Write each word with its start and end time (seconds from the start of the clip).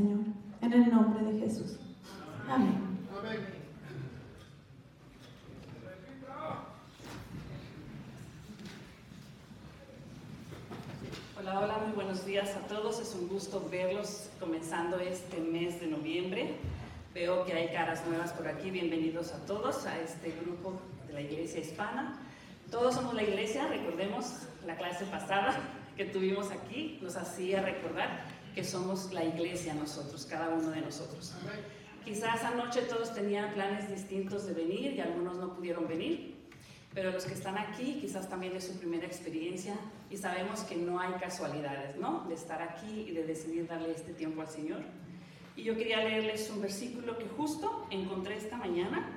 Señor, 0.00 0.20
en 0.62 0.72
el 0.72 0.90
nombre 0.90 1.30
de 1.30 1.40
Jesús. 1.40 1.76
Amén. 2.48 2.72
Hola, 11.38 11.60
hola, 11.60 11.78
muy 11.84 11.92
buenos 11.92 12.24
días 12.24 12.56
a 12.56 12.66
todos. 12.66 12.98
Es 12.98 13.14
un 13.14 13.28
gusto 13.28 13.68
verlos 13.70 14.30
comenzando 14.40 14.98
este 14.98 15.38
mes 15.38 15.78
de 15.82 15.88
noviembre. 15.88 16.54
Veo 17.12 17.44
que 17.44 17.52
hay 17.52 17.68
caras 17.68 18.02
nuevas 18.06 18.32
por 18.32 18.48
aquí. 18.48 18.70
Bienvenidos 18.70 19.32
a 19.32 19.44
todos 19.44 19.84
a 19.84 20.00
este 20.00 20.32
grupo 20.42 20.80
de 21.08 21.12
la 21.12 21.20
Iglesia 21.20 21.60
Hispana. 21.60 22.18
Todos 22.70 22.94
somos 22.94 23.12
la 23.12 23.22
Iglesia, 23.22 23.68
recordemos 23.68 24.46
la 24.66 24.78
clase 24.78 25.04
pasada 25.04 25.58
que 25.94 26.06
tuvimos 26.06 26.50
aquí, 26.50 26.98
nos 27.02 27.16
hacía 27.16 27.60
recordar 27.60 28.39
que 28.54 28.64
somos 28.64 29.12
la 29.12 29.24
Iglesia 29.24 29.74
nosotros, 29.74 30.26
cada 30.26 30.48
uno 30.48 30.70
de 30.70 30.80
nosotros. 30.80 31.34
Quizás 32.04 32.42
anoche 32.44 32.82
todos 32.82 33.14
tenían 33.14 33.52
planes 33.52 33.90
distintos 33.90 34.46
de 34.46 34.54
venir 34.54 34.94
y 34.94 35.00
algunos 35.00 35.36
no 35.36 35.54
pudieron 35.54 35.86
venir, 35.86 36.36
pero 36.94 37.12
los 37.12 37.24
que 37.24 37.34
están 37.34 37.56
aquí 37.58 37.98
quizás 38.00 38.28
también 38.28 38.56
es 38.56 38.64
su 38.64 38.78
primera 38.78 39.06
experiencia 39.06 39.74
y 40.10 40.16
sabemos 40.16 40.60
que 40.60 40.76
no 40.76 40.98
hay 40.98 41.12
casualidades, 41.14 41.96
¿no? 41.96 42.24
De 42.28 42.34
estar 42.34 42.60
aquí 42.62 43.06
y 43.08 43.12
de 43.12 43.24
decidir 43.24 43.66
darle 43.66 43.92
este 43.92 44.12
tiempo 44.12 44.40
al 44.40 44.48
Señor. 44.48 44.80
Y 45.56 45.62
yo 45.62 45.76
quería 45.76 45.98
leerles 45.98 46.50
un 46.50 46.62
versículo 46.62 47.18
que 47.18 47.28
justo 47.28 47.86
encontré 47.90 48.36
esta 48.36 48.56
mañana 48.56 49.16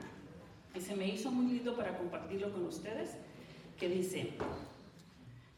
y 0.75 0.81
se 0.81 0.95
me 0.95 1.07
hizo 1.07 1.31
muy 1.31 1.53
lindo 1.53 1.75
para 1.75 1.97
compartirlo 1.97 2.51
con 2.51 2.65
ustedes, 2.65 3.12
que 3.80 3.88
dice, 3.88 4.33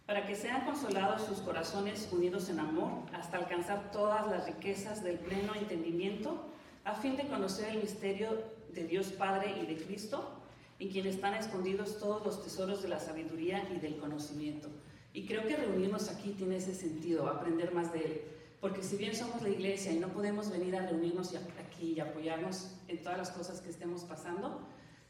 para 0.06 0.26
que 0.28 0.36
sean 0.36 0.66
consolados 0.66 1.24
sus 1.24 1.40
corazones 1.40 2.08
unidos 2.12 2.50
en 2.50 2.60
amor 2.60 2.92
hasta 3.14 3.38
alcanzar 3.38 3.92
todas 3.92 4.28
las 4.28 4.46
riquezas 4.46 5.04
del 5.04 5.18
pleno 5.18 5.56
entendimiento, 5.56 6.46
a 6.84 6.94
fin 6.94 7.18
de 7.18 7.28
conocer 7.28 7.70
el 7.70 7.82
misterio 7.82 8.44
de 8.74 8.84
Dios 8.84 9.08
Padre 9.08 9.56
y 9.62 9.66
de 9.66 9.84
Cristo 9.84 10.32
en 10.80 10.90
quien 10.90 11.08
están 11.08 11.34
escondidos 11.34 12.00
todos 12.00 12.24
los 12.26 12.44
tesoros 12.44 12.84
de 12.84 12.90
la 12.90 13.00
sabiduría 13.00 13.68
y 13.74 13.80
del 13.80 13.98
conocimiento. 13.98 14.70
Y 15.14 15.26
creo 15.26 15.48
que 15.48 15.56
reunirnos 15.56 16.10
aquí 16.10 16.32
tiene 16.32 16.58
ese 16.58 16.76
sentido, 16.76 17.28
aprender 17.28 17.74
más 17.74 17.94
de 17.94 18.00
Él. 18.00 18.22
Porque 18.60 18.84
si 18.84 18.98
bien 18.98 19.16
somos 19.16 19.42
la 19.42 19.50
iglesia 19.50 19.92
y 19.94 20.00
no 20.00 20.10
podemos 20.10 20.52
venir 20.52 20.76
a 20.76 20.86
reunirnos 20.86 21.34
aquí 21.36 21.94
y 21.94 22.00
apoyarnos 22.00 22.76
en 22.88 23.02
todas 23.02 23.18
las 23.18 23.32
cosas 23.32 23.62
que 23.62 23.70
estemos 23.70 24.04
pasando, 24.04 24.60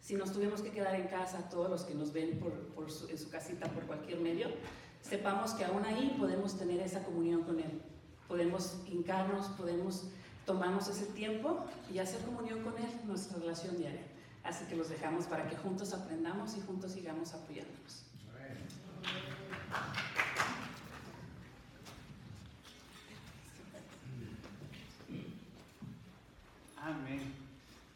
si 0.06 0.14
nos 0.14 0.32
tuvimos 0.32 0.62
que 0.62 0.70
quedar 0.70 0.94
en 0.94 1.08
casa, 1.08 1.50
todos 1.50 1.68
los 1.68 1.82
que 1.82 1.96
nos 1.96 2.14
ven 2.14 2.38
por, 2.38 2.54
en 3.10 3.18
su 3.18 3.30
casita 3.32 3.68
por 3.72 3.88
cualquier 3.88 4.20
medio, 4.20 4.50
sepamos 5.02 5.56
que 5.56 5.66
aún 5.66 5.84
ahí 5.84 6.16
podemos 6.20 6.60
tener 6.60 6.80
esa 6.80 7.04
comunión 7.04 7.42
con 7.42 7.60
Él. 7.60 7.82
Podemos 8.28 8.78
hincarnos, 8.86 9.48
podemos 9.58 10.04
tomarnos 10.46 10.88
ese 10.90 11.08
tiempo 11.08 11.66
y 11.92 11.98
hacer 11.98 12.22
comunión 12.22 12.62
con 12.62 12.78
Él, 12.78 12.88
nuestra 13.06 13.40
relación 13.40 13.78
diaria. 13.78 14.06
Así 14.44 14.66
que 14.66 14.76
los 14.76 14.90
dejamos 14.90 15.26
para 15.26 15.50
que 15.50 15.56
juntos 15.56 15.92
aprendamos 15.92 16.56
y 16.56 16.62
juntos 16.62 16.92
sigamos 16.92 17.34
apoyándonos. 17.34 18.04
Amén. 26.78 27.45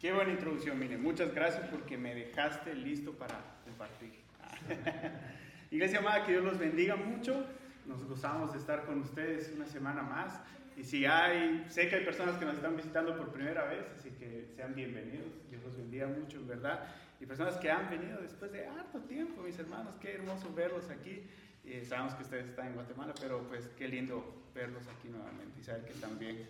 Qué 0.00 0.14
buena 0.14 0.32
introducción, 0.32 0.78
mire. 0.78 0.96
Muchas 0.96 1.34
gracias 1.34 1.68
porque 1.68 1.98
me 1.98 2.14
dejaste 2.14 2.74
listo 2.74 3.12
para 3.12 3.38
compartir. 3.66 4.14
Iglesia 5.70 5.98
amada, 5.98 6.24
que 6.24 6.32
Dios 6.32 6.42
los 6.42 6.58
bendiga 6.58 6.96
mucho. 6.96 7.44
Nos 7.84 8.02
gozamos 8.06 8.50
de 8.52 8.58
estar 8.58 8.86
con 8.86 9.00
ustedes 9.00 9.52
una 9.54 9.66
semana 9.66 10.00
más. 10.00 10.40
Y 10.74 10.84
si 10.84 11.04
hay, 11.04 11.66
sé 11.68 11.90
que 11.90 11.96
hay 11.96 12.04
personas 12.06 12.36
que 12.38 12.46
nos 12.46 12.54
están 12.54 12.78
visitando 12.78 13.14
por 13.14 13.30
primera 13.30 13.66
vez, 13.66 13.84
así 13.98 14.08
que 14.12 14.48
sean 14.56 14.74
bienvenidos. 14.74 15.34
Dios 15.50 15.62
los 15.62 15.76
bendiga 15.76 16.06
mucho, 16.06 16.38
en 16.38 16.48
verdad. 16.48 16.82
Y 17.20 17.26
personas 17.26 17.58
que 17.58 17.70
han 17.70 17.90
venido 17.90 18.22
después 18.22 18.50
de 18.52 18.66
harto 18.66 19.00
tiempo, 19.00 19.42
mis 19.42 19.58
hermanos, 19.58 19.96
qué 20.00 20.14
hermoso 20.14 20.50
verlos 20.54 20.88
aquí. 20.88 21.24
Eh, 21.62 21.84
sabemos 21.84 22.14
que 22.14 22.22
ustedes 22.22 22.48
están 22.48 22.68
en 22.68 22.72
Guatemala, 22.72 23.12
pero 23.20 23.46
pues 23.48 23.68
qué 23.76 23.86
lindo 23.86 24.46
verlos 24.54 24.88
aquí 24.88 25.08
nuevamente 25.08 25.60
y 25.60 25.62
saber 25.62 25.84
que 25.84 25.92
también 26.00 26.46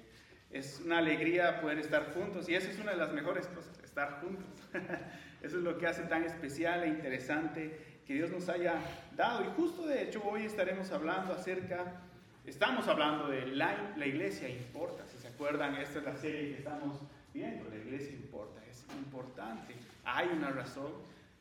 es 0.52 0.81
una 0.85 0.99
alegría 0.99 1.61
poder 1.61 1.79
estar 1.79 2.12
juntos 2.12 2.49
y 2.49 2.55
eso 2.55 2.70
es 2.70 2.79
una 2.79 2.93
de 2.93 2.99
las 2.99 3.12
mejores 3.12 3.47
cosas, 3.49 3.79
estar 3.85 4.20
juntos. 4.20 4.47
eso 5.43 5.56
es 5.58 5.62
lo 5.62 5.79
que 5.79 5.87
hace 5.87 6.02
tan 6.02 6.25
especial 6.25 6.85
e 6.85 6.88
interesante 6.88 7.79
que 8.06 8.14
Dios 8.14 8.31
nos 8.31 8.49
haya 8.49 8.75
dado. 9.17 9.44
Y 9.44 9.49
justo 9.56 9.87
de 9.87 10.02
hecho 10.02 10.23
hoy 10.25 10.44
estaremos 10.44 10.91
hablando 10.91 11.32
acerca 11.32 12.00
Estamos 12.47 12.88
hablando 12.88 13.29
de 13.29 13.47
la, 13.47 13.93
la, 13.97 14.06
iglesia 14.06 14.49
importa, 14.49 15.05
si 15.06 15.19
se 15.19 15.29
acuerdan, 15.29 15.76
esta 15.76 15.99
es 15.99 16.05
la 16.05 16.17
serie 16.17 16.49
que 16.49 16.58
estamos 16.58 16.99
viendo, 17.35 17.69
la 17.69 17.76
iglesia 17.76 18.12
importa, 18.12 18.61
es 18.69 18.85
importante, 18.96 19.75
hay 20.05 20.29
una 20.29 20.50
razón 20.50 20.91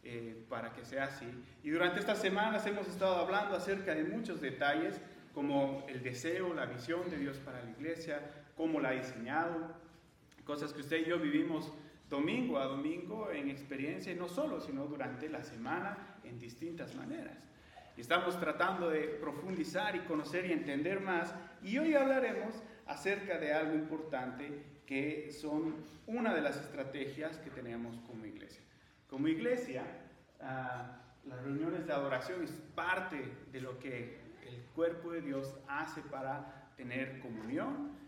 eh, 0.03 0.43
para 0.49 0.73
que 0.73 0.83
sea 0.83 1.05
así. 1.05 1.25
Y 1.63 1.69
durante 1.69 1.99
estas 1.99 2.19
semanas 2.19 2.67
hemos 2.67 2.87
estado 2.87 3.15
hablando 3.15 3.55
acerca 3.55 3.95
de 3.95 4.03
muchos 4.03 4.41
detalles, 4.41 4.99
como 5.33 5.85
el 5.87 6.03
deseo, 6.03 6.53
la 6.53 6.65
visión 6.65 7.09
de 7.09 7.17
Dios 7.17 7.37
para 7.37 7.63
la 7.63 7.71
iglesia, 7.71 8.19
cómo 8.59 8.81
la 8.81 8.89
ha 8.89 8.91
diseñado, 8.91 9.73
cosas 10.43 10.73
que 10.73 10.81
usted 10.81 10.97
y 10.97 11.05
yo 11.05 11.17
vivimos 11.17 11.71
domingo 12.09 12.59
a 12.59 12.65
domingo 12.65 13.31
en 13.31 13.49
experiencia, 13.49 14.11
y 14.11 14.17
no 14.17 14.27
solo, 14.27 14.59
sino 14.59 14.85
durante 14.85 15.29
la 15.29 15.41
semana 15.45 16.19
en 16.25 16.37
distintas 16.37 16.93
maneras. 16.93 17.37
Estamos 17.95 18.37
tratando 18.37 18.89
de 18.89 19.03
profundizar 19.21 19.95
y 19.95 19.99
conocer 19.99 20.45
y 20.45 20.51
entender 20.51 20.99
más 20.99 21.33
y 21.63 21.77
hoy 21.77 21.93
hablaremos 21.93 22.53
acerca 22.85 23.37
de 23.37 23.53
algo 23.53 23.75
importante 23.75 24.81
que 24.85 25.31
son 25.31 25.77
una 26.05 26.35
de 26.35 26.41
las 26.41 26.57
estrategias 26.57 27.37
que 27.37 27.51
tenemos 27.51 27.97
como 28.01 28.25
iglesia. 28.25 28.61
Como 29.09 29.29
iglesia, 29.29 29.85
ah, 30.41 30.99
las 31.23 31.41
reuniones 31.43 31.87
de 31.87 31.93
adoración 31.93 32.43
es 32.43 32.51
parte 32.75 33.23
de 33.53 33.61
lo 33.61 33.79
que 33.79 34.19
el 34.45 34.61
cuerpo 34.75 35.13
de 35.13 35.21
Dios 35.21 35.55
hace 35.69 36.01
para 36.01 36.73
tener 36.75 37.19
comunión, 37.19 37.98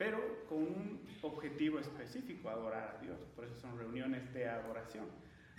pero 0.00 0.46
con 0.48 0.62
un 0.62 1.00
objetivo 1.20 1.78
específico, 1.78 2.48
adorar 2.48 2.96
a 2.96 3.02
Dios. 3.02 3.18
Por 3.36 3.44
eso 3.44 3.54
son 3.56 3.76
reuniones 3.76 4.32
de 4.32 4.48
adoración. 4.48 5.04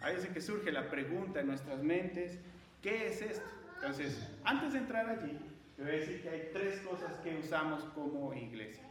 A 0.01 0.09
veces 0.09 0.31
que 0.31 0.41
surge 0.41 0.71
la 0.71 0.89
pregunta 0.89 1.41
en 1.41 1.45
nuestras 1.45 1.83
mentes, 1.83 2.39
¿qué 2.81 3.05
es 3.05 3.21
esto? 3.21 3.47
Entonces, 3.75 4.27
antes 4.43 4.73
de 4.73 4.79
entrar 4.79 5.07
allí, 5.07 5.37
te 5.75 5.83
voy 5.83 5.91
a 5.91 5.95
decir 5.95 6.23
que 6.23 6.29
hay 6.29 6.49
tres 6.51 6.79
cosas 6.79 7.17
que 7.17 7.37
usamos 7.37 7.83
como 7.93 8.33
iglesia. 8.33 8.83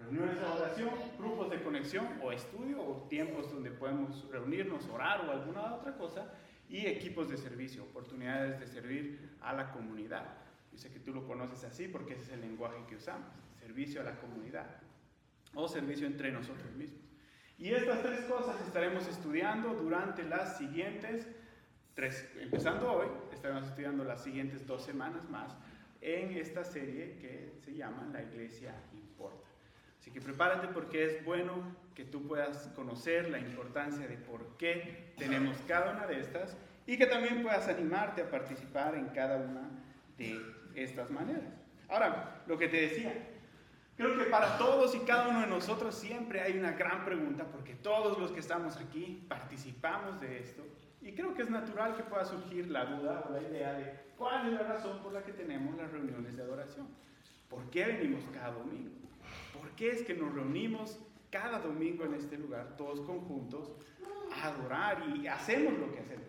Reuniones 0.00 0.40
de 0.40 0.46
oración, 0.46 0.90
grupos 1.16 1.48
de 1.50 1.62
conexión 1.62 2.18
o 2.20 2.32
estudio 2.32 2.82
o 2.82 3.06
tiempos 3.08 3.52
donde 3.52 3.70
podemos 3.70 4.28
reunirnos, 4.32 4.88
orar 4.88 5.28
o 5.28 5.30
alguna 5.30 5.74
otra 5.74 5.96
cosa. 5.96 6.34
Y 6.68 6.86
equipos 6.86 7.28
de 7.28 7.36
servicio, 7.36 7.84
oportunidades 7.84 8.58
de 8.58 8.66
servir 8.66 9.36
a 9.42 9.52
la 9.52 9.70
comunidad. 9.70 10.24
Yo 10.72 10.78
sé 10.78 10.90
que 10.90 10.98
tú 10.98 11.14
lo 11.14 11.24
conoces 11.24 11.62
así 11.62 11.86
porque 11.86 12.14
ese 12.14 12.22
es 12.22 12.30
el 12.30 12.40
lenguaje 12.40 12.84
que 12.88 12.96
usamos, 12.96 13.28
servicio 13.62 14.00
a 14.00 14.04
la 14.04 14.16
comunidad 14.16 14.66
o 15.54 15.68
servicio 15.68 16.06
entre 16.06 16.30
nosotros 16.32 16.70
mismos. 16.72 17.00
Y 17.58 17.72
estas 17.72 18.02
tres 18.02 18.20
cosas 18.24 18.60
estaremos 18.66 19.06
estudiando 19.06 19.74
durante 19.74 20.24
las 20.24 20.58
siguientes 20.58 21.26
empezando 22.40 22.90
hoy, 22.90 23.06
estaremos 23.32 23.68
estudiando 23.68 24.04
las 24.04 24.22
siguientes 24.22 24.66
dos 24.66 24.82
semanas 24.84 25.28
más 25.28 25.54
en 26.00 26.32
esta 26.32 26.64
serie 26.64 27.18
que 27.20 27.52
se 27.64 27.74
llama 27.74 28.08
La 28.12 28.22
Iglesia 28.22 28.74
Importa. 28.94 29.48
Así 30.00 30.10
que 30.10 30.20
prepárate 30.20 30.68
porque 30.68 31.04
es 31.04 31.24
bueno 31.24 31.76
que 31.94 32.04
tú 32.04 32.26
puedas 32.26 32.68
conocer 32.74 33.30
la 33.30 33.38
importancia 33.38 34.06
de 34.08 34.16
por 34.16 34.56
qué 34.56 35.12
tenemos 35.16 35.56
cada 35.68 35.92
una 35.92 36.06
de 36.06 36.20
estas 36.20 36.56
y 36.86 36.96
que 36.96 37.06
también 37.06 37.42
puedas 37.42 37.68
animarte 37.68 38.22
a 38.22 38.30
participar 38.30 38.94
en 38.96 39.08
cada 39.08 39.36
una 39.36 39.70
de 40.16 40.40
estas 40.74 41.10
maneras. 41.10 41.52
Ahora, 41.88 42.42
lo 42.46 42.58
que 42.58 42.68
te 42.68 42.80
decía, 42.80 43.12
creo 43.96 44.18
que 44.18 44.24
para 44.24 44.58
todos 44.58 44.94
y 44.94 45.00
cada 45.00 45.28
uno 45.28 45.40
de 45.40 45.46
nosotros 45.46 45.94
siempre 45.94 46.40
hay 46.40 46.58
una 46.58 46.72
gran 46.72 47.04
pregunta 47.04 47.44
porque 47.44 47.74
todos 47.74 48.18
los 48.18 48.30
que 48.32 48.40
estamos 48.40 48.76
aquí 48.76 49.24
participamos 49.28 50.20
de 50.20 50.38
esto 50.38 50.62
y 51.02 51.12
creo 51.12 51.34
que 51.34 51.42
es 51.42 51.50
natural 51.50 51.96
que 51.96 52.04
pueda 52.04 52.24
surgir 52.24 52.70
la 52.70 52.84
duda 52.84 53.24
o 53.28 53.32
la 53.32 53.42
idea 53.42 53.72
de 53.72 54.12
cuál 54.16 54.46
es 54.46 54.52
la 54.52 54.62
razón 54.62 55.02
por 55.02 55.12
la 55.12 55.22
que 55.24 55.32
tenemos 55.32 55.76
las 55.76 55.90
reuniones 55.90 56.36
de 56.36 56.42
adoración. 56.42 56.86
¿Por 57.50 57.68
qué 57.70 57.84
venimos 57.84 58.22
cada 58.32 58.52
domingo? 58.52 58.90
¿Por 59.52 59.70
qué 59.72 59.90
es 59.90 60.02
que 60.02 60.14
nos 60.14 60.32
reunimos 60.32 60.98
cada 61.30 61.58
domingo 61.58 62.04
en 62.04 62.14
este 62.14 62.38
lugar, 62.38 62.76
todos 62.76 63.00
conjuntos, 63.00 63.72
a 64.32 64.48
adorar 64.48 65.04
y 65.14 65.26
hacemos 65.26 65.74
lo 65.74 65.92
que 65.92 65.98
hacemos? 65.98 66.26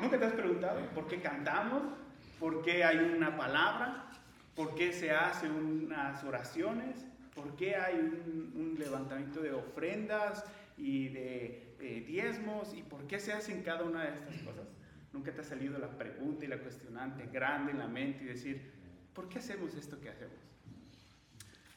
¿Nunca 0.00 0.18
te 0.18 0.26
has 0.26 0.32
preguntado 0.34 0.80
por 0.94 1.06
qué 1.06 1.20
cantamos? 1.20 1.82
¿Por 2.38 2.62
qué 2.62 2.84
hay 2.84 2.98
una 2.98 3.36
palabra? 3.36 4.09
¿Por 4.60 4.74
qué 4.74 4.92
se 4.92 5.10
hacen 5.10 5.52
unas 5.52 6.22
oraciones? 6.22 7.06
¿Por 7.34 7.56
qué 7.56 7.76
hay 7.76 7.94
un, 7.94 8.52
un 8.54 8.76
levantamiento 8.78 9.40
de 9.40 9.52
ofrendas 9.52 10.44
y 10.76 11.08
de 11.08 11.76
eh, 11.80 12.04
diezmos 12.06 12.74
y 12.74 12.82
por 12.82 13.06
qué 13.06 13.18
se 13.18 13.32
hacen 13.32 13.62
cada 13.62 13.84
una 13.84 14.04
de 14.04 14.14
estas 14.14 14.36
cosas. 14.42 14.68
Nunca 15.14 15.32
te 15.32 15.40
ha 15.40 15.44
salido 15.44 15.78
la 15.78 15.88
pregunta 15.96 16.44
y 16.44 16.48
la 16.48 16.58
cuestionante 16.58 17.26
grande 17.32 17.72
en 17.72 17.78
la 17.78 17.88
mente 17.88 18.24
y 18.24 18.26
decir, 18.26 18.70
¿por 19.14 19.30
qué 19.30 19.38
hacemos 19.38 19.74
esto 19.74 19.98
que 19.98 20.10
hacemos? 20.10 20.36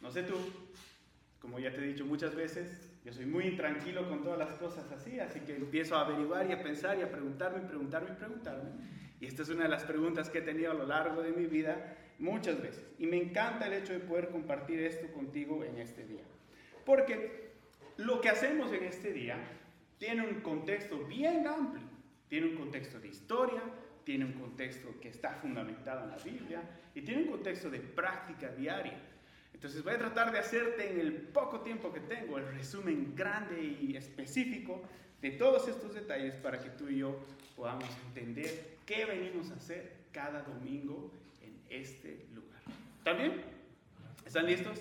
No 0.02 0.12
sé 0.12 0.24
tú, 0.24 0.36
como 1.40 1.60
ya 1.60 1.72
te 1.72 1.78
he 1.78 1.88
dicho 1.88 2.06
muchas 2.06 2.36
veces, 2.36 2.90
yo 3.06 3.14
soy 3.14 3.26
muy 3.26 3.46
intranquilo 3.46 4.10
con 4.10 4.24
todas 4.24 4.40
las 4.40 4.58
cosas 4.60 4.92
así, 4.92 5.22
así 5.22 5.40
que 5.40 5.56
empiezo 5.56 5.96
a 5.96 6.02
averiguar 6.02 6.50
y 6.50 6.52
a 6.52 6.62
pensar 6.62 6.98
y 6.98 7.02
a 7.02 7.10
preguntarme, 7.10 7.62
preguntarme 7.62 8.10
y 8.12 8.16
preguntarme. 8.16 8.72
Y 9.22 9.26
esta 9.26 9.44
es 9.44 9.50
una 9.50 9.64
de 9.64 9.70
las 9.70 9.86
preguntas 9.86 10.30
que 10.30 10.40
he 10.40 10.42
tenido 10.42 10.72
a 10.72 10.76
lo 10.76 10.86
largo 10.86 11.22
de 11.22 11.32
mi 11.32 11.46
vida 11.46 11.96
muchas 12.20 12.62
veces. 12.62 12.86
Y 13.00 13.06
me 13.06 13.18
encanta 13.18 13.68
el 13.68 13.74
hecho 13.74 13.94
de 13.94 14.00
poder 14.00 14.30
compartir 14.30 14.80
esto 14.80 15.08
contigo 15.14 15.64
en 15.64 15.78
este 15.80 16.06
día. 16.06 16.24
Porque 16.86 17.52
lo 17.98 18.22
que 18.22 18.30
hacemos 18.30 18.72
en 18.72 18.84
este 18.84 19.14
día 19.14 19.38
tiene 19.98 20.28
un 20.28 20.42
contexto 20.42 21.06
bien 21.06 21.48
amplio. 21.48 21.88
Tiene 22.28 22.48
un 22.48 22.56
contexto 22.56 23.00
de 23.00 23.10
historia, 23.10 23.62
tiene 24.04 24.26
un 24.26 24.34
contexto 24.34 25.00
que 25.00 25.10
está 25.10 25.36
fundamentado 25.36 26.04
en 26.04 26.10
la 26.10 26.18
Biblia 26.18 26.62
y 26.96 27.02
tiene 27.02 27.24
un 27.24 27.30
contexto 27.30 27.70
de 27.70 27.80
práctica 27.80 28.50
diaria. 28.50 29.00
Entonces 29.54 29.84
voy 29.84 29.94
a 29.94 29.98
tratar 29.98 30.32
de 30.32 30.40
hacerte 30.40 30.92
en 30.92 31.00
el 31.00 31.14
poco 31.14 31.62
tiempo 31.62 31.94
que 31.94 32.02
tengo 32.02 32.38
el 32.38 32.48
resumen 32.54 33.16
grande 33.16 33.62
y 33.62 33.96
específico 33.96 34.82
de 35.22 35.32
todos 35.32 35.68
estos 35.68 35.94
detalles 35.94 36.36
para 36.36 36.60
que 36.60 36.70
tú 36.72 36.90
y 36.90 36.98
yo 36.98 37.18
podamos 37.56 37.90
entender 38.08 38.78
qué 38.86 39.06
venimos 39.06 39.52
a 39.52 39.56
hacer 39.56 40.04
cada 40.12 40.42
domingo 40.42 41.12
este 41.70 42.26
lugar. 42.34 42.62
¿Están 42.98 43.18
bien? 43.18 43.42
¿Están 44.26 44.46
listos? 44.46 44.80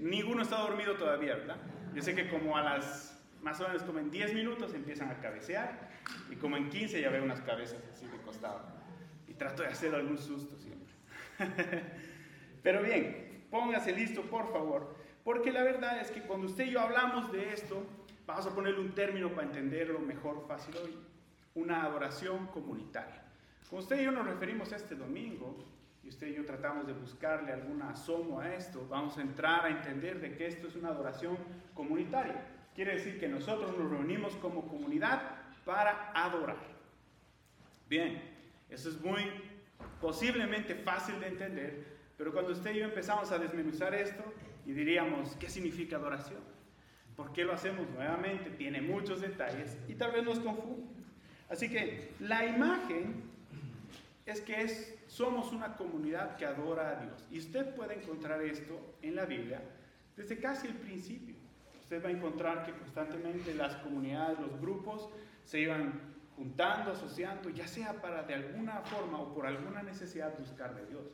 Ninguno 0.00 0.42
está 0.42 0.60
dormido 0.60 0.94
todavía, 0.94 1.36
¿verdad? 1.36 1.56
Yo 1.94 2.02
sé 2.02 2.14
que 2.14 2.28
como 2.28 2.56
a 2.56 2.62
las, 2.62 3.20
más 3.42 3.60
o 3.60 3.66
menos 3.66 3.82
como 3.82 3.98
en 3.98 4.10
10 4.10 4.34
minutos 4.34 4.74
empiezan 4.74 5.10
a 5.10 5.20
cabecear 5.20 5.90
y 6.30 6.36
como 6.36 6.56
en 6.56 6.70
15 6.70 7.00
ya 7.00 7.10
veo 7.10 7.24
unas 7.24 7.40
cabezas 7.40 7.82
así 7.92 8.06
de 8.06 8.18
costado. 8.18 8.62
Y 9.26 9.34
trato 9.34 9.62
de 9.62 9.68
hacer 9.68 9.94
algún 9.94 10.18
susto 10.18 10.56
siempre. 10.56 10.94
Pero 12.62 12.82
bien, 12.82 13.28
Póngase 13.50 13.92
listo, 13.92 14.22
por 14.22 14.52
favor. 14.52 14.94
Porque 15.24 15.52
la 15.52 15.62
verdad 15.62 16.00
es 16.00 16.10
que 16.10 16.22
cuando 16.22 16.46
usted 16.46 16.66
y 16.66 16.70
yo 16.72 16.80
hablamos 16.80 17.32
de 17.32 17.52
esto, 17.52 17.82
vamos 18.26 18.46
a 18.46 18.54
ponerle 18.54 18.80
un 18.80 18.94
término 18.94 19.30
para 19.30 19.46
entenderlo 19.46 19.98
mejor, 20.00 20.44
fácil 20.46 20.76
hoy. 20.76 20.96
Una 21.54 21.82
adoración 21.82 22.46
comunitaria. 22.48 23.22
Cuando 23.68 23.84
usted 23.84 24.00
y 24.00 24.04
yo 24.04 24.12
nos 24.12 24.26
referimos 24.26 24.72
a 24.72 24.76
este 24.76 24.94
domingo, 24.94 25.56
usted 26.08 26.28
y 26.28 26.34
yo 26.34 26.44
tratamos 26.44 26.86
de 26.86 26.92
buscarle 26.92 27.52
algún 27.52 27.82
asomo 27.82 28.40
a 28.40 28.54
esto, 28.54 28.86
vamos 28.88 29.18
a 29.18 29.22
entrar 29.22 29.66
a 29.66 29.70
entender 29.70 30.20
de 30.20 30.36
que 30.36 30.46
esto 30.46 30.68
es 30.68 30.76
una 30.76 30.88
adoración 30.88 31.36
comunitaria. 31.74 32.44
Quiere 32.74 32.94
decir 32.94 33.18
que 33.18 33.28
nosotros 33.28 33.76
nos 33.76 33.90
reunimos 33.90 34.36
como 34.36 34.66
comunidad 34.68 35.22
para 35.64 36.12
adorar. 36.14 36.56
Bien, 37.88 38.22
eso 38.68 38.88
es 38.88 39.00
muy 39.00 39.22
posiblemente 40.00 40.74
fácil 40.74 41.18
de 41.20 41.28
entender, 41.28 41.98
pero 42.16 42.32
cuando 42.32 42.52
usted 42.52 42.74
y 42.74 42.78
yo 42.78 42.84
empezamos 42.84 43.30
a 43.32 43.38
desmenuzar 43.38 43.94
esto 43.94 44.22
y 44.66 44.72
diríamos, 44.72 45.36
¿qué 45.36 45.48
significa 45.48 45.96
adoración? 45.96 46.40
¿Por 47.16 47.32
qué 47.32 47.44
lo 47.44 47.52
hacemos 47.52 47.88
nuevamente? 47.90 48.50
Tiene 48.50 48.80
muchos 48.80 49.20
detalles 49.20 49.76
y 49.88 49.94
tal 49.94 50.12
vez 50.12 50.24
nos 50.24 50.38
confunde. 50.38 50.84
Así 51.48 51.68
que 51.68 52.12
la 52.20 52.44
imagen 52.46 53.24
es 54.30 54.40
que 54.40 54.60
es, 54.62 54.94
somos 55.06 55.52
una 55.52 55.76
comunidad 55.76 56.36
que 56.36 56.44
adora 56.44 56.90
a 56.90 57.04
Dios. 57.04 57.24
Y 57.30 57.38
usted 57.38 57.74
puede 57.74 57.94
encontrar 57.94 58.42
esto 58.42 58.96
en 59.02 59.16
la 59.16 59.24
Biblia 59.24 59.62
desde 60.16 60.38
casi 60.38 60.66
el 60.66 60.74
principio. 60.74 61.36
Usted 61.80 62.04
va 62.04 62.08
a 62.08 62.12
encontrar 62.12 62.66
que 62.66 62.72
constantemente 62.72 63.54
las 63.54 63.76
comunidades, 63.76 64.38
los 64.38 64.60
grupos, 64.60 65.08
se 65.44 65.60
iban 65.60 66.00
juntando, 66.36 66.92
asociando, 66.92 67.48
ya 67.50 67.66
sea 67.66 68.00
para 68.00 68.22
de 68.22 68.34
alguna 68.34 68.82
forma 68.82 69.20
o 69.20 69.34
por 69.34 69.46
alguna 69.46 69.82
necesidad 69.82 70.38
buscar 70.38 70.74
de 70.74 70.86
Dios. 70.86 71.06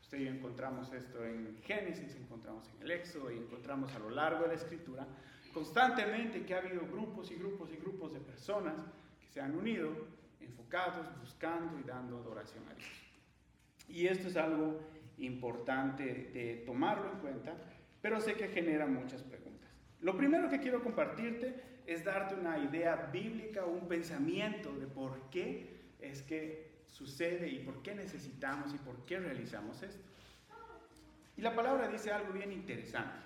Usted 0.00 0.18
y 0.18 0.28
encontramos 0.28 0.92
esto 0.92 1.24
en 1.24 1.58
Génesis, 1.62 2.16
encontramos 2.16 2.68
en 2.74 2.82
el 2.82 2.90
Éxodo 2.92 3.30
y 3.30 3.38
encontramos 3.38 3.94
a 3.94 3.98
lo 3.98 4.10
largo 4.10 4.42
de 4.42 4.48
la 4.48 4.54
Escritura 4.54 5.06
constantemente 5.54 6.44
que 6.44 6.54
ha 6.54 6.58
habido 6.58 6.82
grupos 6.86 7.30
y 7.30 7.36
grupos 7.36 7.70
y 7.72 7.76
grupos 7.76 8.12
de 8.12 8.20
personas 8.20 8.74
que 9.20 9.28
se 9.28 9.40
han 9.40 9.54
unido, 9.54 9.90
enfocados, 10.44 11.06
buscando 11.20 11.78
y 11.78 11.82
dando 11.82 12.18
adoración 12.18 12.64
a 12.68 12.74
Dios. 12.74 12.88
Y 13.88 14.06
esto 14.06 14.28
es 14.28 14.36
algo 14.36 14.80
importante 15.18 16.30
de 16.32 16.62
tomarlo 16.66 17.12
en 17.12 17.18
cuenta, 17.18 17.54
pero 18.00 18.20
sé 18.20 18.34
que 18.34 18.48
genera 18.48 18.86
muchas 18.86 19.22
preguntas. 19.22 19.70
Lo 20.00 20.16
primero 20.16 20.48
que 20.48 20.60
quiero 20.60 20.82
compartirte 20.82 21.54
es 21.86 22.04
darte 22.04 22.34
una 22.34 22.58
idea 22.58 23.08
bíblica, 23.12 23.64
un 23.64 23.86
pensamiento 23.88 24.72
de 24.74 24.86
por 24.86 25.30
qué 25.30 25.80
es 26.00 26.22
que 26.22 26.74
sucede 26.86 27.48
y 27.48 27.60
por 27.60 27.82
qué 27.82 27.94
necesitamos 27.94 28.74
y 28.74 28.78
por 28.78 29.04
qué 29.04 29.18
realizamos 29.18 29.82
esto. 29.82 30.02
Y 31.36 31.42
la 31.42 31.54
palabra 31.54 31.88
dice 31.88 32.12
algo 32.12 32.32
bien 32.32 32.52
interesante. 32.52 33.18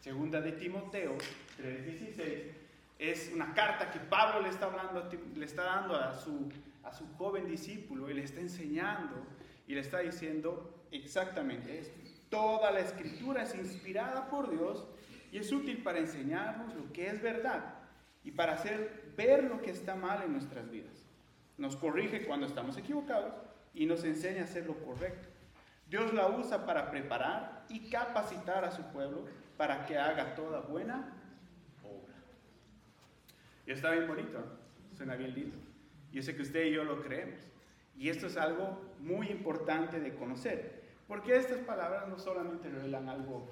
Segunda 0.00 0.40
de 0.40 0.52
Timoteo 0.52 1.16
3:16 1.58 2.67
es 2.98 3.30
una 3.34 3.54
carta 3.54 3.90
que 3.90 4.00
Pablo 4.00 4.40
le 4.42 4.48
está, 4.48 4.66
hablando, 4.66 5.08
le 5.34 5.44
está 5.44 5.62
dando 5.62 5.96
a 5.96 6.14
su, 6.14 6.50
a 6.82 6.92
su 6.92 7.06
joven 7.16 7.46
discípulo 7.46 8.10
y 8.10 8.14
le 8.14 8.24
está 8.24 8.40
enseñando 8.40 9.24
y 9.66 9.74
le 9.74 9.80
está 9.80 10.00
diciendo 10.00 10.84
exactamente 10.90 11.78
esto. 11.78 11.98
Toda 12.30 12.70
la 12.70 12.80
escritura 12.80 13.44
es 13.44 13.54
inspirada 13.54 14.28
por 14.28 14.50
Dios 14.50 14.86
y 15.32 15.38
es 15.38 15.52
útil 15.52 15.82
para 15.82 15.98
enseñarnos 15.98 16.74
lo 16.74 16.92
que 16.92 17.08
es 17.08 17.22
verdad 17.22 17.74
y 18.24 18.32
para 18.32 18.54
hacer 18.54 19.12
ver 19.16 19.44
lo 19.44 19.62
que 19.62 19.70
está 19.70 19.94
mal 19.94 20.22
en 20.22 20.32
nuestras 20.32 20.70
vidas 20.70 21.08
nos 21.58 21.76
corrige 21.76 22.24
cuando 22.24 22.46
estamos 22.46 22.78
equivocados 22.78 23.34
y 23.74 23.84
nos 23.84 24.04
enseña 24.04 24.42
a 24.42 24.44
hacer 24.44 24.64
lo 24.66 24.74
correcto. 24.84 25.28
Dios 25.88 26.14
la 26.14 26.28
usa 26.28 26.64
para 26.64 26.90
preparar 26.90 27.64
y 27.68 27.90
capacitar 27.90 28.64
a 28.64 28.70
su 28.70 28.82
pueblo 28.84 29.24
para 29.56 29.84
que 29.84 29.98
haga 29.98 30.34
toda 30.34 30.60
buena. 30.60 31.12
Y 33.68 33.72
está 33.72 33.92
bien 33.92 34.08
bonito, 34.08 34.42
suena 34.96 35.14
bien 35.14 35.34
lindo. 35.34 35.56
Yo 36.10 36.22
sé 36.22 36.34
que 36.34 36.42
usted 36.42 36.64
y 36.64 36.72
yo 36.72 36.84
lo 36.84 37.02
creemos. 37.02 37.38
Y 37.96 38.08
esto 38.08 38.26
es 38.26 38.36
algo 38.36 38.80
muy 38.98 39.28
importante 39.28 40.00
de 40.00 40.14
conocer, 40.14 40.82
porque 41.06 41.36
estas 41.36 41.58
palabras 41.58 42.08
no 42.08 42.18
solamente 42.18 42.68
revelan 42.68 43.08
algo 43.08 43.48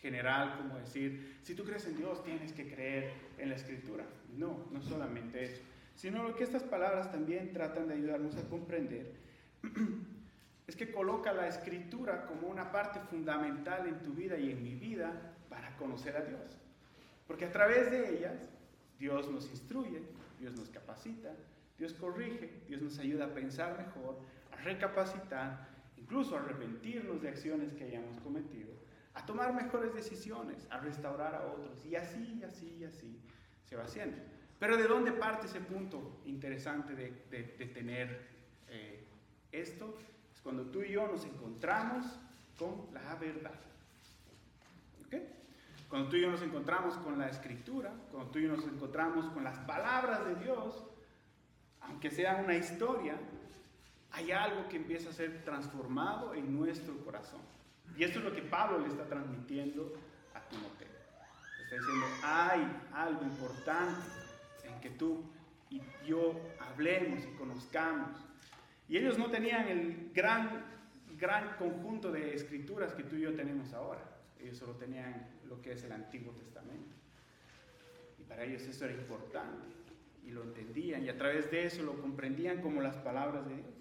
general, 0.00 0.56
como 0.56 0.78
decir, 0.78 1.38
si 1.42 1.54
tú 1.54 1.64
crees 1.64 1.86
en 1.86 1.96
Dios 1.96 2.24
tienes 2.24 2.52
que 2.52 2.72
creer 2.72 3.12
en 3.38 3.50
la 3.50 3.56
escritura. 3.56 4.04
No, 4.36 4.66
no 4.72 4.82
solamente 4.82 5.44
eso 5.44 5.62
sino 5.96 6.34
que 6.36 6.44
estas 6.44 6.62
palabras 6.62 7.10
también 7.10 7.52
tratan 7.52 7.88
de 7.88 7.94
ayudarnos 7.94 8.36
a 8.36 8.42
comprender 8.48 9.14
es 10.66 10.76
que 10.76 10.92
coloca 10.92 11.32
la 11.32 11.48
escritura 11.48 12.26
como 12.26 12.48
una 12.48 12.70
parte 12.70 13.00
fundamental 13.00 13.88
en 13.88 14.02
tu 14.02 14.12
vida 14.12 14.36
y 14.36 14.50
en 14.52 14.62
mi 14.62 14.74
vida 14.74 15.32
para 15.48 15.74
conocer 15.76 16.16
a 16.16 16.20
Dios. 16.20 16.58
Porque 17.26 17.46
a 17.46 17.52
través 17.52 17.90
de 17.90 18.16
ellas 18.16 18.50
Dios 18.98 19.30
nos 19.30 19.48
instruye, 19.50 20.02
Dios 20.40 20.56
nos 20.56 20.68
capacita, 20.70 21.34
Dios 21.78 21.92
corrige, 21.94 22.62
Dios 22.68 22.82
nos 22.82 22.98
ayuda 22.98 23.26
a 23.26 23.34
pensar 23.34 23.76
mejor, 23.76 24.18
a 24.52 24.56
recapacitar, 24.62 25.68
incluso 25.96 26.36
a 26.36 26.40
arrepentirnos 26.40 27.20
de 27.20 27.28
acciones 27.28 27.74
que 27.74 27.84
hayamos 27.84 28.18
cometido, 28.20 28.70
a 29.14 29.24
tomar 29.26 29.54
mejores 29.54 29.94
decisiones, 29.94 30.66
a 30.70 30.78
restaurar 30.78 31.34
a 31.34 31.46
otros, 31.46 31.84
y 31.84 31.96
así, 31.96 32.42
así, 32.44 32.84
así 32.84 33.20
se 33.64 33.76
va 33.76 33.84
haciendo. 33.84 34.16
Pero 34.58 34.76
¿de 34.76 34.84
dónde 34.84 35.12
parte 35.12 35.46
ese 35.46 35.60
punto 35.60 36.20
interesante 36.24 36.94
de, 36.94 37.10
tener 37.74 38.26
eh, 38.68 39.04
esto? 39.52 39.98
Es 40.34 40.40
cuando 40.40 40.64
tú 40.64 40.82
y 40.82 40.92
yo 40.92 41.06
nos 41.08 41.24
encontramos 41.24 42.06
con 42.58 42.86
la 42.94 43.14
verdad. 43.16 43.52
Cuando 45.96 46.10
tú 46.10 46.16
y 46.18 46.20
yo 46.20 46.30
nos 46.30 46.42
encontramos 46.42 46.94
con 46.98 47.18
la 47.18 47.30
escritura, 47.30 47.90
cuando 48.12 48.30
tú 48.30 48.38
y 48.38 48.42
yo 48.42 48.54
nos 48.54 48.66
encontramos 48.66 49.32
con 49.32 49.42
las 49.42 49.56
palabras 49.60 50.26
de 50.26 50.34
Dios, 50.44 50.84
aunque 51.80 52.10
sea 52.10 52.36
una 52.36 52.54
historia, 52.54 53.18
hay 54.10 54.30
algo 54.30 54.68
que 54.68 54.76
empieza 54.76 55.08
a 55.08 55.14
ser 55.14 55.42
transformado 55.42 56.34
en 56.34 56.54
nuestro 56.54 57.02
corazón. 57.02 57.40
Y 57.96 58.04
esto 58.04 58.18
es 58.18 58.26
lo 58.26 58.34
que 58.34 58.42
Pablo 58.42 58.80
le 58.80 58.88
está 58.88 59.06
transmitiendo 59.06 59.94
a 60.34 60.40
Timoteo. 60.40 60.86
Le 61.56 61.64
está 61.64 61.76
diciendo, 61.76 62.06
hay 62.22 62.60
algo 62.92 63.22
importante 63.22 64.06
que 64.82 64.90
tú 64.90 65.24
y 65.70 65.80
yo 66.06 66.38
hablemos 66.60 67.24
y 67.24 67.38
conozcamos. 67.38 68.10
Y 68.86 68.98
ellos 68.98 69.16
no 69.16 69.30
tenían 69.30 69.66
el 69.66 70.12
gran, 70.12 70.62
gran 71.18 71.56
conjunto 71.56 72.12
de 72.12 72.34
escrituras 72.34 72.92
que 72.92 73.04
tú 73.04 73.16
y 73.16 73.22
yo 73.22 73.34
tenemos 73.34 73.72
ahora. 73.72 74.15
Ellos 74.40 74.56
solo 74.56 74.74
tenían 74.74 75.28
lo 75.48 75.60
que 75.62 75.72
es 75.72 75.84
el 75.84 75.92
Antiguo 75.92 76.32
Testamento. 76.32 76.94
Y 78.18 78.22
para 78.24 78.44
ellos 78.44 78.62
eso 78.62 78.84
era 78.84 78.94
importante. 78.94 79.66
Y 80.24 80.30
lo 80.30 80.42
entendían 80.42 81.04
y 81.04 81.08
a 81.08 81.16
través 81.16 81.50
de 81.50 81.66
eso 81.66 81.82
lo 81.82 82.00
comprendían 82.00 82.60
como 82.60 82.82
las 82.82 82.96
palabras 82.96 83.46
de 83.46 83.54
Dios. 83.54 83.74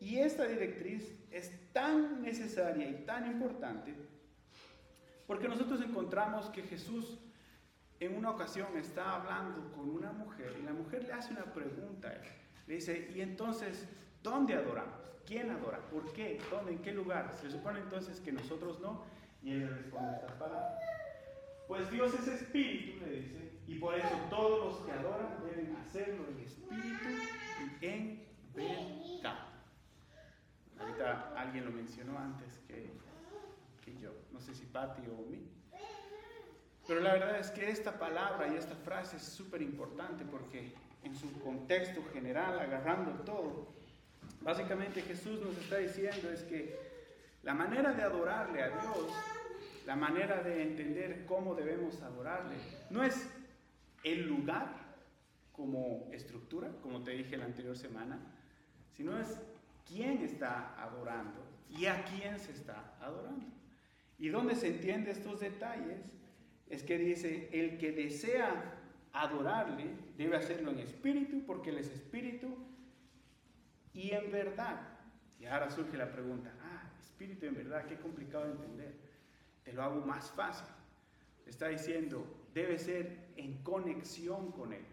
Y 0.00 0.18
esta 0.18 0.44
directriz 0.46 1.14
es 1.30 1.52
tan 1.72 2.22
necesaria 2.22 2.88
y 2.88 3.04
tan 3.04 3.30
importante 3.30 3.94
porque 5.32 5.48
nosotros 5.48 5.80
encontramos 5.80 6.50
que 6.50 6.62
Jesús 6.62 7.18
en 8.00 8.16
una 8.16 8.30
ocasión 8.30 8.76
está 8.76 9.14
hablando 9.14 9.70
con 9.74 9.88
una 9.88 10.12
mujer 10.12 10.54
y 10.60 10.62
la 10.62 10.72
mujer 10.72 11.04
le 11.04 11.12
hace 11.14 11.32
una 11.32 11.44
pregunta 11.44 12.08
a 12.08 12.12
él. 12.12 12.20
Le 12.66 12.74
dice, 12.74 13.10
¿y 13.14 13.22
entonces 13.22 13.88
dónde 14.22 14.54
adoramos? 14.54 15.00
¿Quién 15.24 15.50
adora? 15.50 15.78
¿Por 15.88 16.12
qué? 16.12 16.38
¿Dónde? 16.50 16.72
¿En 16.72 16.78
qué 16.80 16.92
lugar? 16.92 17.32
Se 17.40 17.50
supone 17.50 17.80
entonces 17.80 18.20
que 18.20 18.32
nosotros 18.32 18.80
no. 18.80 19.04
Y 19.42 19.52
él 19.52 19.68
responde 19.68 20.14
estas 20.14 20.32
palabras. 20.32 20.78
Pues 21.66 21.90
Dios 21.90 22.14
es 22.14 22.28
espíritu, 22.28 23.04
le 23.04 23.20
dice, 23.20 23.52
y 23.66 23.76
por 23.76 23.94
eso 23.94 24.14
todos 24.28 24.64
los 24.64 24.86
que 24.86 24.92
adoran 24.92 25.42
deben 25.44 25.74
hacerlo 25.76 26.26
en 26.28 26.40
espíritu 26.40 27.08
y 27.80 27.86
en 27.86 28.26
verdad. 28.54 29.48
Ahorita 30.78 31.32
alguien 31.36 31.64
lo 31.64 31.70
mencionó 31.70 32.18
antes 32.18 32.58
que, 32.66 32.90
que 33.84 33.98
yo, 34.00 34.10
no 34.32 34.40
sé 34.40 34.54
si 34.54 34.66
Patti 34.66 35.02
o 35.08 35.30
mí. 35.30 35.48
Pero 36.86 37.00
la 37.00 37.12
verdad 37.14 37.38
es 37.38 37.50
que 37.50 37.70
esta 37.70 37.98
palabra 37.98 38.48
y 38.48 38.56
esta 38.56 38.74
frase 38.74 39.16
es 39.16 39.22
súper 39.22 39.62
importante 39.62 40.24
porque 40.24 40.74
en 41.04 41.14
su 41.14 41.32
contexto 41.40 42.02
general, 42.12 42.58
agarrando 42.58 43.12
todo, 43.24 43.68
básicamente 44.40 45.02
Jesús 45.02 45.40
nos 45.40 45.56
está 45.56 45.78
diciendo 45.78 46.30
es 46.30 46.42
que 46.42 46.91
la 47.42 47.54
manera 47.54 47.92
de 47.92 48.02
adorarle 48.02 48.62
a 48.62 48.68
Dios, 48.68 49.12
la 49.86 49.96
manera 49.96 50.42
de 50.42 50.62
entender 50.62 51.24
cómo 51.26 51.54
debemos 51.54 52.00
adorarle, 52.02 52.56
no 52.90 53.02
es 53.02 53.28
el 54.04 54.28
lugar 54.28 54.82
como 55.52 56.08
estructura, 56.12 56.70
como 56.82 57.02
te 57.02 57.12
dije 57.12 57.36
la 57.36 57.44
anterior 57.44 57.76
semana, 57.76 58.18
sino 58.90 59.18
es 59.18 59.40
quién 59.86 60.18
está 60.18 60.80
adorando 60.82 61.44
y 61.68 61.86
a 61.86 62.04
quién 62.04 62.38
se 62.38 62.52
está 62.52 62.94
adorando. 63.00 63.46
Y 64.18 64.28
donde 64.28 64.54
se 64.54 64.68
entiende 64.68 65.10
estos 65.10 65.40
detalles 65.40 66.00
es 66.68 66.82
que 66.82 66.96
dice, 66.96 67.48
el 67.52 67.78
que 67.78 67.92
desea 67.92 68.78
adorarle 69.12 69.90
debe 70.16 70.36
hacerlo 70.36 70.70
en 70.70 70.78
espíritu, 70.78 71.44
porque 71.44 71.70
él 71.70 71.78
es 71.78 71.90
espíritu 71.90 72.56
y 73.92 74.12
en 74.12 74.30
verdad. 74.30 74.80
Y 75.38 75.46
ahora 75.46 75.70
surge 75.70 75.96
la 75.96 76.10
pregunta, 76.12 76.52
espíritu 77.22 77.46
en 77.46 77.54
verdad, 77.54 77.86
qué 77.86 77.96
complicado 77.96 78.46
de 78.46 78.52
entender. 78.52 78.94
Te 79.64 79.72
lo 79.72 79.82
hago 79.82 80.00
más 80.04 80.30
fácil. 80.32 80.66
Está 81.46 81.68
diciendo, 81.68 82.26
debe 82.52 82.78
ser 82.78 83.32
en 83.36 83.62
conexión 83.62 84.50
con 84.52 84.72
él. 84.72 84.84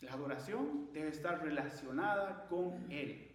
La 0.00 0.14
adoración 0.14 0.90
debe 0.94 1.10
estar 1.10 1.42
relacionada 1.42 2.46
con 2.48 2.90
Él. 2.90 3.28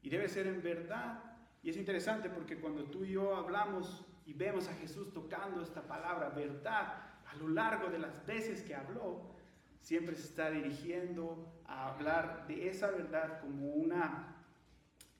Y 0.00 0.08
debe 0.08 0.28
ser 0.28 0.46
en 0.46 0.62
verdad. 0.62 1.24
Y 1.62 1.70
es 1.70 1.76
interesante 1.76 2.30
porque 2.30 2.60
cuando 2.60 2.84
tú 2.84 3.04
y 3.04 3.12
yo 3.12 3.34
hablamos 3.34 4.04
y 4.26 4.32
vemos 4.32 4.68
a 4.68 4.74
Jesús 4.74 5.12
tocando 5.12 5.60
esta 5.60 5.82
palabra, 5.82 6.28
verdad, 6.28 7.02
a 7.26 7.34
lo 7.36 7.48
largo 7.48 7.90
de 7.90 7.98
las 7.98 8.24
veces 8.26 8.62
que 8.62 8.76
habló, 8.76 9.34
siempre 9.80 10.14
se 10.14 10.28
está 10.28 10.50
dirigiendo 10.50 11.52
a 11.66 11.88
hablar 11.88 12.46
de 12.46 12.68
esa 12.68 12.92
verdad 12.92 13.40
como 13.40 13.72
una 13.72 14.29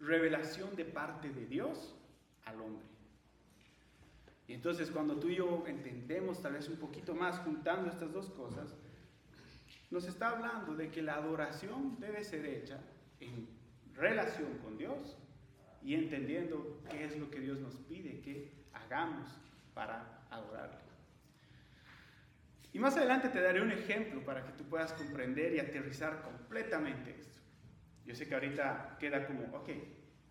revelación 0.00 0.74
de 0.76 0.84
parte 0.84 1.28
de 1.30 1.46
Dios 1.46 1.94
al 2.44 2.60
hombre. 2.60 2.86
Y 4.48 4.54
entonces 4.54 4.90
cuando 4.90 5.16
tú 5.16 5.28
y 5.28 5.36
yo 5.36 5.64
entendemos 5.66 6.42
tal 6.42 6.54
vez 6.54 6.68
un 6.68 6.76
poquito 6.76 7.14
más 7.14 7.38
juntando 7.40 7.88
estas 7.88 8.12
dos 8.12 8.30
cosas, 8.30 8.74
nos 9.90 10.06
está 10.06 10.30
hablando 10.30 10.74
de 10.74 10.90
que 10.90 11.02
la 11.02 11.14
adoración 11.14 11.98
debe 12.00 12.24
ser 12.24 12.46
hecha 12.46 12.80
en 13.20 13.48
relación 13.94 14.58
con 14.58 14.76
Dios 14.76 15.16
y 15.82 15.94
entendiendo 15.94 16.82
qué 16.90 17.04
es 17.04 17.18
lo 17.18 17.30
que 17.30 17.40
Dios 17.40 17.60
nos 17.60 17.76
pide 17.76 18.20
que 18.20 18.52
hagamos 18.72 19.28
para 19.74 20.24
adorarle. 20.30 20.78
Y 22.72 22.78
más 22.78 22.96
adelante 22.96 23.28
te 23.28 23.40
daré 23.40 23.62
un 23.62 23.72
ejemplo 23.72 24.24
para 24.24 24.44
que 24.44 24.52
tú 24.52 24.64
puedas 24.64 24.92
comprender 24.92 25.54
y 25.54 25.58
aterrizar 25.58 26.22
completamente 26.22 27.16
esto. 27.18 27.39
Yo 28.10 28.16
sé 28.16 28.26
que 28.26 28.34
ahorita 28.34 28.96
queda 28.98 29.24
como, 29.24 29.42
ok, 29.56 29.68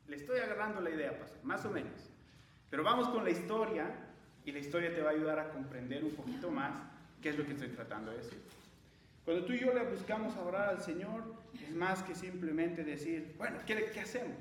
le 0.10 0.16
estoy 0.18 0.38
agarrando 0.42 0.82
la 0.82 0.90
idea, 0.90 1.18
pastor, 1.18 1.42
más 1.46 1.64
o 1.64 1.70
menos. 1.70 2.12
Pero 2.70 2.84
vamos 2.84 3.08
con 3.08 3.24
la 3.24 3.30
historia 3.30 3.86
y 4.44 4.52
la 4.52 4.60
historia 4.60 4.94
te 4.94 5.02
va 5.02 5.12
a 5.12 5.14
ayudar 5.14 5.40
a 5.40 5.50
comprender 5.52 6.04
un 6.04 6.12
poquito 6.12 6.52
más 6.52 6.78
qué 7.22 7.30
es 7.30 7.38
lo 7.38 7.46
que 7.46 7.54
estoy 7.54 7.70
tratando 7.70 8.12
de 8.12 8.18
decir. 8.18 8.38
Cuando 9.24 9.46
tú 9.46 9.54
y 9.54 9.60
yo 9.60 9.74
le 9.74 9.86
buscamos 9.86 10.36
adorar 10.36 10.68
al 10.68 10.82
Señor, 10.82 11.24
es 11.54 11.74
más 11.74 12.04
que 12.04 12.16
simplemente 12.16 12.84
decir, 12.84 13.34
bueno, 13.38 13.60
¿qué, 13.66 13.90
qué 13.94 14.02
hacemos? 14.02 14.36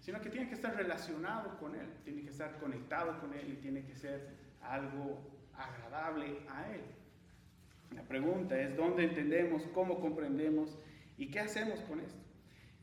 Sino 0.00 0.22
que 0.22 0.30
tiene 0.30 0.48
que 0.48 0.54
estar 0.54 0.74
relacionado 0.74 1.58
con 1.58 1.74
Él, 1.74 1.86
tiene 2.02 2.22
que 2.22 2.30
estar 2.30 2.58
conectado 2.60 3.20
con 3.20 3.34
Él 3.34 3.46
y 3.52 3.56
tiene 3.56 3.84
que 3.84 3.94
ser 3.94 4.26
algo 4.62 5.20
agradable 5.52 6.38
a 6.48 6.72
Él. 6.72 6.80
La 7.94 8.04
pregunta 8.04 8.58
es, 8.58 8.74
¿dónde 8.74 9.04
entendemos, 9.04 9.64
cómo 9.74 10.00
comprendemos 10.00 10.78
y 11.18 11.30
qué 11.30 11.40
hacemos 11.40 11.78
con 11.80 12.00
esto? 12.00 12.23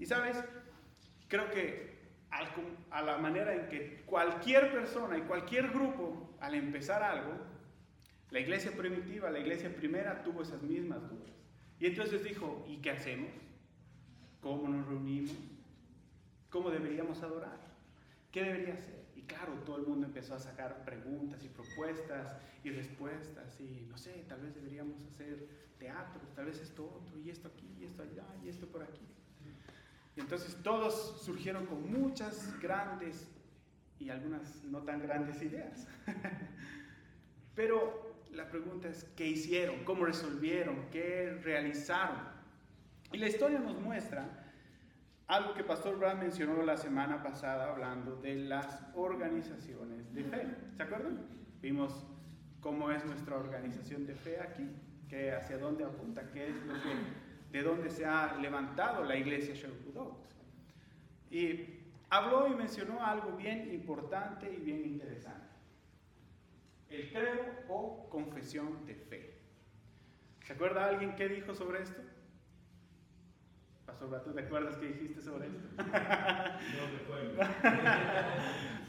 Y 0.02 0.08
sabes, 0.08 0.36
creo 1.28 1.52
que 1.52 1.92
a 2.90 3.04
la 3.04 3.20
manera 3.20 3.54
en 3.54 3.70
que 3.70 4.02
cualquier 4.08 4.72
persona 4.72 5.16
y 5.16 5.22
cualquier 5.22 5.70
grupo, 5.70 6.36
al 6.40 6.56
empezar 6.56 7.04
algo, 7.04 7.34
la 8.32 8.40
iglesia 8.40 8.72
primitiva, 8.72 9.30
la 9.30 9.38
iglesia 9.38 9.72
primera 9.76 10.24
tuvo 10.24 10.42
esas 10.42 10.64
mismas 10.64 11.08
dudas. 11.08 11.30
Y 11.80 11.86
entonces 11.86 12.24
dijo, 12.24 12.66
¿y 12.68 12.78
qué 12.78 12.90
hacemos? 12.90 13.30
¿Cómo 14.42 14.68
nos 14.70 14.88
reunimos? 14.88 15.36
¿Cómo 16.50 16.72
deberíamos 16.72 17.22
adorar? 17.22 17.60
¿Qué 18.32 18.42
debería 18.44 18.74
hacer? 18.74 19.06
Y 19.16 19.22
claro, 19.22 19.54
todo 19.68 19.78
el 19.78 19.86
mundo 19.86 20.08
empezó 20.08 20.34
a 20.34 20.40
sacar 20.40 20.84
preguntas 20.84 21.44
y 21.44 21.50
propuestas 21.50 22.40
y 22.64 22.72
respuestas 22.72 23.62
y 23.62 23.86
no 23.88 24.00
sé, 24.00 24.26
tal 24.28 24.42
vez 24.42 24.56
deberíamos 24.56 25.06
hacer 25.06 25.48
teatro, 25.78 26.22
tal 26.36 26.46
vez 26.46 26.60
esto 26.60 26.86
otro, 26.86 27.20
y 27.20 27.30
esto 27.30 27.50
aquí, 27.50 27.76
y 27.80 27.84
esto 27.84 28.02
allá, 28.02 28.26
y 28.44 28.50
esto 28.50 28.66
por 28.66 28.82
aquí. 28.82 29.06
Entonces 30.22 30.56
todos 30.64 31.22
surgieron 31.22 31.66
con 31.66 31.92
muchas 31.92 32.58
grandes 32.62 33.28
y 34.00 34.10
algunas 34.10 34.64
no 34.64 34.80
tan 34.84 35.02
grandes 35.02 35.42
ideas. 35.42 35.88
Pero 37.56 38.26
la 38.32 38.48
pregunta 38.48 38.88
es, 38.88 39.04
¿qué 39.16 39.28
hicieron? 39.28 39.84
¿Cómo 39.84 40.06
resolvieron? 40.06 40.90
¿Qué 40.92 41.38
realizaron? 41.44 42.18
Y 43.12 43.18
la 43.18 43.28
historia 43.28 43.60
nos 43.60 43.80
muestra 43.80 44.42
algo 45.28 45.54
que 45.54 45.64
Pastor 45.64 45.98
Brad 45.98 46.18
mencionó 46.18 46.62
la 46.64 46.78
semana 46.78 47.22
pasada 47.24 47.72
hablando 47.72 48.16
de 48.18 48.36
las 48.36 48.84
organizaciones 48.96 50.14
de 50.14 50.24
fe. 50.24 50.48
¿Se 50.76 50.84
acuerdan? 50.84 51.26
Vimos 51.62 52.06
cómo 52.60 52.92
es 52.92 53.06
nuestra 53.06 53.38
organización 53.38 54.06
de 54.06 54.16
fe 54.16 54.40
aquí, 54.40 54.70
que 55.10 55.32
hacia 55.32 55.58
dónde 55.58 55.84
apunta, 55.84 56.30
qué 56.32 56.50
es 56.50 56.56
lo 56.66 56.74
que, 56.74 56.96
de 57.52 57.64
dónde 57.64 57.90
se 57.90 58.06
ha 58.06 58.38
levantado 58.38 59.04
la 59.04 59.16
iglesia 59.16 59.54
Sherwood 59.54 60.14
Y 61.30 61.82
habló 62.10 62.48
y 62.48 62.56
mencionó 62.56 63.06
algo 63.06 63.36
bien 63.36 63.74
importante 63.74 64.52
y 64.52 64.58
bien 64.58 64.86
interesante 64.86 65.52
el 66.92 67.10
credo 67.12 67.46
o 67.70 68.10
confesión 68.10 68.86
de 68.86 68.96
fe. 68.96 69.38
¿Se 70.46 70.54
acuerda 70.54 70.88
alguien 70.88 71.16
qué 71.16 71.30
dijo 71.30 71.54
sobre 71.54 71.84
esto? 71.84 72.02
Pastor, 73.86 74.22
¿tú 74.24 74.34
te 74.34 74.42
acuerdas 74.42 74.78
qué 74.78 74.88
dijiste 74.88 75.22
sobre 75.22 75.48
esto? 75.48 75.68
no 75.78 75.84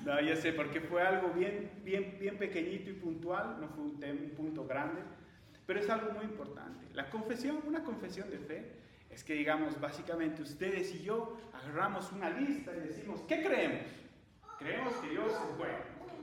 no, 0.14 0.20
ya 0.20 0.36
sé, 0.36 0.52
porque 0.52 0.80
fue 0.80 1.02
algo 1.02 1.32
bien, 1.32 1.70
bien, 1.84 2.16
bien 2.18 2.36
pequeñito 2.38 2.90
y 2.90 2.94
puntual, 2.94 3.60
no 3.60 3.68
fue 3.68 3.84
un, 3.84 4.00
tema, 4.00 4.20
un 4.20 4.30
punto 4.30 4.66
grande, 4.66 5.00
pero 5.66 5.80
es 5.80 5.88
algo 5.90 6.12
muy 6.12 6.24
importante. 6.24 6.86
La 6.94 7.10
confesión, 7.10 7.60
una 7.66 7.82
confesión 7.84 8.30
de 8.30 8.38
fe, 8.38 8.72
es 9.10 9.22
que 9.22 9.34
digamos, 9.34 9.78
básicamente 9.80 10.42
ustedes 10.42 10.94
y 10.94 11.02
yo 11.02 11.36
agarramos 11.52 12.10
una 12.12 12.30
lista 12.30 12.72
y 12.74 12.80
decimos, 12.88 13.20
¿qué 13.28 13.42
creemos? 13.42 13.86
Creemos 14.58 14.94
que 14.94 15.10
Dios 15.10 15.32
es 15.32 15.58
bueno, 15.58 15.78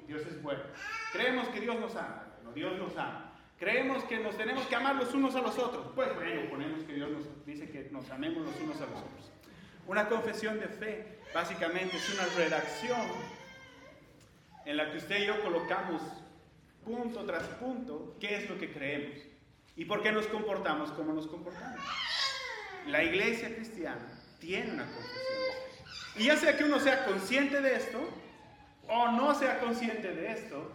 Dios 0.08 0.22
es 0.26 0.42
bueno. 0.42 0.64
Creemos 1.12 1.48
que 1.50 1.60
Dios 1.60 1.80
nos 1.80 1.96
ama, 1.96 2.28
Dios 2.56 2.78
nos 2.80 2.98
ama. 2.98 3.34
Creemos 3.60 4.04
que 4.06 4.20
nos 4.20 4.38
tenemos 4.38 4.66
que 4.68 4.76
amar 4.76 4.96
los 4.96 5.14
unos 5.14 5.36
a 5.36 5.42
los 5.42 5.58
otros. 5.60 5.88
Pues 5.94 6.16
bueno, 6.16 6.50
ponemos 6.50 6.84
que 6.84 6.94
Dios 6.94 7.12
nos 7.12 7.46
dice 7.46 7.70
que 7.70 7.90
nos 7.92 8.10
amemos 8.10 8.46
los 8.46 8.60
unos 8.62 8.78
a 8.78 8.86
los 8.86 9.00
otros. 9.00 9.32
Una 9.86 10.08
confesión 10.08 10.60
de 10.60 10.68
fe 10.68 11.20
básicamente 11.34 11.98
es 11.98 12.14
una 12.14 12.26
redacción 12.38 13.02
en 14.66 14.78
la 14.78 14.92
que 14.92 14.98
usted 14.98 15.24
y 15.24 15.26
yo 15.26 15.42
colocamos 15.44 16.02
punto 16.86 17.26
tras 17.26 17.44
punto 17.44 18.16
qué 18.20 18.38
es 18.38 18.50
lo 18.50 18.58
que 18.58 18.72
creemos 18.72 19.29
y 19.80 19.86
por 19.86 20.04
qué 20.04 20.12
nos 20.12 20.28
comportamos 20.28 20.92
como 20.92 21.14
nos 21.14 21.26
comportamos. 21.26 21.80
La 22.88 23.02
iglesia 23.02 23.56
cristiana 23.56 24.12
tiene 24.38 24.74
una 24.74 24.84
confesión. 24.84 25.16
Y 26.18 26.26
ya 26.26 26.36
sea 26.36 26.58
que 26.58 26.66
uno 26.66 26.82
sea 26.82 27.06
consciente 27.06 27.62
de 27.62 27.76
esto 27.76 27.98
o 28.90 29.12
no 29.14 29.34
sea 29.36 29.62
consciente 29.62 30.14
de 30.14 30.34
esto, 30.34 30.70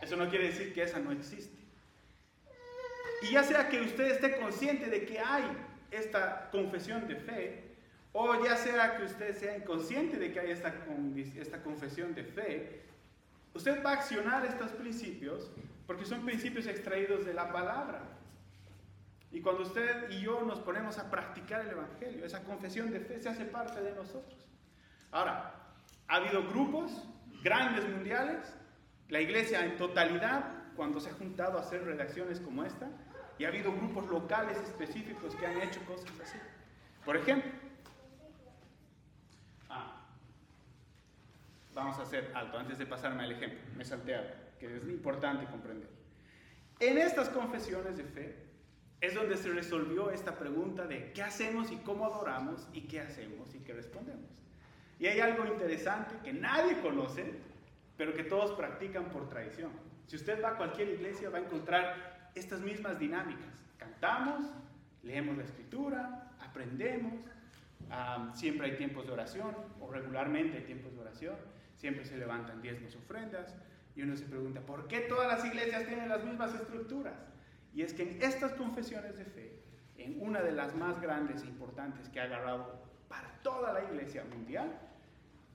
eso 0.00 0.16
no 0.16 0.30
quiere 0.30 0.46
decir 0.46 0.72
que 0.72 0.84
esa 0.84 0.98
no 1.00 1.12
existe. 1.12 1.54
Y 3.20 3.32
ya 3.32 3.44
sea 3.44 3.68
que 3.68 3.82
usted 3.82 4.12
esté 4.12 4.38
consciente 4.38 4.86
de 4.86 5.04
que 5.04 5.20
hay 5.20 5.44
esta 5.90 6.48
confesión 6.50 7.06
de 7.06 7.16
fe, 7.16 7.76
o 8.12 8.42
ya 8.42 8.56
sea 8.56 8.96
que 8.96 9.04
usted 9.04 9.36
sea 9.36 9.54
inconsciente 9.54 10.16
de 10.16 10.32
que 10.32 10.40
hay 10.40 10.52
esta, 10.52 10.74
esta 11.36 11.62
confesión 11.62 12.14
de 12.14 12.24
fe, 12.24 12.80
usted 13.52 13.84
va 13.84 13.90
a 13.90 13.94
accionar 13.96 14.46
estos 14.46 14.70
principios 14.70 15.50
porque 15.86 16.06
son 16.06 16.24
principios 16.24 16.66
extraídos 16.66 17.26
de 17.26 17.34
la 17.34 17.52
palabra. 17.52 18.15
Y 19.32 19.40
cuando 19.40 19.62
usted 19.62 20.10
y 20.10 20.20
yo 20.20 20.42
nos 20.42 20.60
ponemos 20.60 20.98
a 20.98 21.10
practicar 21.10 21.62
el 21.62 21.70
Evangelio, 21.70 22.24
esa 22.24 22.42
confesión 22.44 22.90
de 22.90 23.00
fe 23.00 23.20
se 23.20 23.28
hace 23.28 23.44
parte 23.44 23.82
de 23.82 23.94
nosotros. 23.94 24.46
Ahora, 25.10 25.54
ha 26.08 26.16
habido 26.16 26.46
grupos 26.48 26.92
grandes 27.42 27.88
mundiales 27.88 28.52
La 29.08 29.20
iglesia 29.20 29.64
en 29.64 29.76
totalidad, 29.76 30.52
cuando 30.74 30.98
se 30.98 31.10
ha 31.10 31.12
juntado 31.12 31.58
a 31.58 31.60
hacer 31.60 31.84
redacciones 31.84 32.40
como 32.40 32.64
esta, 32.64 32.88
y 33.38 33.44
ha 33.44 33.48
habido 33.48 33.72
grupos 33.72 34.08
locales 34.08 34.58
específicos 34.58 35.34
que 35.36 35.46
han 35.46 35.62
hecho 35.62 35.80
cosas 35.84 36.10
así. 36.20 36.36
Por 37.04 37.16
ejemplo, 37.16 37.52
ah, 39.68 40.08
vamos 41.72 41.98
a 42.00 42.02
hacer 42.02 42.32
alto 42.34 42.58
antes 42.58 42.78
de 42.78 42.86
pasarme 42.86 43.22
al 43.22 43.30
ejemplo, 43.30 43.60
me 43.76 43.84
salté 43.84 44.18
que 44.58 44.76
es 44.76 44.88
importante 44.88 45.46
comprender. 45.46 45.88
En 46.80 46.98
estas 46.98 47.28
confesiones 47.28 47.96
de 47.96 48.04
fe 48.04 48.45
es 49.00 49.14
donde 49.14 49.36
se 49.36 49.50
resolvió 49.50 50.10
esta 50.10 50.38
pregunta 50.38 50.86
de 50.86 51.12
qué 51.12 51.22
hacemos 51.22 51.70
y 51.70 51.76
cómo 51.76 52.06
adoramos 52.06 52.66
y 52.72 52.82
qué 52.82 53.00
hacemos 53.00 53.54
y 53.54 53.58
qué 53.58 53.74
respondemos. 53.74 54.30
Y 54.98 55.06
hay 55.06 55.20
algo 55.20 55.44
interesante 55.46 56.14
que 56.24 56.32
nadie 56.32 56.80
conoce, 56.80 57.34
pero 57.96 58.14
que 58.14 58.24
todos 58.24 58.52
practican 58.52 59.10
por 59.10 59.28
tradición. 59.28 59.70
Si 60.06 60.16
usted 60.16 60.42
va 60.42 60.50
a 60.50 60.56
cualquier 60.56 60.88
iglesia 60.88 61.28
va 61.30 61.38
a 61.38 61.42
encontrar 61.42 62.30
estas 62.34 62.60
mismas 62.60 62.98
dinámicas. 62.98 63.64
Cantamos, 63.76 64.46
leemos 65.02 65.36
la 65.36 65.44
escritura, 65.44 66.30
aprendemos, 66.40 67.14
siempre 68.34 68.70
hay 68.70 68.76
tiempos 68.76 69.06
de 69.06 69.12
oración, 69.12 69.54
o 69.80 69.90
regularmente 69.90 70.58
hay 70.58 70.64
tiempos 70.64 70.92
de 70.94 71.00
oración, 71.00 71.36
siempre 71.76 72.04
se 72.04 72.16
levantan 72.16 72.62
diezmos 72.62 72.94
ofrendas, 72.96 73.54
y 73.94 74.02
uno 74.02 74.16
se 74.16 74.24
pregunta, 74.26 74.60
¿por 74.60 74.88
qué 74.88 75.00
todas 75.00 75.28
las 75.28 75.44
iglesias 75.44 75.86
tienen 75.86 76.08
las 76.08 76.24
mismas 76.24 76.54
estructuras? 76.54 77.14
Y 77.76 77.82
es 77.82 77.92
que 77.92 78.04
en 78.04 78.22
estas 78.22 78.54
confesiones 78.54 79.18
de 79.18 79.26
fe, 79.26 79.52
en 79.98 80.18
una 80.22 80.40
de 80.40 80.52
las 80.52 80.74
más 80.74 80.98
grandes 80.98 81.42
e 81.42 81.46
importantes 81.46 82.08
que 82.08 82.18
ha 82.18 82.22
agarrado 82.22 82.82
para 83.06 83.28
toda 83.42 83.74
la 83.74 83.84
iglesia 83.84 84.24
mundial, 84.24 84.80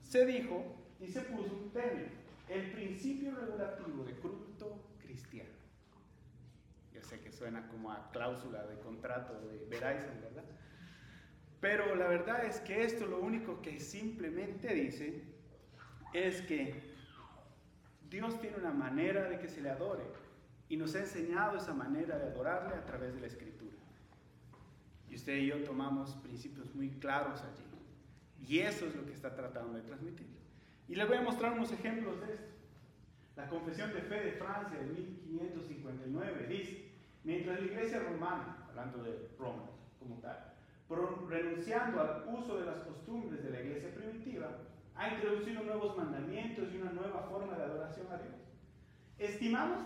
se 0.00 0.24
dijo 0.24 0.62
y 1.00 1.08
se 1.08 1.22
puso 1.22 1.52
un 1.52 1.72
término, 1.72 2.12
el 2.48 2.70
principio 2.70 3.34
regulativo 3.34 4.04
de 4.04 4.12
culto 4.12 4.84
cristiano. 5.00 5.50
Yo 6.94 7.02
sé 7.02 7.18
que 7.18 7.32
suena 7.32 7.66
como 7.66 7.90
a 7.90 8.12
cláusula 8.12 8.68
de 8.68 8.78
contrato 8.78 9.40
de 9.40 9.66
Verizon, 9.68 10.20
¿verdad? 10.22 10.44
Pero 11.60 11.96
la 11.96 12.06
verdad 12.06 12.44
es 12.44 12.60
que 12.60 12.84
esto 12.84 13.04
lo 13.08 13.18
único 13.18 13.60
que 13.62 13.80
simplemente 13.80 14.72
dice 14.72 15.24
es 16.12 16.40
que 16.42 16.80
Dios 18.08 18.40
tiene 18.40 18.58
una 18.58 18.70
manera 18.70 19.28
de 19.28 19.40
que 19.40 19.48
se 19.48 19.60
le 19.60 19.70
adore 19.70 20.21
y 20.68 20.76
nos 20.76 20.94
ha 20.94 21.00
enseñado 21.00 21.56
esa 21.56 21.74
manera 21.74 22.18
de 22.18 22.26
adorarle 22.26 22.74
a 22.74 22.84
través 22.84 23.14
de 23.14 23.20
la 23.20 23.26
escritura. 23.26 23.76
Y 25.08 25.14
usted 25.14 25.36
y 25.36 25.46
yo 25.48 25.62
tomamos 25.64 26.14
principios 26.16 26.74
muy 26.74 26.88
claros 26.90 27.42
allí. 27.42 27.62
Y 28.48 28.60
eso 28.60 28.86
es 28.86 28.96
lo 28.96 29.04
que 29.04 29.12
está 29.12 29.34
tratando 29.34 29.74
de 29.74 29.82
transmitir. 29.82 30.26
Y 30.88 30.94
les 30.94 31.06
voy 31.06 31.18
a 31.18 31.22
mostrar 31.22 31.52
unos 31.52 31.70
ejemplos 31.72 32.20
de 32.20 32.34
esto. 32.34 32.52
La 33.36 33.48
Confesión 33.48 33.92
de 33.92 34.02
Fe 34.02 34.20
de 34.20 34.32
Francia 34.32 34.78
de 34.78 34.86
1559 34.86 36.46
dice, 36.48 36.90
mientras 37.24 37.60
la 37.60 37.66
Iglesia 37.66 38.00
romana, 38.00 38.66
hablando 38.68 39.02
de 39.02 39.28
Roma 39.38 39.70
como 39.98 40.16
tal, 40.16 40.52
renunciando 41.28 42.00
al 42.00 42.24
uso 42.28 42.58
de 42.58 42.66
las 42.66 42.78
costumbres 42.78 43.42
de 43.42 43.50
la 43.50 43.60
Iglesia 43.60 43.94
primitiva, 43.94 44.58
ha 44.94 45.14
introducido 45.14 45.62
nuevos 45.62 45.96
mandamientos 45.96 46.72
y 46.72 46.76
una 46.76 46.92
nueva 46.92 47.22
forma 47.30 47.56
de 47.56 47.64
adoración 47.64 48.06
a 48.12 48.18
Dios. 48.18 48.34
Estimamos 49.18 49.84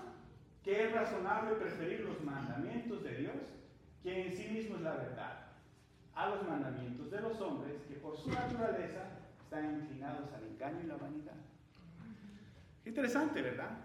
que 0.67 0.85
es 0.85 0.93
razonable 0.93 1.55
preferir 1.55 2.01
los 2.01 2.21
mandamientos 2.25 3.05
de 3.05 3.15
Dios, 3.19 3.37
que 4.03 4.27
en 4.27 4.37
sí 4.37 4.49
mismo 4.49 4.75
es 4.75 4.83
la 4.83 4.97
verdad, 4.97 5.47
a 6.13 6.29
los 6.29 6.43
mandamientos 6.43 7.09
de 7.09 7.21
los 7.21 7.41
hombres, 7.41 7.77
que 7.87 7.95
por 7.95 8.17
su 8.17 8.29
naturaleza 8.31 9.05
están 9.45 9.81
inclinados 9.81 10.29
al 10.33 10.43
engaño 10.43 10.81
y 10.83 10.87
la 10.89 10.97
vanidad. 10.97 11.37
Interesante, 12.85 13.43
¿verdad? 13.43 13.79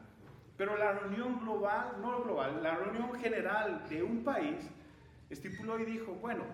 Pero 0.57 0.75
la 0.75 0.93
reunión 0.93 1.39
global, 1.41 1.97
no 2.01 2.23
global, 2.23 2.63
la 2.63 2.73
reunión 2.73 3.13
general 3.13 3.87
de 3.87 4.01
un 4.01 4.23
país 4.23 4.67
estipuló 5.29 5.79
y 5.79 5.85
dijo, 5.85 6.13
bueno, 6.13 6.45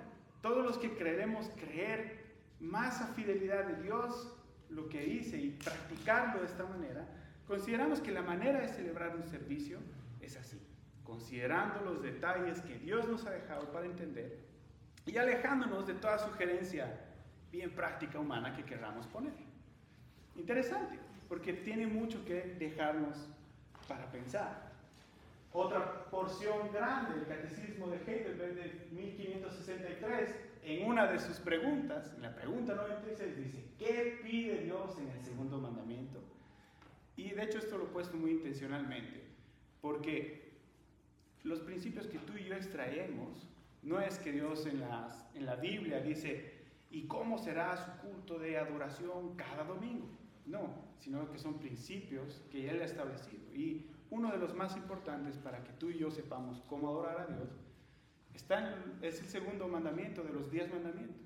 todos 0.42 0.66
los 0.66 0.78
que 0.78 0.94
creeremos 0.98 1.50
creer 1.56 2.36
más 2.60 3.00
a 3.00 3.08
fidelidad 3.14 3.64
de 3.64 3.82
Dios, 3.82 4.36
lo 4.72 4.90
que 4.90 5.08
hice 5.08 5.38
y 5.38 5.52
practicarlo 5.52 6.42
de 6.42 6.48
esta 6.48 6.66
manera, 6.66 7.08
consideramos 7.48 8.02
que 8.02 8.12
la 8.12 8.24
manera 8.24 8.60
de 8.60 8.68
celebrar 8.68 9.16
un 9.16 9.24
servicio 9.24 9.80
considerando 11.18 11.82
los 11.82 12.04
detalles 12.04 12.62
que 12.62 12.78
Dios 12.78 13.08
nos 13.10 13.26
ha 13.26 13.32
dejado 13.32 13.72
para 13.72 13.88
entender 13.88 14.38
y 15.08 15.18
alejándonos 15.18 15.88
de 15.88 15.96
toda 15.96 16.20
sugerencia 16.20 16.96
bien 17.52 17.72
práctica 17.72 18.20
humana 18.20 18.56
que 18.56 18.64
querramos 18.64 19.08
poner. 19.08 19.34
Interesante, 20.36 21.00
porque 21.28 21.54
tiene 21.54 21.88
mucho 21.88 22.24
que 22.24 22.56
dejarnos 22.60 23.18
para 23.88 24.12
pensar. 24.12 24.72
Otra 25.54 26.06
porción 26.12 26.72
grande 26.72 27.16
del 27.16 27.26
Catecismo 27.26 27.88
de 27.88 27.98
Heidelberg 27.98 28.54
de 28.54 28.88
1563, 28.92 30.36
en 30.62 30.88
una 30.88 31.08
de 31.08 31.18
sus 31.18 31.40
preguntas, 31.40 32.16
la 32.20 32.36
pregunta 32.36 32.76
96, 32.76 33.38
dice, 33.38 33.64
¿qué 33.80 34.20
pide 34.22 34.60
Dios 34.66 35.00
en 35.00 35.10
el 35.10 35.24
segundo 35.24 35.58
mandamiento? 35.58 36.20
Y 37.16 37.32
de 37.32 37.44
hecho 37.44 37.58
esto 37.58 37.80
lo 37.80 37.86
he 37.86 37.88
puesto 37.88 38.18
muy 38.18 38.32
intencionalmente. 38.32 39.24
Porque 39.82 40.47
los 41.48 41.60
principios 41.62 42.08
que 42.08 42.20
tú 42.20 42.34
y 42.38 42.46
yo 42.46 42.56
extraemos, 42.56 43.48
no 43.82 44.00
es 44.00 44.20
que 44.20 44.32
Dios 44.32 44.66
en, 44.66 44.84
en 45.34 45.46
la 45.46 45.56
Biblia 45.56 46.00
dice, 46.02 46.54
¿y 46.92 47.08
cómo 47.08 47.38
será 47.38 47.78
su 47.78 48.08
culto 48.08 48.38
de 48.38 48.58
adoración 48.58 49.36
cada 49.36 49.64
domingo? 49.64 50.08
No, 50.46 50.74
sino 51.00 51.30
que 51.32 51.38
son 51.38 51.60
principios 51.60 52.42
que 52.52 52.70
Él 52.70 52.82
ha 52.82 52.86
establecido. 52.86 53.54
Y 53.54 53.86
uno 54.10 54.32
de 54.32 54.38
los 54.38 54.54
más 54.54 54.76
importantes 54.76 55.38
para 55.38 55.64
que 55.64 55.74
tú 55.74 55.90
y 55.90 55.98
yo 55.98 56.12
sepamos 56.12 56.62
cómo 56.68 56.90
adorar 56.90 57.20
a 57.22 57.26
Dios 57.28 57.50
está 58.34 58.76
es 59.02 59.20
el 59.20 59.28
segundo 59.28 59.68
mandamiento 59.68 60.24
de 60.24 60.32
los 60.32 60.50
diez 60.52 60.72
mandamientos. 60.72 61.18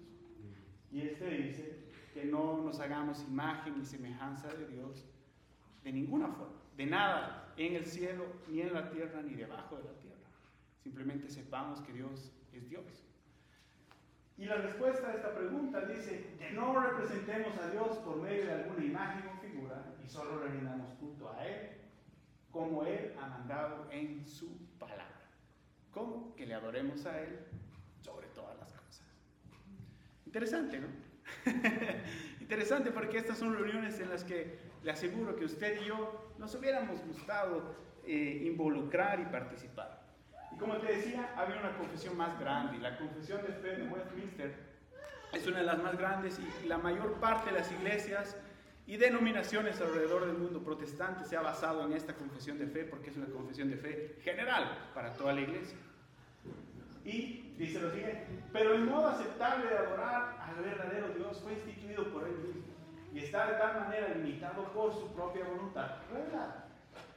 Y 0.92 1.02
este 1.02 1.30
dice 1.30 1.80
que 2.14 2.26
no 2.26 2.62
nos 2.62 2.80
hagamos 2.80 3.24
imagen 3.24 3.78
ni 3.78 3.86
semejanza 3.86 4.48
de 4.48 4.68
Dios 4.68 5.06
de 5.84 5.92
ninguna 5.92 6.28
forma, 6.28 6.56
de 6.78 6.86
nada, 6.86 7.54
en 7.58 7.76
el 7.76 7.86
cielo, 7.86 8.26
ni 8.48 8.62
en 8.62 8.74
la 8.74 8.90
tierra, 8.90 9.22
ni 9.22 9.34
debajo 9.34 9.78
de 9.78 9.84
la 9.84 9.92
tierra. 9.92 10.01
Simplemente 10.84 11.30
sepamos 11.30 11.80
que 11.82 11.94
Dios 11.94 12.32
es 12.54 12.70
Dios. 12.70 13.06
Y 14.38 14.46
la 14.46 14.56
respuesta 14.56 15.08
a 15.10 15.13
esta 15.13 15.36
pregunta 15.36 15.82
dice 15.82 16.36
que 16.39 16.52
no 16.52 16.80
representemos 16.80 17.56
a 17.60 17.70
Dios 17.70 17.98
por 18.00 18.17
medio 18.17 18.46
de 18.46 18.54
alguna 18.54 18.84
imagen 18.84 19.30
o 19.30 19.39
figura 19.39 19.86
y 20.04 20.08
solo 20.08 20.39
rendamos 20.39 20.94
culto 21.00 21.32
a 21.32 21.46
Él 21.46 21.70
como 22.52 22.84
Él 22.84 23.13
ha 23.22 23.28
mandado 23.28 23.88
en 23.91 24.26
su 24.26 24.58
palabra. 24.80 25.08
¿Cómo? 25.91 26.36
Que 26.36 26.46
le 26.46 26.54
adoremos 26.54 27.06
a 27.06 27.22
Él 27.22 27.39
sobre 28.00 28.28
todas 28.28 28.58
las 28.58 28.74
cosas. 28.74 29.06
Interesante, 30.26 30.80
¿no? 30.80 30.88
Interesante 32.41 32.91
porque 32.91 33.17
estas 33.17 33.38
son 33.38 33.56
reuniones 33.56 34.00
en 34.00 34.10
las 34.10 34.24
que 34.24 34.60
le 34.84 34.91
aseguro 34.91 35.36
que 35.36 35.46
usted 35.46 35.82
y 35.82 35.86
yo 35.86 36.34
nos 36.38 36.54
hubiéramos 36.56 37.00
gustado 37.06 37.76
eh, 38.06 38.41
involucrar 38.46 39.20
y 39.20 39.26
participar. 39.26 40.01
Como 40.62 40.78
te 40.78 40.93
decía, 40.93 41.34
había 41.36 41.60
una 41.60 41.76
confesión 41.76 42.15
más 42.15 42.39
grande, 42.39 42.78
la 42.78 42.95
confesión 42.95 43.41
de 43.41 43.52
fe 43.54 43.78
de 43.78 43.88
Westminster 43.88 44.54
es 45.34 45.47
una 45.47 45.58
de 45.58 45.63
las 45.63 45.82
más 45.82 45.97
grandes 45.97 46.39
y 46.39 46.67
la 46.67 46.78
mayor 46.78 47.13
parte 47.15 47.50
de 47.50 47.58
las 47.58 47.71
iglesias 47.71 48.38
y 48.86 48.97
denominaciones 48.97 49.82
alrededor 49.82 50.28
del 50.28 50.38
mundo 50.38 50.62
protestante 50.63 51.26
se 51.26 51.36
ha 51.36 51.41
basado 51.41 51.84
en 51.84 51.93
esta 51.93 52.13
confesión 52.13 52.60
de 52.60 52.67
fe 52.67 52.84
porque 52.84 53.10
es 53.10 53.17
una 53.17 53.26
confesión 53.26 53.71
de 53.71 53.78
fe 53.78 54.19
general 54.21 54.78
para 54.93 55.13
toda 55.13 55.34
la 55.34 55.41
iglesia. 55.41 55.78
Y 57.04 57.56
dice 57.58 57.82
lo 57.82 57.89
siguiente, 57.89 58.28
pero 58.54 58.76
el 58.76 58.86
modo 58.86 59.08
aceptable 59.08 59.67
de 59.67 59.78
adorar 59.80 60.38
al 60.47 60.63
verdadero 60.63 61.08
Dios 61.15 61.41
fue 61.41 61.54
instituido 61.54 62.04
por 62.13 62.28
él 62.28 62.38
mismo 62.38 62.71
y 63.12 63.17
está 63.17 63.47
de 63.47 63.58
tal 63.58 63.80
manera 63.80 64.10
limitado 64.10 64.71
por 64.74 64.93
su 64.93 65.12
propia 65.12 65.43
voluntad 65.43 65.89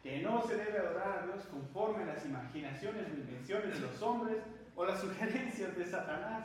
que 0.05 0.21
no 0.21 0.47
se 0.47 0.55
debe 0.57 0.79
adorar 0.79 1.21
a 1.21 1.25
Dios 1.25 1.47
conforme 1.47 2.03
a 2.03 2.15
las 2.15 2.27
imaginaciones 2.27 3.07
o 3.11 3.15
invenciones 3.15 3.73
de 3.73 3.81
los 3.81 4.03
hombres 4.03 4.37
o 4.77 4.85
las 4.85 5.01
sugerencias 5.01 5.75
de 5.75 5.87
Satanás, 5.87 6.45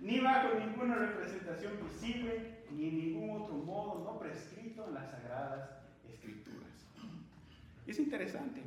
ni 0.00 0.18
bajo 0.18 0.58
ninguna 0.58 0.96
representación 0.96 1.74
visible, 1.80 2.64
ni 2.72 2.88
en 2.88 2.98
ningún 2.98 3.40
otro 3.40 3.54
modo 3.54 4.02
no 4.02 4.18
prescrito 4.18 4.84
en 4.88 4.94
las 4.94 5.08
sagradas 5.12 5.70
escrituras. 6.12 6.70
es 7.86 8.00
interesante, 8.00 8.60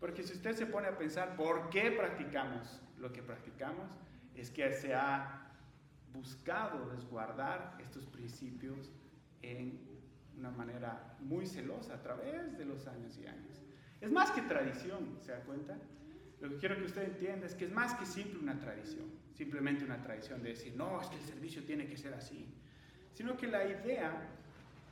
porque 0.00 0.24
si 0.24 0.32
usted 0.32 0.56
se 0.56 0.66
pone 0.66 0.88
a 0.88 0.98
pensar 0.98 1.36
por 1.36 1.70
qué 1.70 1.92
practicamos 1.92 2.80
lo 2.98 3.12
que 3.12 3.22
practicamos, 3.22 3.92
es 4.34 4.50
que 4.50 4.72
se 4.72 4.92
ha 4.92 5.52
buscado 6.12 6.90
resguardar 6.90 7.78
estos 7.78 8.06
principios 8.06 8.90
en 9.42 9.95
una 10.38 10.50
manera 10.50 11.16
muy 11.20 11.46
celosa 11.46 11.94
a 11.94 12.02
través 12.02 12.56
de 12.58 12.64
los 12.64 12.86
años 12.86 13.18
y 13.18 13.26
años. 13.26 13.62
Es 14.00 14.12
más 14.12 14.30
que 14.30 14.42
tradición, 14.42 15.18
¿se 15.22 15.32
da 15.32 15.40
cuenta? 15.40 15.76
Lo 16.40 16.50
que 16.50 16.56
quiero 16.56 16.76
que 16.76 16.84
usted 16.84 17.04
entienda 17.04 17.46
es 17.46 17.54
que 17.54 17.64
es 17.64 17.72
más 17.72 17.94
que 17.94 18.04
simple 18.04 18.38
una 18.38 18.58
tradición, 18.58 19.06
simplemente 19.34 19.84
una 19.84 20.02
tradición 20.02 20.42
de 20.42 20.50
decir, 20.50 20.74
no, 20.76 21.00
es 21.00 21.08
que 21.08 21.16
el 21.16 21.22
servicio 21.22 21.64
tiene 21.64 21.86
que 21.86 21.96
ser 21.96 22.12
así, 22.12 22.46
sino 23.14 23.36
que 23.36 23.46
la 23.46 23.66
idea 23.66 24.36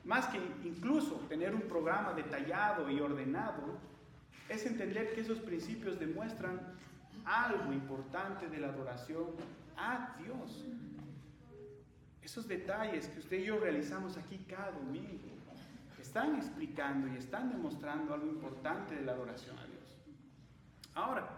más 0.05 0.27
que 0.27 0.39
incluso 0.65 1.15
tener 1.29 1.55
un 1.55 1.63
programa 1.63 2.13
detallado 2.13 2.91
y 2.91 3.01
ordenado, 3.01 3.79
es 4.49 4.67
entender 4.67 5.15
que 5.15 5.23
esos 5.23 5.39
principios 5.41 5.99
demuestran 5.99 6.61
algo 7.25 7.73
importante 7.73 8.49
de 8.49 8.59
la 8.59 8.69
adoración 8.69 9.29
a 9.77 10.15
Dios. 10.23 10.67
Esos 12.23 12.47
detalles 12.47 13.09
que 13.09 13.21
usted 13.21 13.39
y 13.39 13.45
yo 13.45 13.59
realizamos 13.59 14.17
aquí 14.19 14.45
cada 14.49 14.73
domingo 14.73 15.34
están 16.15 16.37
explicando 16.37 17.09
y 17.09 17.17
están 17.17 17.51
demostrando 17.51 18.15
algo 18.15 18.29
importante 18.29 18.95
de 18.95 19.03
la 19.03 19.11
adoración 19.11 19.59
a 19.59 19.67
Dios. 19.67 19.99
Ahora, 20.95 21.29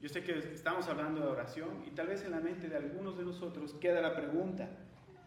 yo 0.00 0.08
sé 0.08 0.24
que 0.24 0.38
estamos 0.38 0.88
hablando 0.88 1.20
de 1.20 1.26
adoración 1.26 1.84
y 1.86 1.90
tal 1.90 2.06
vez 2.06 2.24
en 2.24 2.30
la 2.30 2.40
mente 2.40 2.70
de 2.70 2.78
algunos 2.78 3.18
de 3.18 3.24
nosotros 3.24 3.74
queda 3.74 4.00
la 4.00 4.16
pregunta, 4.16 4.70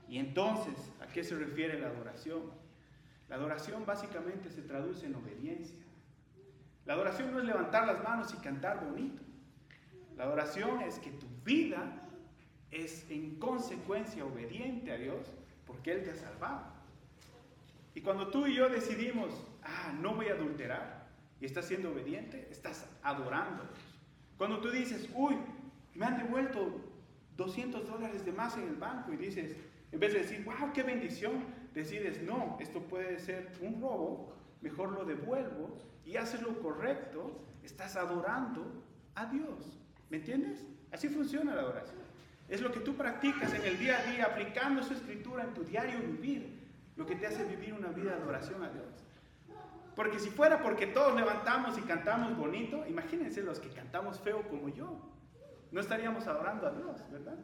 ¿y 0.09 0.17
entonces 0.17 0.73
a 0.99 1.05
qué 1.05 1.23
se 1.23 1.36
refiere 1.36 1.79
la 1.79 1.89
adoración? 1.89 2.49
La 3.29 3.36
adoración 3.36 3.86
básicamente 3.86 4.49
se 4.49 4.63
traduce 4.63 5.05
en 5.05 5.17
obediencia. 5.17 5.77
La 6.88 6.95
adoración 6.95 7.31
no 7.31 7.38
es 7.38 7.45
levantar 7.45 7.86
las 7.86 8.03
manos 8.03 8.33
y 8.33 8.38
cantar 8.38 8.83
bonito. 8.83 9.21
La 10.17 10.23
adoración 10.23 10.81
es 10.81 10.97
que 10.97 11.12
tu 11.12 11.27
vida 11.45 12.09
es 12.71 13.07
en 13.12 13.36
consecuencia 13.36 14.25
obediente 14.25 14.91
a 14.91 14.97
Dios 14.97 15.31
porque 15.67 15.91
Él 15.91 16.03
te 16.03 16.09
ha 16.09 16.15
salvado. 16.15 16.72
Y 17.95 18.01
cuando 18.01 18.27
tú 18.29 18.47
y 18.47 18.56
yo 18.56 18.69
decidimos, 18.69 19.32
ah, 19.63 19.93
no 19.99 20.15
voy 20.15 20.27
a 20.27 20.34
adulterar, 20.34 21.08
y 21.39 21.45
estás 21.45 21.65
siendo 21.65 21.91
obediente, 21.91 22.47
estás 22.51 22.88
adorando. 23.03 23.63
Cuando 24.38 24.60
tú 24.60 24.71
dices, 24.71 25.10
uy, 25.13 25.36
me 25.93 26.06
han 26.06 26.17
devuelto 26.17 26.82
200 27.38 27.88
dólares 27.88 28.25
de 28.25 28.32
más 28.32 28.58
en 28.58 28.63
el 28.63 28.75
banco 28.75 29.12
y 29.13 29.17
dices, 29.17 29.56
en 29.91 29.99
vez 29.99 30.13
de 30.13 30.19
decir, 30.19 30.43
wow, 30.43 30.71
qué 30.73 30.84
bendición, 30.84 31.43
decides, 31.73 32.21
no, 32.23 32.58
esto 32.60 32.82
puede 32.82 33.19
ser 33.19 33.51
un 33.62 33.82
robo, 33.82 34.34
mejor 34.62 34.91
lo 34.91 35.06
devuelvo 35.06 35.77
y 36.06 36.15
haces 36.17 36.41
lo 36.41 36.60
correcto, 36.62 37.43
estás 37.63 37.95
adorando 37.95 38.84
a 39.15 39.25
Dios. 39.25 39.79
¿Me 40.10 40.17
entiendes? 40.17 40.65
Así 40.91 41.10
funciona 41.10 41.56
la 41.56 41.62
adoración. 41.62 42.01
Es 42.49 42.62
lo 42.62 42.71
que 42.71 42.82
tú 42.82 42.95
practicas 42.95 43.53
en 43.53 43.63
el 43.63 43.79
día 43.79 43.99
a 43.99 44.12
día, 44.12 44.25
aplicando 44.25 44.84
su 44.84 44.93
escritura 44.93 45.43
en 45.43 45.53
tu 45.53 45.63
diario 45.63 45.99
vivir, 45.99 46.52
lo 46.95 47.06
que 47.06 47.15
te 47.15 47.27
hace 47.27 47.43
vivir 47.45 47.73
una 47.73 47.89
vida 47.89 48.15
de 48.15 48.21
adoración 48.21 48.63
a 48.63 48.69
Dios. 48.69 49.03
Porque 49.95 50.19
si 50.19 50.29
fuera 50.29 50.62
porque 50.62 50.88
todos 50.88 51.15
levantamos 51.15 51.77
y 51.77 51.82
cantamos 51.82 52.36
bonito, 52.36 52.86
imagínense 52.88 53.43
los 53.43 53.60
que 53.60 53.69
cantamos 53.69 54.19
feo 54.19 54.47
como 54.49 54.69
yo. 54.69 54.99
No 55.71 55.79
estaríamos 55.79 56.27
adorando 56.27 56.67
a 56.67 56.71
Dios, 56.71 57.01
¿verdad? 57.12 57.38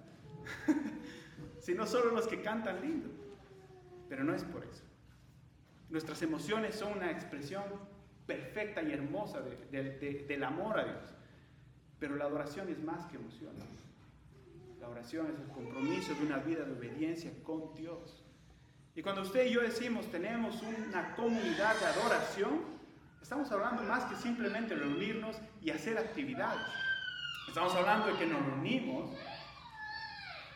Sino 1.60 1.86
solo 1.86 2.12
los 2.12 2.28
que 2.28 2.42
cantan 2.42 2.82
lindo. 2.82 3.10
Pero 4.08 4.24
no 4.24 4.34
es 4.34 4.44
por 4.44 4.64
eso. 4.64 4.84
Nuestras 5.90 6.22
emociones 6.22 6.76
son 6.76 6.94
una 6.94 7.12
expresión 7.12 7.64
perfecta 8.26 8.82
y 8.82 8.92
hermosa 8.92 9.42
del 9.42 10.44
amor 10.44 10.80
a 10.80 10.86
Dios. 10.86 11.16
Pero 12.00 12.16
la 12.16 12.26
adoración 12.26 12.70
es 12.70 12.80
más 12.80 13.06
que 13.08 13.18
emociones. 13.18 13.64
La 14.80 14.88
oración 14.88 15.28
es 15.28 15.40
el 15.40 15.48
compromiso 15.48 16.14
de 16.16 16.26
una 16.26 16.38
vida 16.38 16.64
de 16.64 16.72
obediencia 16.72 17.32
con 17.44 17.74
Dios. 17.76 18.24
Y 18.96 19.02
cuando 19.02 19.22
usted 19.22 19.46
y 19.46 19.52
yo 19.52 19.62
decimos 19.62 20.10
tenemos 20.12 20.62
una 20.62 21.16
comunidad 21.16 21.80
de 21.80 21.86
adoración, 21.86 22.62
estamos 23.22 23.52
hablando 23.52 23.84
más 23.84 24.06
que 24.06 24.16
simplemente 24.16 24.76
reunirnos 24.76 25.38
y 25.62 25.70
hacer 25.70 25.98
actividades. 25.98 26.66
Estamos 27.48 27.74
hablando 27.76 28.08
de 28.08 28.18
que 28.18 28.26
nos 28.26 28.46
reunimos 28.46 29.12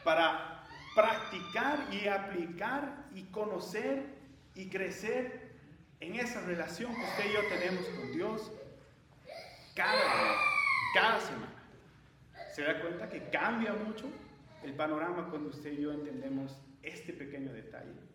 para 0.03 0.63
practicar 0.95 1.87
y 1.91 2.07
aplicar 2.07 3.05
y 3.13 3.23
conocer 3.23 4.05
y 4.55 4.69
crecer 4.69 5.53
en 5.99 6.15
esa 6.15 6.41
relación 6.41 6.93
que 6.93 7.01
usted 7.01 7.29
y 7.29 7.33
yo 7.33 7.39
tenemos 7.49 7.85
con 7.85 8.11
Dios 8.11 8.51
cada 9.75 9.93
día, 9.93 10.35
cada 10.93 11.19
semana. 11.21 11.53
¿Se 12.53 12.61
da 12.61 12.79
cuenta 12.81 13.09
que 13.09 13.29
cambia 13.29 13.73
mucho 13.73 14.05
el 14.63 14.73
panorama 14.75 15.29
cuando 15.29 15.49
usted 15.49 15.71
y 15.71 15.81
yo 15.81 15.91
entendemos 15.91 16.55
este 16.83 17.13
pequeño 17.13 17.51
detalle? 17.51 18.12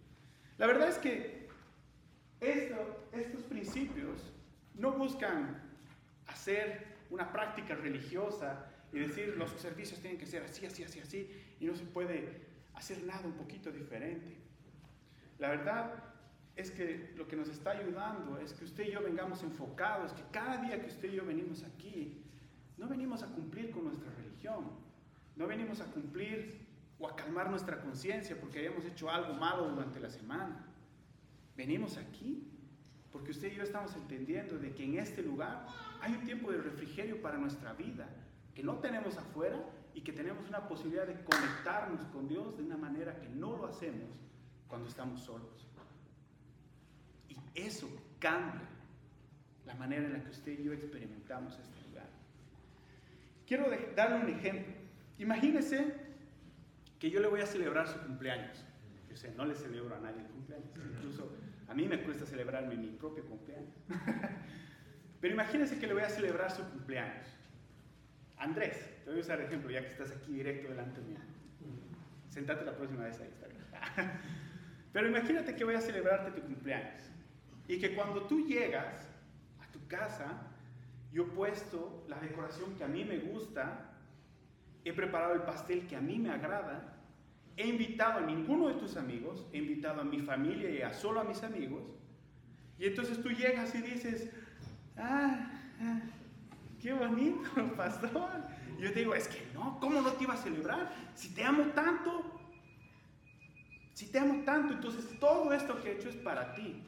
La 0.58 0.66
verdad 0.66 0.88
es 0.88 0.98
que 0.98 1.48
estos 2.40 3.42
principios 3.44 4.32
no 4.74 4.92
buscan 4.92 5.62
hacer 6.26 6.86
una 7.10 7.32
práctica 7.32 7.74
religiosa 7.74 8.66
y 8.92 8.98
decir 8.98 9.36
los 9.36 9.50
servicios 9.52 10.00
tienen 10.00 10.18
que 10.18 10.26
ser 10.26 10.42
así, 10.42 10.66
así, 10.66 10.82
así, 10.82 11.00
así, 11.00 11.30
y 11.60 11.66
no 11.66 11.74
se 11.74 11.84
puede 11.84 12.46
hacer 12.74 13.02
nada 13.04 13.22
un 13.24 13.34
poquito 13.34 13.70
diferente. 13.70 14.36
La 15.38 15.50
verdad 15.50 15.94
es 16.56 16.72
que 16.72 17.12
lo 17.16 17.28
que 17.28 17.36
nos 17.36 17.48
está 17.48 17.70
ayudando 17.70 18.38
es 18.38 18.52
que 18.52 18.64
usted 18.64 18.88
y 18.88 18.92
yo 18.92 19.02
vengamos 19.02 19.42
enfocados, 19.44 20.12
que 20.12 20.22
cada 20.32 20.56
día 20.58 20.80
que 20.80 20.88
usted 20.88 21.12
y 21.12 21.16
yo 21.16 21.24
venimos 21.24 21.62
aquí, 21.62 22.24
no 22.76 22.88
venimos 22.88 23.22
a 23.22 23.26
cumplir 23.28 23.70
con 23.70 23.84
nuestra 23.84 24.10
religión, 24.12 24.70
no 25.36 25.46
venimos 25.46 25.80
a 25.80 25.84
cumplir 25.86 26.67
o 26.98 27.06
a 27.06 27.14
calmar 27.14 27.50
nuestra 27.50 27.80
conciencia 27.80 28.38
porque 28.38 28.60
hayamos 28.60 28.84
hecho 28.84 29.10
algo 29.10 29.34
malo 29.34 29.68
durante 29.68 30.00
la 30.00 30.10
semana. 30.10 30.64
Venimos 31.56 31.96
aquí 31.96 32.48
porque 33.12 33.30
usted 33.30 33.52
y 33.52 33.56
yo 33.56 33.62
estamos 33.62 33.94
entendiendo 33.96 34.58
de 34.58 34.72
que 34.74 34.84
en 34.84 34.98
este 34.98 35.22
lugar 35.22 35.66
hay 36.00 36.12
un 36.12 36.24
tiempo 36.24 36.50
de 36.50 36.58
refrigerio 36.58 37.20
para 37.22 37.38
nuestra 37.38 37.72
vida, 37.72 38.08
que 38.54 38.62
no 38.62 38.78
tenemos 38.78 39.16
afuera 39.16 39.58
y 39.94 40.02
que 40.02 40.12
tenemos 40.12 40.48
una 40.48 40.68
posibilidad 40.68 41.06
de 41.06 41.14
conectarnos 41.24 42.04
con 42.06 42.28
Dios 42.28 42.56
de 42.56 42.64
una 42.64 42.76
manera 42.76 43.18
que 43.20 43.28
no 43.28 43.56
lo 43.56 43.66
hacemos 43.66 44.10
cuando 44.66 44.88
estamos 44.88 45.20
solos. 45.20 45.66
Y 47.28 47.36
eso 47.54 47.88
cambia 48.18 48.68
la 49.66 49.74
manera 49.74 50.06
en 50.06 50.12
la 50.12 50.22
que 50.22 50.30
usted 50.30 50.58
y 50.58 50.64
yo 50.64 50.72
experimentamos 50.72 51.58
este 51.58 51.88
lugar. 51.88 52.08
Quiero 53.46 53.66
darle 53.96 54.24
un 54.24 54.38
ejemplo. 54.38 54.74
Imagínese 55.18 56.07
que 56.98 57.10
yo 57.10 57.20
le 57.20 57.28
voy 57.28 57.40
a 57.40 57.46
celebrar 57.46 57.88
su 57.88 57.98
cumpleaños. 58.00 58.64
Yo 59.08 59.16
sé, 59.16 59.32
no 59.36 59.44
le 59.44 59.54
celebro 59.54 59.94
a 59.94 60.00
nadie 60.00 60.20
el 60.20 60.26
cumpleaños. 60.26 60.68
Incluso 60.76 61.32
a 61.68 61.74
mí 61.74 61.86
me 61.86 62.02
cuesta 62.02 62.26
celebrarme 62.26 62.76
mi 62.76 62.88
propio 62.88 63.24
cumpleaños. 63.24 63.74
Pero 65.20 65.34
imagínese 65.34 65.78
que 65.78 65.86
le 65.86 65.94
voy 65.94 66.02
a 66.02 66.08
celebrar 66.08 66.50
su 66.50 66.62
cumpleaños. 66.70 67.26
Andrés, 68.36 68.76
te 69.04 69.10
voy 69.10 69.18
a 69.18 69.22
usar 69.22 69.40
ejemplo 69.40 69.70
ya 69.70 69.80
que 69.80 69.88
estás 69.88 70.12
aquí 70.12 70.32
directo 70.32 70.68
delante 70.68 71.00
mío. 71.00 71.18
Sentate 72.28 72.64
la 72.64 72.76
próxima 72.76 73.04
vez 73.04 73.18
ahí, 73.20 73.28
está 73.28 73.48
bien. 73.48 73.58
Pero 74.92 75.08
imagínate 75.08 75.56
que 75.56 75.64
voy 75.64 75.74
a 75.74 75.80
celebrarte 75.80 76.40
tu 76.40 76.46
cumpleaños 76.46 77.02
y 77.66 77.78
que 77.78 77.94
cuando 77.94 78.22
tú 78.26 78.46
llegas 78.46 79.10
a 79.60 79.70
tu 79.72 79.86
casa, 79.88 80.40
yo 81.12 81.24
he 81.24 81.26
puesto 81.26 82.04
la 82.08 82.18
decoración 82.20 82.74
que 82.76 82.84
a 82.84 82.88
mí 82.88 83.04
me 83.04 83.18
gusta, 83.18 83.87
he 84.84 84.92
preparado 84.92 85.34
el 85.34 85.42
pastel 85.42 85.86
que 85.86 85.96
a 85.96 86.00
mí 86.00 86.18
me 86.18 86.30
agrada, 86.30 86.94
he 87.56 87.66
invitado 87.66 88.18
a 88.18 88.22
ninguno 88.22 88.68
de 88.68 88.74
tus 88.74 88.96
amigos, 88.96 89.46
he 89.52 89.58
invitado 89.58 90.00
a 90.00 90.04
mi 90.04 90.20
familia 90.20 90.70
y 90.70 90.82
a 90.82 90.92
solo 90.92 91.20
a 91.20 91.24
mis 91.24 91.42
amigos, 91.42 91.82
y 92.78 92.86
entonces 92.86 93.20
tú 93.20 93.30
llegas 93.30 93.74
y 93.74 93.82
dices, 93.82 94.30
ah, 94.96 95.50
ah 95.80 96.00
qué 96.80 96.92
bonito, 96.92 97.40
pastor. 97.76 98.30
Y 98.78 98.82
yo 98.82 98.92
te 98.92 99.00
digo, 99.00 99.14
es 99.14 99.26
que 99.28 99.46
no, 99.52 99.78
¿cómo 99.80 100.00
no 100.00 100.12
te 100.12 100.24
iba 100.24 100.34
a 100.34 100.36
celebrar? 100.36 100.92
Si 101.14 101.34
te 101.34 101.44
amo 101.44 101.64
tanto, 101.74 102.24
si 103.94 104.06
te 104.06 104.18
amo 104.20 104.44
tanto, 104.44 104.74
entonces 104.74 105.18
todo 105.18 105.52
esto 105.52 105.80
que 105.82 105.90
he 105.90 105.94
hecho 105.94 106.08
es 106.08 106.16
para 106.16 106.54
ti. 106.54 106.84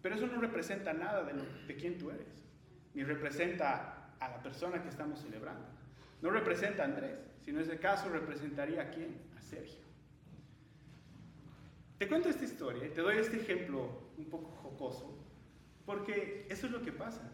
Pero 0.00 0.14
eso 0.14 0.26
no 0.26 0.40
representa 0.40 0.92
nada 0.92 1.22
de, 1.24 1.34
de 1.66 1.76
quién 1.76 1.98
tú 1.98 2.10
eres, 2.10 2.42
ni 2.94 3.04
representa 3.04 4.08
a 4.18 4.28
la 4.30 4.42
persona 4.42 4.82
que 4.82 4.88
estamos 4.88 5.20
celebrando. 5.20 5.66
No 6.22 6.30
representa 6.30 6.84
a 6.84 6.86
Andrés, 6.86 7.18
si 7.44 7.52
no 7.52 7.60
es 7.60 7.68
el 7.68 7.80
caso, 7.80 8.08
representaría 8.08 8.82
a 8.82 8.90
quién? 8.90 9.16
A 9.36 9.40
Sergio. 9.40 9.82
Te 11.98 12.08
cuento 12.08 12.28
esta 12.28 12.44
historia, 12.44 12.92
te 12.92 13.00
doy 13.00 13.18
este 13.18 13.36
ejemplo 13.36 13.88
un 14.16 14.24
poco 14.26 14.50
jocoso, 14.62 15.18
porque 15.84 16.46
eso 16.48 16.66
es 16.66 16.72
lo 16.72 16.82
que 16.82 16.92
pasa. 16.92 17.28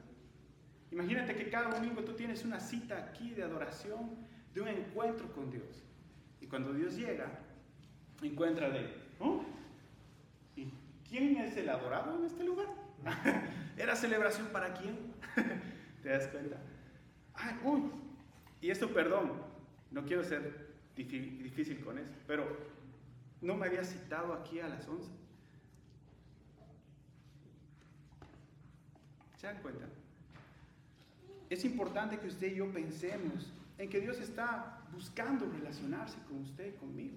Imagínate 0.90 1.36
que 1.36 1.50
cada 1.50 1.78
domingo 1.78 2.02
tú 2.02 2.14
tienes 2.14 2.44
una 2.44 2.60
cita 2.60 2.96
aquí 2.96 3.30
de 3.30 3.42
adoración, 3.42 4.16
de 4.54 4.62
un 4.62 4.68
encuentro 4.68 5.30
con 5.32 5.50
Dios. 5.50 5.84
Y 6.40 6.46
cuando 6.46 6.72
Dios 6.72 6.96
llega, 6.96 7.28
encuentra 8.22 8.70
de. 8.70 8.90
¿Y 10.56 10.72
quién 11.08 11.36
es 11.36 11.56
el 11.58 11.68
adorado 11.68 12.18
en 12.18 12.24
este 12.24 12.42
lugar? 12.42 12.68
¿Era 13.76 13.94
celebración 13.94 14.48
para 14.48 14.72
quién? 14.72 14.96
¿Te 16.02 16.08
das 16.08 16.26
cuenta? 16.28 16.56
Ay, 17.34 17.54
uy. 17.64 18.07
Y 18.60 18.70
esto, 18.70 18.92
perdón, 18.92 19.32
no 19.90 20.04
quiero 20.04 20.24
ser 20.24 20.68
difícil 20.96 21.80
con 21.80 21.98
eso, 21.98 22.12
pero 22.26 22.44
no 23.40 23.54
me 23.54 23.66
había 23.66 23.84
citado 23.84 24.32
aquí 24.32 24.58
a 24.60 24.68
las 24.68 24.86
11. 24.88 25.10
¿Se 29.36 29.46
dan 29.46 29.62
cuenta? 29.62 29.86
es 31.50 31.64
importante 31.64 32.18
que 32.18 32.26
usted 32.26 32.52
y 32.52 32.56
yo 32.56 32.70
pensemos 32.70 33.52
en 33.78 33.88
que 33.88 34.00
Dios 34.00 34.18
está 34.18 34.82
buscando 34.92 35.48
relacionarse 35.50 36.18
con 36.28 36.42
usted 36.42 36.74
y 36.74 36.76
conmigo. 36.76 37.16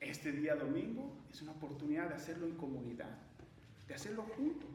este 0.00 0.32
día 0.32 0.54
domingo 0.54 1.12
es 1.30 1.42
una 1.42 1.52
oportunidad 1.52 2.08
de 2.08 2.14
hacerlo 2.14 2.46
en 2.46 2.54
comunidad, 2.54 3.18
de 3.86 3.94
hacerlo 3.94 4.22
juntos, 4.36 4.68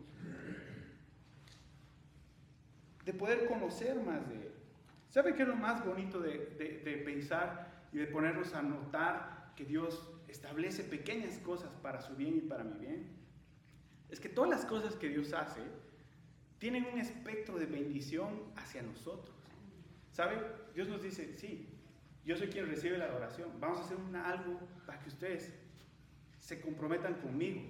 de 3.05 3.13
poder 3.13 3.45
conocer 3.47 4.01
más 4.01 4.27
de 4.29 4.35
Él. 4.35 4.53
¿Sabe 5.13 5.35
qué 5.35 5.43
es 5.43 5.47
lo 5.47 5.55
más 5.55 5.85
bonito 5.85 6.19
de, 6.19 6.81
de 6.83 6.97
pensar 7.05 7.71
y 7.91 7.99
de 7.99 8.07
ponernos 8.07 8.55
a 8.55 8.63
notar 8.63 9.53
que 9.55 9.63
Dios 9.63 10.09
establece 10.27 10.83
pequeñas 10.83 11.37
cosas 11.37 11.69
para 11.83 12.01
su 12.01 12.15
bien 12.15 12.37
y 12.37 12.41
para 12.41 12.63
mi 12.63 12.79
bien? 12.79 13.11
Es 14.09 14.19
que 14.19 14.27
todas 14.27 14.49
las 14.49 14.65
cosas 14.65 14.95
que 14.95 15.09
Dios 15.09 15.31
hace 15.33 15.61
tienen 16.57 16.87
un 16.91 16.99
espectro 16.99 17.59
de 17.59 17.67
bendición 17.67 18.41
hacia 18.55 18.81
nosotros. 18.81 19.35
¿Sabe? 20.11 20.41
Dios 20.73 20.87
nos 20.87 21.03
dice, 21.03 21.37
sí, 21.37 21.69
yo 22.25 22.35
soy 22.35 22.47
quien 22.47 22.65
recibe 22.65 22.97
la 22.97 23.05
adoración. 23.05 23.51
Vamos 23.59 23.81
a 23.81 23.81
hacer 23.83 23.97
algo 24.15 24.61
para 24.87 24.99
que 24.99 25.09
ustedes 25.09 25.53
se 26.39 26.59
comprometan 26.59 27.21
conmigo. 27.21 27.61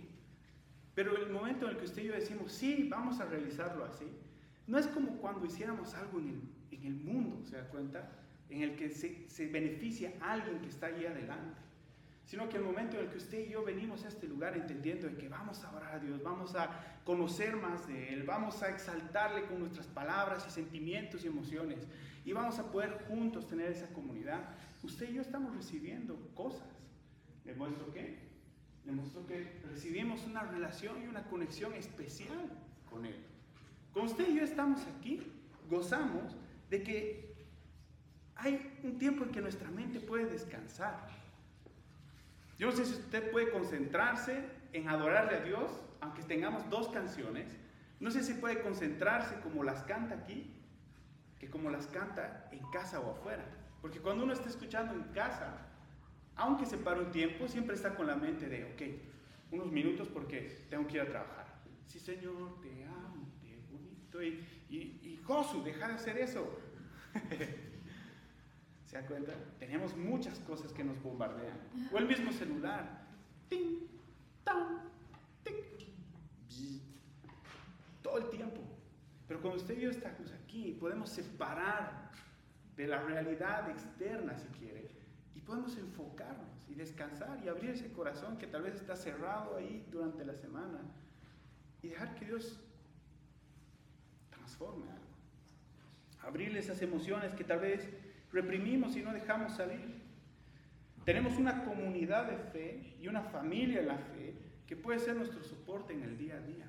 Pero 0.96 1.18
el 1.18 1.30
momento 1.30 1.66
en 1.66 1.72
el 1.72 1.78
que 1.78 1.86
usted 1.88 2.04
y 2.04 2.06
yo 2.06 2.14
decimos, 2.14 2.54
sí, 2.54 2.88
vamos 2.90 3.20
a 3.20 3.26
realizarlo 3.26 3.84
así, 3.84 4.08
no 4.66 4.78
es 4.78 4.88
como 4.88 5.18
cuando 5.18 5.46
hiciéramos 5.46 5.94
algo 5.96 6.20
en 6.20 6.30
el, 6.30 6.42
en 6.76 6.86
el 6.86 6.96
mundo, 6.96 7.44
¿se 7.46 7.58
da 7.58 7.68
cuenta? 7.70 8.10
En 8.50 8.62
el 8.62 8.76
que 8.76 8.90
se, 8.90 9.30
se 9.30 9.48
beneficia 9.48 10.14
a 10.22 10.34
alguien 10.34 10.60
que 10.60 10.70
está 10.70 10.88
allí 10.88 11.06
adelante 11.06 11.64
sino 12.26 12.50
que 12.50 12.58
el 12.58 12.64
momento 12.64 12.98
en 12.98 13.06
el 13.06 13.10
que 13.12 13.18
usted 13.18 13.48
y 13.48 13.52
yo 13.52 13.64
venimos 13.64 14.06
a 14.06 14.08
este 14.08 14.28
lugar 14.28 14.56
entendiendo 14.56 15.08
de 15.08 15.16
que 15.16 15.28
vamos 15.28 15.64
a 15.64 15.76
orar 15.76 15.96
a 15.96 16.00
Dios, 16.00 16.24
vamos 16.24 16.56
a 16.56 17.00
conocer 17.04 17.56
más 17.58 17.88
de 17.88 18.14
Él, 18.14 18.24
vamos 18.24 18.64
a 18.64 18.70
exaltarle 18.70 19.46
con 19.46 19.60
nuestras 19.60 19.88
palabras 19.88 20.46
y 20.48 20.52
sentimientos 20.52 21.24
y 21.24 21.28
emociones, 21.28 21.86
y 22.26 22.32
vamos 22.32 22.60
a 22.60 22.72
poder 22.72 23.06
juntos 23.08 23.48
tener 23.48 23.72
esa 23.72 23.88
comunidad, 23.88 24.42
usted 24.84 25.10
y 25.10 25.16
yo 25.16 25.22
estamos 25.22 25.56
recibiendo 25.56 26.16
cosas. 26.34 26.68
¿Le 27.46 27.54
muestro 27.54 27.92
qué? 27.92 28.18
Le 28.86 28.94
muestro 28.94 29.26
que 29.28 29.60
recibimos 29.70 30.26
una 30.26 30.44
relación 30.44 31.04
y 31.04 31.08
una 31.08 31.24
conexión 31.26 31.74
especial 31.74 32.50
con 32.90 33.06
Él. 33.06 33.18
Con 33.94 34.06
usted 34.06 34.30
y 34.30 34.38
yo 34.38 34.44
estamos 34.44 34.82
aquí, 34.98 35.22
gozamos 35.70 36.36
de 36.70 36.84
que 36.84 37.34
hay 38.36 38.80
un 38.84 38.98
tiempo 38.98 39.24
en 39.24 39.32
que 39.32 39.42
nuestra 39.42 39.70
mente 39.70 40.00
puede 40.00 40.26
descansar. 40.26 41.08
Yo 42.58 42.68
no 42.68 42.76
sé 42.76 42.86
si 42.86 42.94
usted 42.94 43.32
puede 43.32 43.52
concentrarse 43.52 44.44
en 44.74 44.90
adorarle 44.90 45.38
a 45.38 45.42
Dios, 45.42 45.72
aunque 46.02 46.24
tengamos 46.24 46.70
dos 46.70 46.90
canciones. 46.90 47.56
No 48.00 48.12
sé 48.12 48.24
si 48.24 48.34
puede 48.34 48.62
concentrarse 48.62 49.40
como 49.42 49.64
las 49.64 49.84
canta 49.84 50.16
aquí, 50.16 50.54
que 51.40 51.50
como 51.50 51.70
las 51.70 51.88
canta 51.88 52.50
en 52.52 52.60
casa 52.72 53.00
o 53.00 53.12
afuera. 53.12 53.46
Porque 53.82 54.00
cuando 54.00 54.24
uno 54.24 54.34
está 54.34 54.50
escuchando 54.50 54.94
en 54.94 55.04
casa, 55.14 55.68
aunque 56.36 56.66
se 56.66 56.78
para 56.78 57.00
un 57.00 57.12
tiempo, 57.12 57.48
siempre 57.48 57.76
está 57.76 57.96
con 57.96 58.08
la 58.08 58.16
mente 58.16 58.48
de, 58.48 58.66
ok, 58.66 58.82
unos 59.52 59.72
minutos 59.72 60.08
porque 60.08 60.66
tengo 60.70 60.88
que 60.88 60.96
ir 60.96 61.02
a 61.02 61.08
trabajar. 61.08 61.46
Sí, 61.86 62.00
Señor, 62.00 62.60
te 62.62 62.86
amo, 62.86 63.28
te 63.42 63.58
bonito. 63.72 64.24
Y, 64.24 64.44
y, 64.74 65.00
y 65.04 65.22
Josu, 65.24 65.64
deja 65.64 65.88
de 65.88 65.94
hacer 65.94 66.18
eso. 66.18 66.60
¿Se 68.86 68.98
da 68.98 69.06
cuenta? 69.06 69.34
Tenemos 69.60 69.96
muchas 69.96 70.40
cosas 70.40 70.74
que 70.74 70.84
nos 70.84 71.02
bombardean. 71.02 71.60
O 71.92 71.98
el 71.98 72.08
mismo 72.08 72.32
celular. 72.32 73.04
Ting, 73.50 73.82
Todo 78.02 78.18
el 78.18 78.30
tiempo. 78.30 78.62
Pero 79.28 79.42
cuando 79.42 79.62
usted 79.62 79.78
y 79.78 79.82
yo 79.82 79.92
estamos 79.92 80.32
aquí, 80.32 80.76
podemos 80.80 81.10
separar 81.10 82.12
de 82.76 82.88
la 82.88 83.02
realidad 83.02 83.70
externa, 83.70 84.38
si 84.38 84.48
quiere, 84.60 84.90
y 85.36 85.40
podemos 85.42 85.78
enfocarnos 85.78 86.50
y 86.68 86.76
descansar 86.76 87.40
y 87.44 87.48
abrir 87.48 87.72
ese 87.72 87.92
corazón 87.92 88.38
que 88.38 88.48
tal 88.48 88.64
vez 88.64 88.76
está 88.76 88.96
cerrado 88.96 89.56
ahí 89.56 89.88
durante 89.92 90.26
la 90.26 90.34
semana 90.34 90.82
y 91.82 91.90
dejar 91.90 92.16
que 92.16 92.26
Dios 92.26 92.60
transforme. 94.64 94.94
Abrirle 96.22 96.60
esas 96.60 96.82
emociones 96.82 97.34
que 97.34 97.44
tal 97.44 97.60
vez 97.60 97.90
reprimimos 98.32 98.96
y 98.96 99.02
no 99.02 99.14
dejamos 99.14 99.56
salir. 99.56 100.02
Tenemos 101.06 101.38
una 101.38 101.66
comunidad 101.66 102.30
de 102.30 102.38
fe 102.38 102.96
y 103.00 103.08
una 103.08 103.24
familia 103.24 103.82
en 103.82 103.88
la 103.88 103.98
fe 103.98 104.34
que 104.66 104.78
puede 104.78 105.00
ser 105.00 105.18
nuestro 105.18 105.44
soporte 105.44 105.94
en 105.94 106.04
el 106.04 106.18
día 106.18 106.36
a 106.36 106.40
día. 106.40 106.66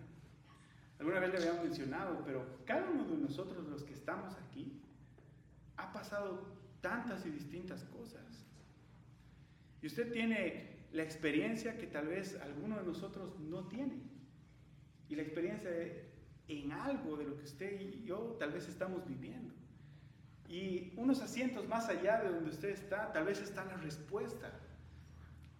Alguna 0.98 1.20
vez 1.20 1.33
le 1.33 1.38
habíamos 1.38 1.64
mencionado, 1.64 2.22
pero 2.24 2.59
cada 2.64 2.88
uno 2.90 3.04
de 3.04 3.16
nosotros, 3.16 3.66
los 3.68 3.85
que 3.85 3.94
estamos 3.94 4.35
aquí, 4.35 4.80
ha 5.76 5.92
pasado 5.92 6.46
tantas 6.80 7.24
y 7.26 7.30
distintas 7.30 7.85
cosas. 7.85 8.44
Y 9.80 9.87
usted 9.87 10.11
tiene 10.12 10.87
la 10.92 11.02
experiencia 11.02 11.78
que 11.78 11.87
tal 11.87 12.09
vez 12.09 12.40
alguno 12.40 12.76
de 12.78 12.85
nosotros 12.85 13.38
no 13.38 13.68
tiene. 13.68 14.00
Y 15.09 15.14
la 15.14 15.22
experiencia 15.22 15.70
en 16.48 16.72
algo 16.72 17.16
de 17.16 17.24
lo 17.24 17.37
que 17.37 17.44
usted 17.44 17.80
y 17.80 18.04
yo 18.04 18.37
tal 18.38 18.52
vez 18.52 18.68
estamos 18.68 19.07
viviendo. 19.07 19.54
Y 20.48 20.92
unos 20.96 21.20
asientos 21.20 21.66
más 21.68 21.88
allá 21.88 22.22
de 22.22 22.30
donde 22.30 22.50
usted 22.50 22.70
está, 22.70 23.12
tal 23.12 23.24
vez 23.24 23.40
está 23.40 23.64
la 23.64 23.76
respuesta. 23.78 24.52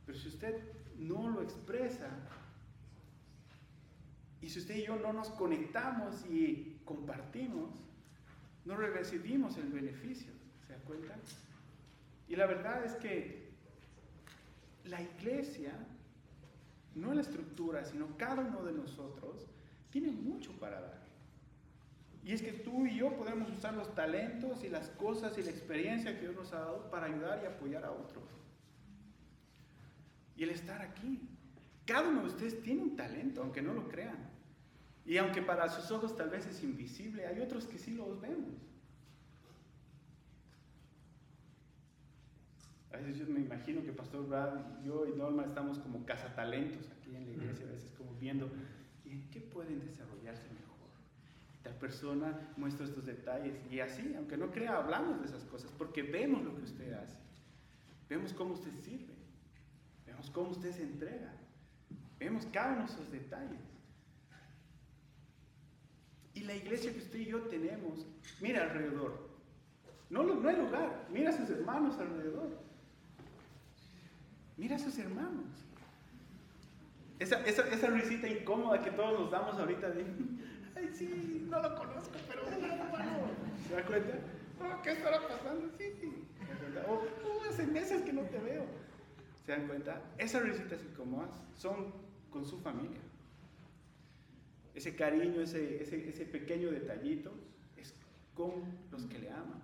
Pero 0.05 0.19
si 0.19 0.29
usted 0.29 0.63
no 0.99 1.29
lo 1.29 1.43
expresa, 1.43 2.11
y 4.41 4.51
si 4.51 4.59
usted 4.59 4.77
y 4.77 4.87
yo 4.87 4.97
no 4.97 5.13
nos 5.15 5.31
conectamos 5.31 6.25
y 6.27 6.81
compartimos, 6.85 7.71
no 8.67 8.77
recibimos 8.77 9.57
el 9.57 9.73
beneficio. 9.73 10.33
¿Se 10.67 10.75
da 10.75 10.79
cuenta? 10.81 11.15
Y 12.29 12.37
la 12.37 12.47
verdad 12.47 12.85
es 12.85 12.95
que 12.97 13.49
la 14.85 15.01
iglesia, 15.01 15.73
no 16.95 17.15
la 17.15 17.23
estructura, 17.23 17.85
sino 17.85 18.17
cada 18.19 18.43
uno 18.43 18.63
de 18.65 18.73
nosotros, 18.73 19.47
tiene 19.95 20.11
mucho 20.11 20.51
para 20.59 20.81
dar. 20.81 20.99
Y 22.25 22.33
es 22.33 22.43
que 22.43 22.51
tú 22.51 22.85
y 22.85 22.99
yo 22.99 23.17
podemos 23.17 23.49
usar 23.57 23.75
los 23.75 23.95
talentos 23.95 24.65
y 24.65 24.69
las 24.69 24.89
cosas 24.89 25.39
y 25.39 25.43
la 25.45 25.51
experiencia 25.51 26.17
que 26.17 26.23
Dios 26.23 26.35
nos 26.35 26.53
ha 26.53 26.59
dado 26.59 26.91
para 26.91 27.07
ayudar 27.07 27.41
y 27.41 27.47
apoyar 27.47 27.85
a 27.85 27.93
otros. 27.93 28.25
Y 30.37 30.43
el 30.43 30.51
estar 30.51 30.83
aquí. 30.83 31.21
Cada 31.87 32.09
uno 32.09 32.23
de 32.23 32.27
ustedes 32.27 32.61
tiene 32.61 32.83
un 32.83 32.97
talento, 32.97 33.41
aunque 33.41 33.63
no 33.63 33.73
lo 33.73 33.89
crean. 33.89 34.19
Y 35.07 35.17
aunque 35.19 35.43
para 35.43 35.69
sus 35.69 35.89
ojos 35.93 36.17
tal 36.17 36.29
vez 36.29 36.45
es 36.47 36.65
invisible, 36.65 37.29
hay 37.29 37.39
otros 37.39 37.67
que 37.67 37.79
sí 37.79 37.93
los 37.93 38.21
vemos. 38.21 38.55
A 42.93 42.97
veces 42.97 43.19
yo 43.19 43.27
me 43.33 43.39
imagino 43.39 43.85
que 43.85 43.93
Pastor 43.93 44.27
Brad, 44.27 44.83
yo 44.85 45.07
y 45.07 45.17
Norma 45.17 45.45
estamos 45.45 45.79
como 45.79 46.05
cazatalentos 46.05 46.91
aquí 46.91 47.15
en 47.15 47.27
la 47.27 47.31
iglesia, 47.31 47.67
a 47.69 47.73
veces 47.73 47.93
como 47.97 48.13
viendo, 48.15 48.47
¿y 48.47 48.84
qué 49.33 49.41
pueden 49.41 49.81
desarrollarse 49.81 50.55
tal 51.65 51.75
persona 51.77 52.39
muestra 52.57 52.85
estos 52.85 53.07
detalles. 53.07 53.57
Y 53.71 53.81
así, 53.81 54.15
aunque 54.17 54.37
no 54.37 54.53
crea, 54.53 54.77
hablamos 54.77 55.21
de 55.21 55.27
esas 55.27 55.43
cosas, 55.45 55.73
porque 55.77 56.03
vemos 56.03 56.45
lo 56.45 56.55
que 56.55 56.63
usted 56.63 56.93
hace. 56.93 57.17
Vemos 58.09 58.33
cómo 58.35 58.53
usted 58.53 58.73
sirve. 58.85 59.15
Vemos 60.07 60.31
cómo 60.31 60.51
usted 60.51 60.71
se 60.73 60.83
entrega. 60.83 61.33
Vemos 62.19 62.47
cada 62.53 62.75
uno 62.75 62.87
de 62.87 62.93
esos 62.93 63.11
detalles. 63.11 63.61
Y 66.35 66.41
la 66.41 66.55
iglesia 66.55 66.93
que 66.93 66.99
usted 66.99 67.19
y 67.21 67.27
yo 67.27 67.41
tenemos, 67.43 68.07
mira 68.41 68.65
alrededor. 68.65 69.31
No 70.11 70.21
hay 70.21 70.57
lugar. 70.57 71.09
Mira 71.11 71.31
a 71.31 71.33
sus 71.33 71.49
hermanos 71.49 71.99
alrededor. 71.99 72.59
Mira 74.59 74.77
a 74.77 74.79
sus 74.79 74.99
hermanos. 74.99 75.47
Esa, 77.19 77.41
esa, 77.47 77.69
esa 77.69 77.87
risita 77.89 78.29
incómoda 78.29 78.83
que 78.83 78.91
todos 78.91 79.21
nos 79.21 79.31
damos 79.31 79.57
ahorita 79.57 79.91
de, 79.91 80.05
ay, 80.77 80.91
sí, 80.93 81.47
no 81.49 81.63
lo 81.63 81.75
conozco, 81.75 82.15
pero 82.29 82.43
¿Se 83.69 83.75
da 83.75 83.85
cuenta? 83.85 84.19
¿Qué 84.83 84.93
estará 84.93 85.27
pasando? 85.27 85.71
Sí, 85.79 85.85
sí. 86.01 86.27
O, 86.89 87.03
hace 87.49 87.67
meses 87.67 88.03
que 88.03 88.13
no 88.13 88.23
te 88.23 88.39
veo. 88.39 88.65
¿Se 89.45 89.53
dan 89.53 89.67
cuenta? 89.67 90.03
Esas 90.19 90.43
risitas 90.43 90.81
incómodas 90.83 91.31
son 91.57 91.93
con 92.31 92.45
su 92.45 92.59
familia. 92.61 93.01
Ese 94.75 94.97
cariño, 94.97 95.41
ese, 95.41 95.83
ese, 95.83 96.09
ese 96.09 96.25
pequeño 96.25 96.71
detallito 96.71 97.33
es 97.77 97.95
con 98.35 98.65
los 98.91 99.05
que 99.07 99.19
le 99.19 99.31
aman. 99.31 99.63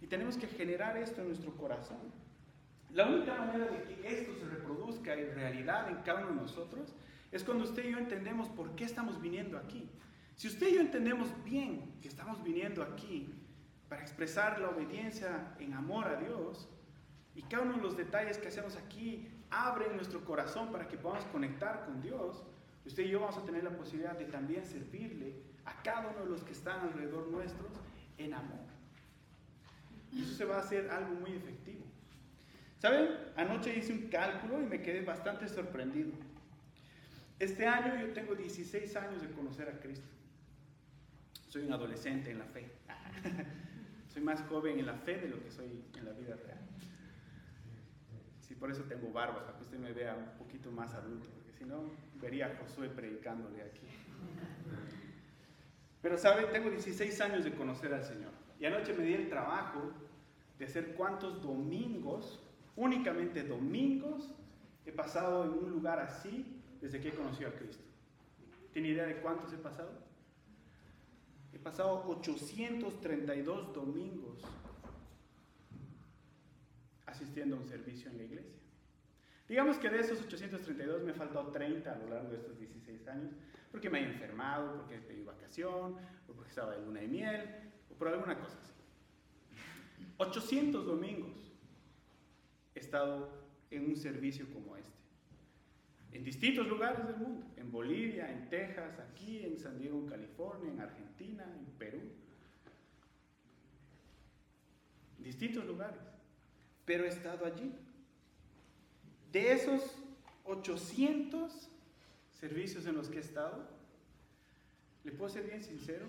Y 0.00 0.06
tenemos 0.06 0.36
que 0.36 0.46
generar 0.46 0.96
esto 0.96 1.20
en 1.20 1.28
nuestro 1.28 1.52
corazón. 1.56 1.98
La 2.92 3.06
única 3.06 3.34
manera 3.34 3.66
de 3.66 3.82
que 3.84 4.06
esto 4.06 4.34
se 4.38 4.44
reproduzca 4.46 5.14
en 5.14 5.34
realidad 5.34 5.88
en 5.88 5.96
cada 6.02 6.20
uno 6.20 6.34
de 6.34 6.42
nosotros 6.42 6.94
es 7.30 7.42
cuando 7.42 7.64
usted 7.64 7.86
y 7.86 7.92
yo 7.92 7.98
entendemos 7.98 8.48
por 8.50 8.74
qué 8.74 8.84
estamos 8.84 9.20
viniendo 9.20 9.56
aquí. 9.56 9.88
Si 10.36 10.48
usted 10.48 10.68
y 10.68 10.74
yo 10.74 10.80
entendemos 10.82 11.28
bien 11.42 11.94
que 12.02 12.08
estamos 12.08 12.42
viniendo 12.44 12.82
aquí 12.82 13.32
para 13.88 14.02
expresar 14.02 14.60
la 14.60 14.68
obediencia 14.68 15.54
en 15.58 15.72
amor 15.72 16.06
a 16.06 16.16
Dios, 16.16 16.68
y 17.34 17.42
cada 17.42 17.62
uno 17.62 17.76
de 17.76 17.82
los 17.82 17.96
detalles 17.96 18.36
que 18.36 18.48
hacemos 18.48 18.76
aquí 18.76 19.26
abren 19.50 19.96
nuestro 19.96 20.22
corazón 20.24 20.70
para 20.70 20.86
que 20.86 20.98
podamos 20.98 21.24
conectar 21.26 21.86
con 21.86 22.02
Dios, 22.02 22.42
usted 22.84 23.04
y 23.04 23.08
yo 23.08 23.20
vamos 23.20 23.38
a 23.38 23.44
tener 23.44 23.64
la 23.64 23.70
posibilidad 23.70 24.18
de 24.18 24.26
también 24.26 24.66
servirle 24.66 25.36
a 25.64 25.82
cada 25.82 26.10
uno 26.10 26.24
de 26.24 26.30
los 26.30 26.44
que 26.44 26.52
están 26.52 26.80
alrededor 26.80 27.28
nuestros 27.28 27.72
en 28.18 28.34
amor. 28.34 28.60
Y 30.12 30.22
eso 30.24 30.34
se 30.34 30.44
va 30.44 30.56
a 30.56 30.60
hacer 30.60 30.90
algo 30.90 31.14
muy 31.14 31.30
efectivo. 31.32 31.81
¿Saben? 32.82 33.10
Anoche 33.36 33.78
hice 33.78 33.92
un 33.92 34.08
cálculo 34.08 34.60
y 34.60 34.64
me 34.64 34.82
quedé 34.82 35.02
bastante 35.02 35.48
sorprendido. 35.48 36.10
Este 37.38 37.64
año 37.64 37.94
yo 38.04 38.12
tengo 38.12 38.34
16 38.34 38.96
años 38.96 39.22
de 39.22 39.30
conocer 39.30 39.68
a 39.68 39.78
Cristo. 39.78 40.08
Soy 41.46 41.62
un 41.62 41.72
adolescente 41.72 42.32
en 42.32 42.40
la 42.40 42.44
fe. 42.46 42.72
soy 44.12 44.22
más 44.22 44.42
joven 44.48 44.80
en 44.80 44.86
la 44.86 44.94
fe 44.94 45.16
de 45.16 45.28
lo 45.28 45.40
que 45.44 45.52
soy 45.52 45.84
en 45.96 46.04
la 46.04 46.10
vida 46.10 46.34
real. 46.34 46.58
Sí, 48.40 48.56
por 48.56 48.68
eso 48.68 48.82
tengo 48.82 49.12
barba, 49.12 49.46
para 49.46 49.58
que 49.58 49.62
usted 49.62 49.78
me 49.78 49.92
vea 49.92 50.16
un 50.16 50.36
poquito 50.36 50.72
más 50.72 50.92
adulto, 50.92 51.28
porque 51.36 51.52
si 51.52 51.64
no, 51.64 51.84
vería 52.20 52.46
a 52.46 52.56
Josué 52.56 52.88
predicándole 52.88 53.62
aquí. 53.62 53.86
Pero, 56.02 56.18
¿sabe? 56.18 56.46
Tengo 56.46 56.68
16 56.68 57.20
años 57.20 57.44
de 57.44 57.52
conocer 57.52 57.94
al 57.94 58.02
Señor. 58.02 58.32
Y 58.58 58.64
anoche 58.64 58.92
me 58.92 59.04
di 59.04 59.14
el 59.14 59.28
trabajo 59.28 59.92
de 60.58 60.64
hacer 60.64 60.96
cuántos 60.96 61.40
domingos 61.40 62.41
Únicamente 62.76 63.42
domingos 63.42 64.34
he 64.86 64.92
pasado 64.92 65.44
en 65.44 65.50
un 65.50 65.70
lugar 65.70 66.00
así 66.00 66.60
desde 66.80 67.00
que 67.00 67.08
he 67.08 67.14
conocido 67.14 67.50
a 67.50 67.52
Cristo. 67.52 67.84
¿Tiene 68.72 68.88
idea 68.88 69.04
de 69.04 69.16
cuántos 69.20 69.52
he 69.52 69.58
pasado? 69.58 69.90
He 71.52 71.58
pasado 71.58 72.04
832 72.06 73.74
domingos 73.74 74.42
asistiendo 77.06 77.56
a 77.56 77.58
un 77.60 77.66
servicio 77.66 78.10
en 78.10 78.16
la 78.16 78.22
iglesia. 78.24 78.62
Digamos 79.48 79.76
que 79.76 79.90
de 79.90 80.00
esos 80.00 80.22
832 80.22 81.02
me 81.02 81.10
he 81.10 81.14
faltado 81.14 81.48
30 81.48 81.92
a 81.92 81.98
lo 81.98 82.08
largo 82.08 82.30
de 82.30 82.36
estos 82.36 82.58
16 82.58 83.06
años, 83.08 83.34
porque 83.70 83.90
me 83.90 84.00
he 84.00 84.04
enfermado, 84.04 84.78
porque 84.78 84.96
he 84.96 85.00
pedido 85.00 85.26
vacación, 85.26 85.96
o 86.28 86.32
porque 86.32 86.48
estaba 86.48 86.74
de 86.74 86.80
luna 86.80 87.00
de 87.00 87.08
miel, 87.08 87.50
o 87.90 87.94
por 87.94 88.08
alguna 88.08 88.38
cosa 88.38 88.56
así. 88.58 88.72
800 90.16 90.86
domingos 90.86 91.41
estado 92.82 93.30
en 93.70 93.86
un 93.86 93.96
servicio 93.96 94.46
como 94.52 94.76
este. 94.76 94.90
En 96.12 96.22
distintos 96.24 96.66
lugares 96.66 97.06
del 97.06 97.16
mundo, 97.16 97.46
en 97.56 97.72
Bolivia, 97.72 98.30
en 98.30 98.48
Texas, 98.50 98.98
aquí, 98.98 99.44
en 99.44 99.58
San 99.58 99.78
Diego, 99.78 100.04
California, 100.06 100.70
en 100.70 100.80
Argentina, 100.80 101.44
en 101.58 101.64
Perú. 101.78 102.00
Distintos 105.18 105.64
lugares. 105.64 106.02
Pero 106.84 107.04
he 107.04 107.08
estado 107.08 107.46
allí. 107.46 107.72
De 109.32 109.52
esos 109.52 109.96
800 110.44 111.70
servicios 112.30 112.84
en 112.86 112.96
los 112.96 113.08
que 113.08 113.18
he 113.18 113.20
estado, 113.20 113.66
le 115.04 115.12
puedo 115.12 115.30
ser 115.30 115.44
bien 115.44 115.62
sincero 115.62 116.06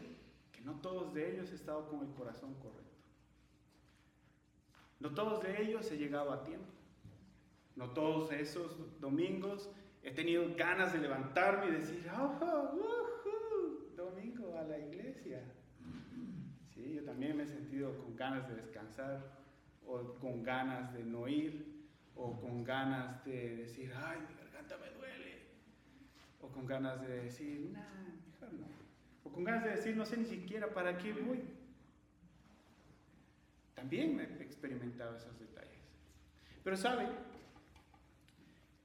que 0.51 0.61
no 0.61 0.74
todos 0.82 1.13
de 1.13 1.34
ellos 1.34 1.51
he 1.51 1.55
estado 1.55 1.88
con 1.88 2.01
el 2.01 2.13
corazón 2.13 2.53
correcto. 2.55 2.82
No 5.03 5.13
todos 5.13 5.43
de 5.43 5.61
ellos 5.61 5.91
he 5.91 5.97
llegado 5.97 6.31
a 6.31 6.45
tiempo. 6.45 6.71
No 7.75 7.89
todos 7.89 8.31
esos 8.31 8.77
domingos 9.01 9.69
he 10.01 10.11
tenido 10.11 10.45
ganas 10.55 10.93
de 10.93 10.99
levantarme 10.99 11.67
y 11.67 11.71
decir, 11.71 12.09
oh, 12.17 12.39
domingo 13.97 14.57
a 14.57 14.63
la 14.63 14.79
iglesia. 14.79 15.41
Sí, 16.73 16.93
yo 16.95 17.03
también 17.03 17.35
me 17.35 17.43
he 17.43 17.47
sentido 17.47 17.97
con 17.97 18.15
ganas 18.15 18.47
de 18.47 18.55
descansar, 18.55 19.43
o 19.85 20.15
con 20.21 20.41
ganas 20.41 20.93
de 20.93 21.03
no 21.03 21.27
ir, 21.27 21.83
o 22.15 22.39
con 22.39 22.63
ganas 22.63 23.25
de 23.25 23.57
decir, 23.57 23.91
ay, 23.93 24.19
mi 24.21 24.35
garganta 24.35 24.77
me 24.77 24.89
duele, 24.91 25.41
o 26.39 26.47
con 26.47 26.65
ganas 26.65 27.01
de 27.01 27.23
decir, 27.23 27.71
nah, 27.73 27.81
mejor 28.25 28.53
no, 28.53 28.67
o 29.25 29.33
con 29.33 29.43
ganas 29.43 29.65
de 29.65 29.71
decir, 29.71 29.97
no 29.97 30.05
sé 30.05 30.15
ni 30.15 30.25
siquiera 30.25 30.73
para 30.73 30.97
qué 30.97 31.11
voy. 31.11 31.43
También 33.76 34.19
he 34.19 34.43
experimentado 34.43 35.17
esos 35.17 35.38
detalles. 35.39 35.71
Pero 36.63 36.78
sabe, 36.78 37.07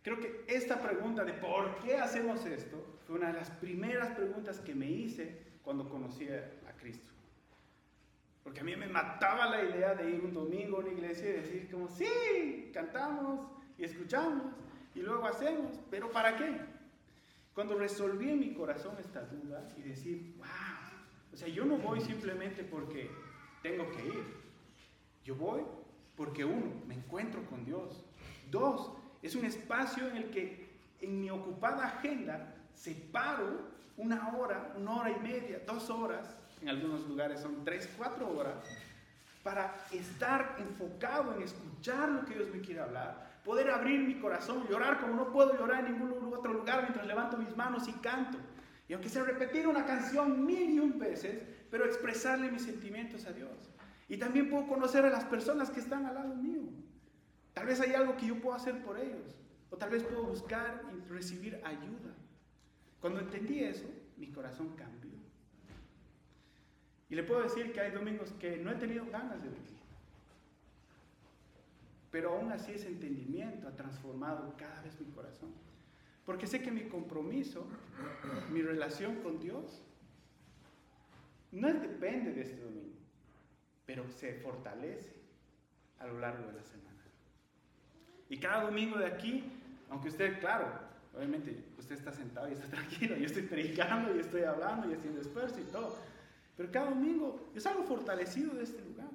creo 0.03 0.18
que 0.18 0.45
esta 0.49 0.80
pregunta 0.80 1.24
de 1.24 1.34
por 1.34 1.78
qué 1.80 1.97
hacemos 1.97 2.45
esto 2.47 3.01
fue 3.07 3.16
una 3.16 3.28
de 3.28 3.34
las 3.34 3.51
primeras 3.51 4.11
preguntas 4.16 4.61
que 4.61 4.74
me 4.74 4.91
hice 4.91 5.39
cuando 5.62 5.89
conocí 5.89 6.28
a 6.28 6.72
Cristo. 6.78 7.12
Porque 8.43 8.61
a 8.61 8.64
mí 8.64 8.74
me 8.76 8.86
mataba 8.86 9.51
la 9.51 9.62
idea 9.62 9.95
de 9.95 10.11
ir 10.11 10.20
un 10.24 10.32
domingo 10.32 10.78
a 10.78 10.80
una 10.80 10.91
iglesia 10.91 11.28
y 11.28 11.32
decir 11.34 11.70
como, 11.70 11.89
sí, 11.89 12.70
cantamos 12.72 13.47
y 13.76 13.84
escuchamos 13.84 14.55
y 14.95 15.01
luego 15.01 15.26
hacemos, 15.26 15.78
pero 15.91 16.11
¿para 16.11 16.36
qué? 16.36 16.57
Cuando 17.55 17.76
resolví 17.76 18.30
en 18.30 18.41
mi 18.41 18.55
corazón 18.55 18.97
esta 18.99 19.22
duda 19.22 19.68
y 19.76 19.82
decir, 19.82 20.34
wow, 20.39 20.47
o 21.32 21.36
sea, 21.36 21.49
yo 21.49 21.64
no 21.64 21.76
voy 21.76 22.01
simplemente 22.01 22.64
porque 22.64 23.11
tengo 23.62 23.91
que 23.93 24.07
ir, 24.07 24.24
yo 25.29 25.35
voy 25.35 25.61
porque 26.16 26.43
uno, 26.43 26.72
me 26.87 26.95
encuentro 26.95 27.45
con 27.51 27.62
Dios. 27.66 28.03
Dos, 28.51 28.91
es 29.22 29.35
un 29.35 29.45
espacio 29.45 30.09
en 30.09 30.16
el 30.16 30.31
que 30.31 30.66
en 31.03 31.20
mi 31.20 31.29
ocupada 31.29 31.87
agenda 31.87 32.55
separo 32.74 33.68
una 33.99 34.35
hora, 34.35 34.72
una 34.74 34.97
hora 34.97 35.11
y 35.11 35.20
media, 35.20 35.61
dos 35.66 35.91
horas, 35.91 36.35
en 36.62 36.70
algunos 36.70 37.07
lugares 37.07 37.41
son 37.41 37.62
tres, 37.62 37.91
cuatro 37.99 38.31
horas, 38.37 38.55
para 39.43 39.76
estar 39.93 40.57
enfocado 40.61 41.35
en 41.37 41.43
escuchar 41.43 42.09
lo 42.09 42.24
que 42.24 42.35
Dios 42.35 42.49
me 42.49 42.62
quiere 42.62 42.81
hablar, 42.81 43.41
poder 43.45 43.70
abrir 43.70 44.01
mi 44.01 44.14
corazón, 44.14 44.66
llorar 44.66 44.99
como 44.99 45.14
no 45.14 45.31
puedo 45.31 45.59
llorar 45.59 45.85
en 45.85 45.93
ningún 45.93 46.33
otro 46.33 46.55
lugar 46.55 46.83
mientras 46.83 47.07
levanto 47.07 47.37
mis 47.37 47.55
manos 47.55 47.87
y 47.87 47.93
canto. 47.93 48.39
Y 48.89 48.95
aunque 48.95 49.11
sea 49.11 49.24
repetir 49.24 49.68
una 49.68 49.85
canción 49.85 50.47
mil 50.47 50.70
y 50.70 50.79
un 50.79 50.99
veces, 50.99 51.43
pero 51.70 51.85
expresarle 51.85 52.51
mis 52.51 52.62
sentimientos 52.62 53.26
a 53.26 53.33
Dios. 53.33 53.51
Y 54.09 54.16
también 54.16 54.48
puedo 54.48 54.66
conocer 54.66 55.04
a 55.04 55.11
las 55.11 55.24
personas 55.24 55.70
que 55.70 55.80
están 55.80 56.06
al 56.06 56.14
lado 56.14 56.34
mío. 56.34 56.62
Tal 57.52 57.66
vez 57.66 57.80
hay 57.80 57.92
algo 57.92 58.16
que 58.16 58.26
yo 58.26 58.40
puedo 58.40 58.56
hacer 58.56 58.82
por 58.82 58.98
ellos. 58.98 59.36
O 59.70 59.76
tal 59.76 59.90
vez 59.90 60.02
puedo 60.02 60.24
buscar 60.24 60.82
y 60.96 61.09
recibir 61.11 61.61
ayuda. 61.62 62.14
Cuando 63.00 63.20
entendí 63.20 63.61
eso, 63.61 63.86
mi 64.16 64.28
corazón 64.28 64.74
cambió. 64.76 65.12
Y 67.11 67.14
le 67.14 67.22
puedo 67.22 67.42
decir 67.42 67.72
que 67.72 67.80
hay 67.80 67.90
domingos 67.90 68.32
que 68.32 68.56
no 68.56 68.70
he 68.70 68.76
tenido 68.76 69.04
ganas 69.06 69.42
de 69.42 69.50
venir. 69.50 69.78
Pero 72.11 72.32
aún 72.34 72.50
así 72.50 72.72
ese 72.72 72.88
entendimiento 72.88 73.68
ha 73.68 73.76
transformado 73.76 74.54
cada 74.56 74.80
vez 74.80 74.98
mi 74.98 75.06
corazón. 75.12 75.50
Porque 76.24 76.46
sé 76.46 76.62
que 76.62 76.70
mi 76.70 76.88
compromiso, 76.88 77.66
mi 78.50 78.62
relación 78.62 79.16
con 79.16 79.38
Dios, 79.38 79.82
no 81.52 81.68
depende 81.68 82.32
de 82.32 82.42
este 82.42 82.61
domingo 82.61 82.98
pero 83.89 84.07
se 84.11 84.34
fortalece 84.34 85.14
a 85.99 86.07
lo 86.07 86.18
largo 86.20 86.47
de 86.47 86.53
la 86.53 86.62
semana. 86.62 87.03
Y 88.28 88.39
cada 88.39 88.64
domingo 88.64 88.99
de 88.99 89.07
aquí, 89.07 89.43
aunque 89.89 90.11
usted, 90.11 90.39
claro, 90.41 90.70
obviamente 91.16 91.64
usted 91.78 91.97
está 91.97 92.12
sentado 92.12 92.51
y 92.51 92.53
está 92.53 92.66
tranquilo, 92.76 93.16
yo 93.16 93.24
estoy 93.24 93.45
predicando 93.45 94.14
y 94.14 94.20
estoy 94.20 94.43
hablando 94.43 94.91
y 94.91 94.95
haciendo 94.95 95.22
esfuerzo 95.22 95.59
y 95.59 95.72
todo, 95.72 95.97
pero 96.55 96.70
cada 96.70 96.91
domingo 96.91 97.49
yo 97.55 97.62
salgo 97.62 97.82
fortalecido 97.84 98.55
de 98.57 98.64
este 98.64 98.84
lugar. 98.84 99.09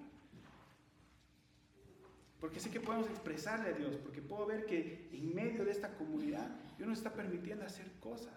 Porque 2.40 2.60
sé 2.60 2.72
que 2.72 2.80
podemos 2.80 3.08
expresarle 3.12 3.70
a 3.70 3.74
Dios, 3.74 3.96
porque 3.98 4.24
puedo 4.24 4.48
ver 4.48 4.66
que 4.66 5.08
en 5.14 5.36
medio 5.36 5.66
de 5.66 5.72
esta 5.72 5.90
comunidad 5.90 6.48
Dios 6.78 6.90
nos 6.90 6.98
está 6.98 7.14
permitiendo 7.14 7.64
hacer 7.64 7.92
cosas. 8.00 8.34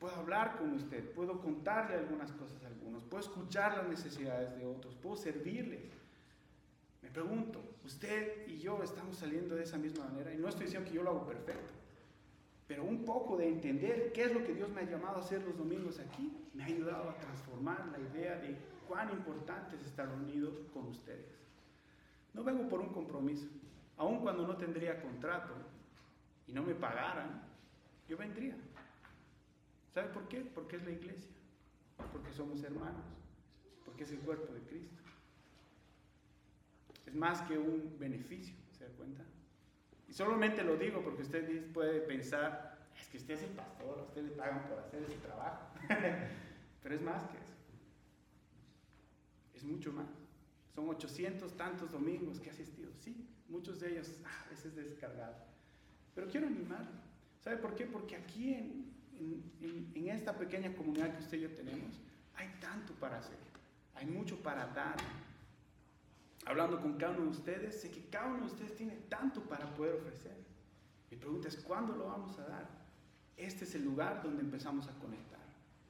Puedo 0.00 0.16
hablar 0.16 0.56
con 0.56 0.72
usted, 0.72 1.12
puedo 1.12 1.38
contarle 1.42 1.94
algunas 1.94 2.32
cosas 2.32 2.64
a 2.64 2.68
algunos, 2.68 3.04
puedo 3.04 3.22
escuchar 3.22 3.76
las 3.76 3.86
necesidades 3.86 4.56
de 4.56 4.64
otros, 4.64 4.96
puedo 4.96 5.14
servirles. 5.14 5.92
Me 7.02 7.10
pregunto, 7.10 7.60
usted 7.84 8.48
y 8.48 8.58
yo 8.58 8.82
estamos 8.82 9.16
saliendo 9.16 9.54
de 9.54 9.64
esa 9.64 9.76
misma 9.76 10.06
manera 10.06 10.32
y 10.32 10.38
no 10.38 10.48
estoy 10.48 10.64
diciendo 10.64 10.88
que 10.88 10.96
yo 10.96 11.02
lo 11.02 11.10
hago 11.10 11.26
perfecto, 11.26 11.74
pero 12.66 12.82
un 12.82 13.04
poco 13.04 13.36
de 13.36 13.48
entender 13.48 14.10
qué 14.14 14.24
es 14.24 14.32
lo 14.32 14.42
que 14.42 14.54
Dios 14.54 14.70
me 14.70 14.80
ha 14.80 14.84
llamado 14.84 15.18
a 15.18 15.20
hacer 15.20 15.42
los 15.42 15.58
domingos 15.58 15.98
aquí 15.98 16.32
me 16.54 16.62
ha 16.62 16.66
ayudado 16.66 17.10
a 17.10 17.18
transformar 17.18 17.86
la 17.92 17.98
idea 17.98 18.36
de 18.36 18.56
cuán 18.88 19.10
importante 19.10 19.76
es 19.76 19.84
estar 19.84 20.08
unido 20.08 20.50
con 20.72 20.86
ustedes. 20.86 21.38
No 22.32 22.42
vengo 22.42 22.68
por 22.70 22.80
un 22.80 22.88
compromiso, 22.88 23.46
aun 23.98 24.20
cuando 24.20 24.46
no 24.46 24.56
tendría 24.56 25.02
contrato 25.02 25.52
y 26.46 26.52
no 26.52 26.62
me 26.62 26.74
pagaran, 26.74 27.42
yo 28.08 28.16
vendría. 28.16 28.56
¿Sabe 29.92 30.08
por 30.08 30.28
qué? 30.28 30.40
Porque 30.40 30.76
es 30.76 30.84
la 30.84 30.92
iglesia, 30.92 31.30
porque 32.12 32.32
somos 32.32 32.62
hermanos, 32.62 33.04
porque 33.84 34.04
es 34.04 34.12
el 34.12 34.20
cuerpo 34.20 34.52
de 34.52 34.60
Cristo. 34.60 35.02
Es 37.06 37.14
más 37.14 37.42
que 37.42 37.58
un 37.58 37.96
beneficio, 37.98 38.54
¿se 38.70 38.84
da 38.84 38.90
cuenta? 38.92 39.24
Y 40.08 40.12
solamente 40.12 40.62
lo 40.62 40.76
digo 40.76 41.02
porque 41.02 41.22
usted 41.22 41.72
puede 41.72 42.00
pensar, 42.00 42.78
es 43.00 43.08
que 43.08 43.16
usted 43.16 43.34
es 43.34 43.42
el 43.42 43.50
pastor, 43.50 43.98
a 43.98 44.02
usted 44.02 44.22
le 44.22 44.30
pagan 44.30 44.68
por 44.68 44.78
hacer 44.78 45.02
ese 45.02 45.16
trabajo. 45.16 45.72
Pero 46.82 46.94
es 46.94 47.02
más 47.02 47.24
que 47.24 47.38
eso. 47.38 47.54
Es 49.54 49.64
mucho 49.64 49.92
más. 49.92 50.08
Son 50.74 50.88
800 50.88 51.56
tantos 51.56 51.90
domingos 51.90 52.40
que 52.40 52.48
he 52.48 52.52
asistido. 52.52 52.90
Sí, 53.00 53.28
muchos 53.48 53.80
de 53.80 53.92
ellos 53.92 54.12
ah, 54.24 54.44
a 54.46 54.50
veces 54.50 54.74
descargados. 54.74 55.42
Pero 56.14 56.28
quiero 56.28 56.46
animarlo. 56.46 56.90
¿Sabe 57.40 57.56
por 57.56 57.74
qué? 57.74 57.86
Porque 57.86 58.16
aquí 58.16 58.54
en, 58.54 58.92
en, 59.20 60.08
esta 60.08 60.36
pequeña 60.36 60.74
comunidad 60.74 61.14
que 61.14 61.22
usted 61.22 61.38
y 61.38 61.42
yo 61.42 61.50
tenemos, 61.50 62.00
hay 62.34 62.48
tanto 62.60 62.92
para 62.94 63.18
hacer, 63.18 63.38
hay 63.94 64.06
mucho 64.06 64.36
para 64.42 64.66
dar. 64.68 64.96
hablando 66.46 66.80
con 66.80 66.94
cada 66.96 67.12
uno 67.12 67.24
de 67.24 67.30
ustedes, 67.30 67.80
sé 67.80 67.90
que 67.90 68.08
cada 68.08 68.26
uno 68.28 68.40
de 68.40 68.46
ustedes 68.46 68.76
tiene 68.76 68.96
tanto 69.08 69.42
para 69.42 69.72
poder 69.74 69.94
ofrecer. 69.96 70.36
Mi 71.10 71.16
pregunta 71.16 71.48
es, 71.48 71.56
¿cuándo 71.56 71.94
lo 71.94 72.06
vamos 72.06 72.38
a 72.38 72.46
dar? 72.46 72.68
Este 73.36 73.64
es 73.64 73.74
el 73.74 73.84
lugar 73.84 74.22
donde 74.22 74.42
empezamos 74.42 74.86
a 74.88 74.92
conectar. 74.98 75.40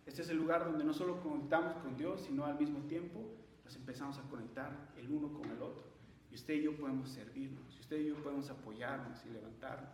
Este 0.07 0.23
es 0.23 0.29
el 0.31 0.39
lugar 0.39 0.65
donde 0.65 0.85
no 0.85 0.93
solo 0.93 1.21
conectamos 1.23 1.77
con 1.83 1.97
Dios, 1.97 2.23
sino 2.27 2.45
al 2.45 2.59
mismo 2.59 2.81
tiempo 2.89 3.21
nos 3.65 3.77
empezamos 3.77 4.19
a 4.19 4.23
conectar 4.23 4.93
el 4.97 5.11
uno 5.11 5.33
con 5.33 5.51
el 5.51 5.63
otro. 5.63 5.85
Y 6.31 6.35
usted 6.35 6.55
y 6.55 6.63
yo 6.63 6.77
podemos 6.77 7.11
servirnos, 7.11 7.77
y 7.77 7.81
usted 7.81 8.01
y 8.01 8.09
yo 8.09 8.23
podemos 8.23 8.49
apoyarnos 8.51 9.25
y 9.27 9.31
levantarnos 9.31 9.91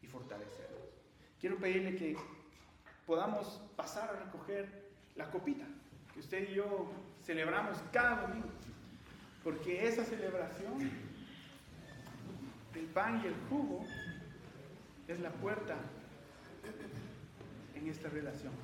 y 0.00 0.06
fortalecernos. 0.06 0.82
Quiero 1.38 1.58
pedirle 1.58 1.96
que 1.96 2.16
podamos 3.12 3.60
pasar 3.76 4.08
a 4.08 4.24
recoger 4.24 4.66
la 5.16 5.30
copita 5.30 5.66
que 6.14 6.20
usted 6.20 6.48
y 6.48 6.54
yo 6.54 6.90
celebramos 7.22 7.76
cada 7.92 8.22
domingo. 8.22 8.48
Porque 9.44 9.86
esa 9.86 10.02
celebración 10.02 10.90
del 12.72 12.86
pan 12.86 13.20
y 13.22 13.26
el 13.26 13.34
jugo 13.50 13.84
es 15.08 15.20
la 15.20 15.28
puerta 15.28 15.76
en 17.74 17.86
esta 17.86 18.08
relación. 18.08 18.54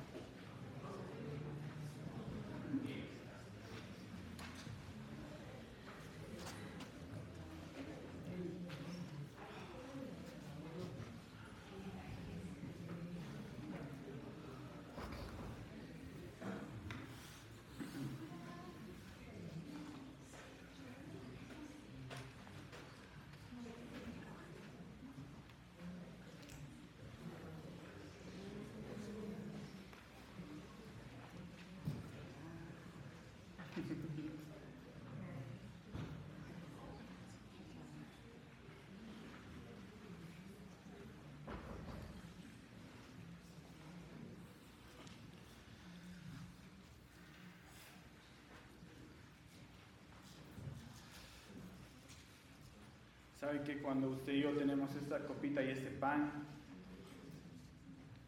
Sabe 53.39 53.63
que 53.63 53.81
cuando 53.81 54.09
usted 54.09 54.33
y 54.33 54.41
yo 54.41 54.51
tenemos 54.51 54.93
esta 54.95 55.25
copita 55.25 55.63
y 55.63 55.69
este 55.69 55.89
pan, 55.91 56.45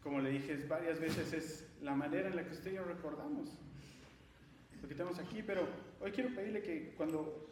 como 0.02 0.20
le 0.20 0.30
dije 0.30 0.56
varias 0.66 0.98
veces, 0.98 1.34
es 1.34 1.68
la 1.82 1.94
manera 1.94 2.28
en 2.28 2.36
la 2.36 2.44
que 2.44 2.52
usted 2.52 2.72
y 2.72 2.76
yo 2.76 2.84
recordamos 2.84 3.50
lo 4.80 4.88
que 4.88 4.94
tenemos 4.94 5.18
aquí, 5.18 5.42
pero 5.42 5.68
hoy 6.00 6.12
quiero 6.12 6.34
pedirle 6.34 6.62
que 6.62 6.94
cuando 6.96 7.46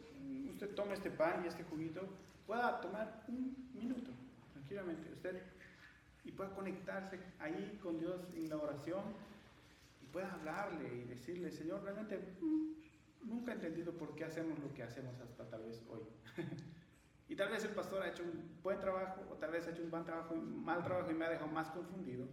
usted 0.49 0.73
tome 0.73 0.95
este 0.95 1.11
pan 1.11 1.43
y 1.45 1.49
este 1.49 1.63
juguito, 1.63 2.01
pueda 2.47 2.81
tomar 2.81 3.25
un 3.27 3.69
minuto, 3.75 4.09
tranquilamente, 4.53 5.11
usted, 5.13 5.43
y 6.25 6.31
pueda 6.31 6.49
conectarse 6.55 7.19
ahí 7.39 7.79
con 7.83 7.99
Dios 7.99 8.21
en 8.35 8.49
la 8.49 8.57
oración, 8.57 9.03
y 10.01 10.07
pueda 10.07 10.33
hablarle 10.33 10.95
y 10.95 11.03
decirle, 11.03 11.51
Señor, 11.51 11.83
realmente 11.83 12.17
mm, 12.41 13.29
nunca 13.29 13.51
he 13.51 13.55
entendido 13.55 13.93
por 13.93 14.15
qué 14.15 14.25
hacemos 14.25 14.57
lo 14.57 14.73
que 14.73 14.81
hacemos 14.81 15.13
hasta 15.19 15.47
tal 15.47 15.61
vez 15.61 15.85
hoy. 15.91 16.01
Y 17.31 17.35
tal 17.37 17.49
vez 17.49 17.63
el 17.63 17.71
pastor 17.71 18.03
ha 18.03 18.09
hecho 18.09 18.23
un 18.23 18.59
buen 18.61 18.77
trabajo, 18.81 19.25
o 19.31 19.35
tal 19.35 19.51
vez 19.51 19.65
ha 19.65 19.71
hecho 19.71 19.81
un 19.81 19.89
buen 19.89 20.03
trabajo, 20.03 20.35
mal 20.35 20.83
trabajo 20.83 21.09
y 21.11 21.13
me 21.13 21.23
ha 21.23 21.29
dejado 21.29 21.49
más 21.49 21.69
confundido. 21.69 22.27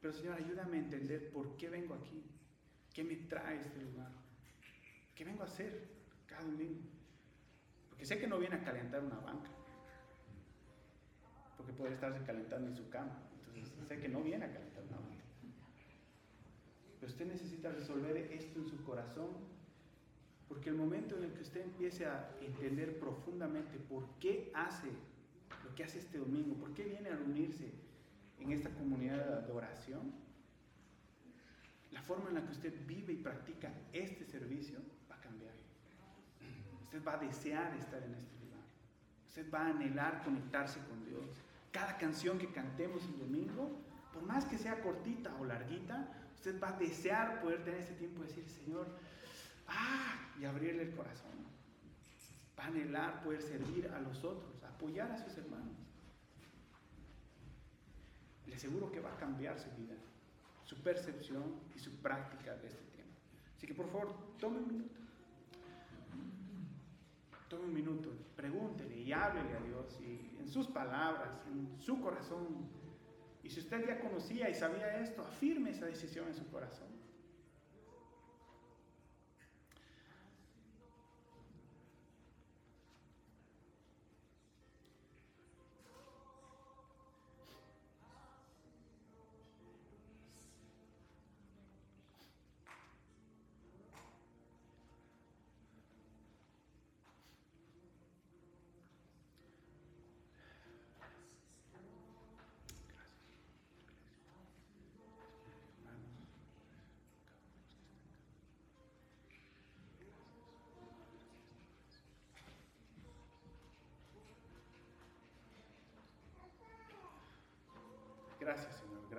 Pero 0.00 0.12
Señor, 0.12 0.34
ayúdame 0.38 0.78
a 0.78 0.80
entender 0.80 1.30
por 1.30 1.56
qué 1.56 1.68
vengo 1.68 1.94
aquí, 1.94 2.20
qué 2.92 3.04
me 3.04 3.14
trae 3.14 3.60
este 3.60 3.80
lugar, 3.80 4.10
qué 5.14 5.24
vengo 5.24 5.44
a 5.44 5.46
hacer 5.46 5.88
cada 6.26 6.42
domingo. 6.42 6.80
Porque 7.90 8.04
sé 8.04 8.18
que 8.18 8.26
no 8.26 8.40
viene 8.40 8.56
a 8.56 8.64
calentar 8.64 9.04
una 9.04 9.20
banca, 9.20 9.50
porque 11.56 11.72
puede 11.72 11.92
estarse 11.92 12.24
calentando 12.24 12.70
en 12.70 12.74
su 12.74 12.90
cama. 12.90 13.22
Entonces 13.38 13.72
sé 13.86 14.00
que 14.00 14.08
no 14.08 14.20
viene 14.20 14.46
a 14.46 14.52
calentar 14.52 14.82
una 14.82 14.96
banca. 14.96 15.24
Pero 16.98 17.12
usted 17.12 17.26
necesita 17.26 17.70
resolver 17.70 18.16
esto 18.16 18.58
en 18.58 18.66
su 18.66 18.82
corazón 18.82 19.51
porque 20.52 20.68
el 20.68 20.76
momento 20.76 21.16
en 21.16 21.24
el 21.24 21.32
que 21.32 21.40
usted 21.40 21.62
empiece 21.62 22.04
a 22.04 22.28
entender 22.42 23.00
profundamente 23.00 23.78
por 23.78 24.06
qué 24.20 24.52
hace 24.54 24.88
lo 25.64 25.74
que 25.74 25.82
hace 25.82 25.98
este 25.98 26.18
domingo, 26.18 26.54
por 26.56 26.74
qué 26.74 26.84
viene 26.84 27.08
a 27.08 27.16
reunirse 27.16 27.72
en 28.38 28.52
esta 28.52 28.68
comunidad 28.68 29.46
de 29.46 29.50
oración, 29.50 30.12
la 31.90 32.02
forma 32.02 32.28
en 32.28 32.34
la 32.34 32.44
que 32.44 32.52
usted 32.52 32.74
vive 32.86 33.14
y 33.14 33.16
practica 33.16 33.72
este 33.94 34.26
servicio 34.26 34.78
va 35.10 35.16
a 35.16 35.20
cambiar. 35.22 35.54
Usted 36.84 37.02
va 37.02 37.14
a 37.14 37.18
desear 37.18 37.74
estar 37.78 38.02
en 38.02 38.12
este 38.12 38.38
lugar. 38.44 38.60
Usted 39.26 39.50
va 39.50 39.60
a 39.60 39.70
anhelar 39.70 40.22
conectarse 40.22 40.80
con 40.80 41.02
Dios. 41.06 41.24
Cada 41.70 41.96
canción 41.96 42.38
que 42.38 42.52
cantemos 42.52 43.02
el 43.06 43.18
domingo, 43.18 43.70
por 44.12 44.22
más 44.24 44.44
que 44.44 44.58
sea 44.58 44.82
cortita 44.82 45.34
o 45.40 45.46
larguita, 45.46 46.12
usted 46.34 46.60
va 46.62 46.68
a 46.68 46.78
desear 46.78 47.40
poder 47.40 47.64
tener 47.64 47.80
ese 47.80 47.94
tiempo 47.94 48.20
de 48.20 48.28
decir, 48.28 48.44
Señor, 48.44 48.86
ah, 49.72 50.34
y 50.40 50.44
abrirle 50.44 50.82
el 50.84 50.94
corazón. 50.94 51.30
Va 52.58 52.66
anhelar 52.66 53.22
poder 53.22 53.42
servir 53.42 53.88
a 53.88 54.00
los 54.00 54.22
otros, 54.24 54.62
apoyar 54.62 55.10
a 55.10 55.18
sus 55.18 55.36
hermanos. 55.38 55.76
Le 58.46 58.54
aseguro 58.54 58.90
que 58.90 59.00
va 59.00 59.12
a 59.12 59.16
cambiar 59.16 59.58
su 59.58 59.70
vida, 59.70 59.94
su 60.64 60.76
percepción 60.82 61.60
y 61.74 61.78
su 61.78 61.90
práctica 61.96 62.54
de 62.56 62.68
este 62.68 62.82
tiempo. 62.92 63.18
Así 63.56 63.66
que 63.66 63.74
por 63.74 63.88
favor, 63.90 64.36
tome 64.38 64.58
un 64.58 64.68
minuto. 64.68 65.00
Tome 67.48 67.64
un 67.64 67.74
minuto, 67.74 68.10
pregúntele 68.36 68.96
y 68.96 69.12
háblele 69.12 69.56
a 69.56 69.60
Dios 69.60 70.00
y 70.00 70.38
en 70.38 70.48
sus 70.48 70.66
palabras, 70.66 71.30
en 71.46 71.78
su 71.80 72.00
corazón. 72.00 72.68
Y 73.42 73.50
si 73.50 73.60
usted 73.60 73.86
ya 73.86 74.00
conocía 74.00 74.48
y 74.48 74.54
sabía 74.54 75.00
esto, 75.00 75.22
afirme 75.22 75.70
esa 75.70 75.86
decisión 75.86 76.28
en 76.28 76.34
su 76.34 76.46
corazón. 76.48 76.91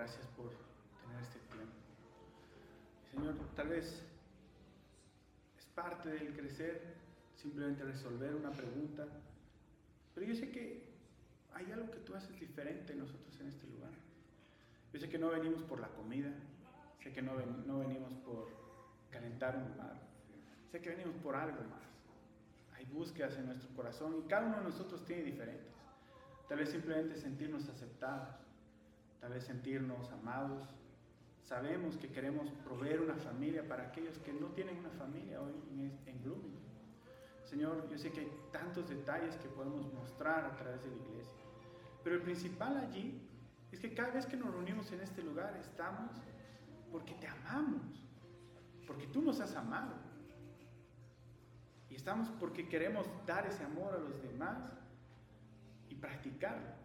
Gracias, 0.04 0.26
por 0.36 0.50
tener 1.00 1.22
este 1.22 1.38
tiempo. 1.48 1.72
Señor, 3.10 3.36
tal 3.56 3.68
vez 3.68 4.02
es 5.56 5.64
parte 5.74 6.10
del 6.10 6.36
crecer 6.36 6.94
simplemente 7.34 7.82
resolver 7.84 8.34
una 8.34 8.50
pregunta, 8.50 9.06
pero 10.14 10.26
yo 10.26 10.34
sé 10.34 10.50
que 10.50 10.84
hay 11.54 11.72
algo 11.72 11.90
que 11.90 12.00
tú 12.00 12.14
haces 12.14 12.38
diferente 12.38 12.94
nosotros 12.94 13.34
en 13.40 13.46
este 13.46 13.66
lugar. 13.66 13.92
Yo 14.92 15.00
sé 15.00 15.08
que 15.08 15.18
no 15.18 15.30
venimos 15.30 15.62
por 15.62 15.80
la 15.80 15.88
comida, 15.88 16.34
sé 17.02 17.10
que 17.10 17.22
no, 17.22 17.36
venimos 17.38 18.12
por 18.26 18.50
calentar 19.10 19.56
un 19.56 19.72
sé 20.70 20.82
que 20.82 20.90
venimos 20.90 21.16
por 21.22 21.34
algo 21.34 21.64
más. 21.64 21.82
Hay 22.76 22.84
búsquedas 22.92 23.38
en 23.38 23.46
nuestro 23.46 23.74
corazón 23.74 24.22
y 24.22 24.28
cada 24.28 24.48
uno 24.48 24.58
de 24.58 24.64
nosotros 24.64 25.02
tiene 25.06 25.22
diferentes. 25.22 25.72
Tal 26.46 26.58
vez 26.58 26.68
simplemente 26.68 27.16
sentirnos 27.16 27.66
aceptados, 27.70 28.43
tal 29.24 29.32
vez 29.32 29.44
sentirnos 29.44 30.12
amados. 30.12 30.68
Sabemos 31.44 31.96
que 31.96 32.08
queremos 32.08 32.50
proveer 32.62 33.00
una 33.00 33.16
familia 33.16 33.66
para 33.66 33.84
aquellos 33.84 34.18
que 34.18 34.34
no 34.34 34.48
tienen 34.48 34.76
una 34.76 34.90
familia 34.90 35.40
hoy 35.40 35.54
en 36.04 36.22
Blooming. 36.22 36.58
Señor, 37.42 37.88
yo 37.88 37.96
sé 37.96 38.12
que 38.12 38.20
hay 38.20 38.32
tantos 38.52 38.86
detalles 38.86 39.34
que 39.36 39.48
podemos 39.48 39.90
mostrar 39.94 40.44
a 40.44 40.54
través 40.56 40.82
de 40.82 40.90
la 40.90 40.96
iglesia, 40.96 41.42
pero 42.02 42.16
el 42.16 42.22
principal 42.22 42.76
allí 42.76 43.26
es 43.72 43.80
que 43.80 43.94
cada 43.94 44.10
vez 44.10 44.26
que 44.26 44.36
nos 44.36 44.52
reunimos 44.52 44.92
en 44.92 45.00
este 45.00 45.22
lugar 45.22 45.56
estamos 45.56 46.10
porque 46.92 47.14
te 47.14 47.26
amamos, 47.26 48.06
porque 48.86 49.06
tú 49.06 49.22
nos 49.22 49.40
has 49.40 49.56
amado. 49.56 49.94
Y 51.88 51.94
estamos 51.94 52.28
porque 52.38 52.68
queremos 52.68 53.06
dar 53.24 53.46
ese 53.46 53.64
amor 53.64 53.94
a 53.94 53.98
los 54.00 54.20
demás 54.22 54.70
y 55.88 55.94
practicarlo. 55.94 56.83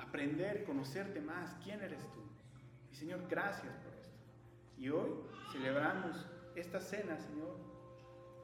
Aprender, 0.00 0.64
conocerte 0.64 1.20
más, 1.20 1.54
quién 1.62 1.82
eres 1.82 2.00
tú. 2.12 2.20
Y 2.90 2.94
Señor, 2.94 3.26
gracias 3.28 3.74
por 3.76 3.92
esto. 3.94 4.16
Y 4.78 4.88
hoy 4.88 5.10
celebramos 5.52 6.26
esta 6.56 6.80
cena, 6.80 7.18
Señor, 7.18 7.56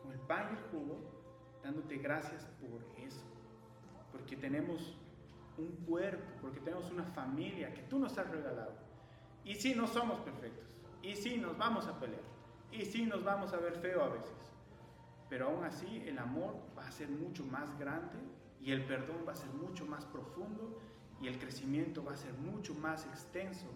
con 0.02 0.12
el 0.12 0.20
pan 0.20 0.48
y 0.50 0.56
el 0.56 0.62
jugo, 0.70 1.00
dándote 1.62 1.96
gracias 1.96 2.46
por 2.60 2.84
eso. 3.02 3.24
Porque 4.12 4.36
tenemos 4.36 4.96
un 5.58 5.68
cuerpo, 5.86 6.24
porque 6.40 6.60
tenemos 6.60 6.90
una 6.90 7.04
familia 7.04 7.72
que 7.72 7.82
tú 7.82 7.98
nos 7.98 8.16
has 8.18 8.28
regalado. 8.30 8.74
Y 9.44 9.54
sí, 9.54 9.74
no 9.74 9.86
somos 9.86 10.20
perfectos. 10.20 10.66
Y 11.02 11.16
sí, 11.16 11.38
nos 11.38 11.56
vamos 11.56 11.86
a 11.86 11.98
pelear. 11.98 12.20
Y 12.70 12.84
sí, 12.84 13.06
nos 13.06 13.24
vamos 13.24 13.52
a 13.52 13.58
ver 13.58 13.74
feo 13.76 14.02
a 14.02 14.08
veces. 14.08 14.52
Pero 15.28 15.48
aún 15.48 15.64
así, 15.64 16.02
el 16.06 16.18
amor 16.18 16.56
va 16.76 16.86
a 16.86 16.90
ser 16.90 17.08
mucho 17.08 17.44
más 17.44 17.78
grande 17.78 18.18
y 18.60 18.72
el 18.72 18.84
perdón 18.84 19.24
va 19.26 19.32
a 19.32 19.36
ser 19.36 19.50
mucho 19.50 19.86
más 19.86 20.04
profundo 20.06 20.80
y 21.20 21.28
el 21.28 21.38
crecimiento 21.38 22.04
va 22.04 22.12
a 22.12 22.16
ser 22.16 22.32
mucho 22.34 22.74
más 22.74 23.04
extenso 23.06 23.66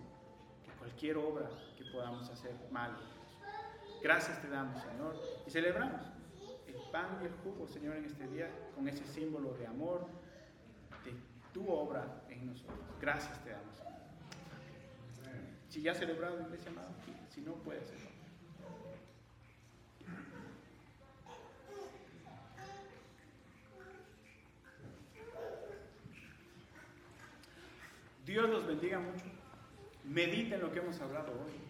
que 0.65 0.71
cualquier 0.79 1.17
obra 1.17 1.49
que 1.77 1.85
podamos 1.87 2.29
hacer 2.29 2.55
mal. 2.71 2.97
Gracias 4.03 4.41
te 4.41 4.49
damos, 4.49 4.83
Señor, 4.83 5.17
y 5.47 5.51
celebramos 5.51 6.01
el 6.67 6.91
pan 6.91 7.19
y 7.23 7.27
el 7.27 7.33
jugo, 7.45 7.67
Señor, 7.67 7.97
en 7.97 8.05
este 8.05 8.27
día 8.29 8.51
con 8.75 8.89
ese 8.89 9.07
símbolo 9.07 9.55
de 9.55 9.67
amor, 9.67 10.07
de 11.05 11.15
tu 11.53 11.69
obra 11.69 12.23
en 12.29 12.47
nosotros. 12.47 12.79
Gracias 13.01 13.43
te 13.45 13.51
damos, 13.51 13.77
Señor. 13.77 13.91
Si 15.69 15.83
ya 15.83 15.93
has 15.93 15.99
celebrado, 15.99 16.41
iglesia 16.41 16.71
amada, 16.71 16.91
si 17.29 17.41
no, 17.43 17.55
puede 17.55 17.85
ser. 17.85 18.11
Dios 28.31 28.49
los 28.49 28.65
bendiga 28.65 29.01
mucho. 29.01 29.25
Mediten 30.05 30.61
lo 30.61 30.71
que 30.71 30.79
hemos 30.79 31.01
hablado 31.01 31.33
hoy. 31.33 31.70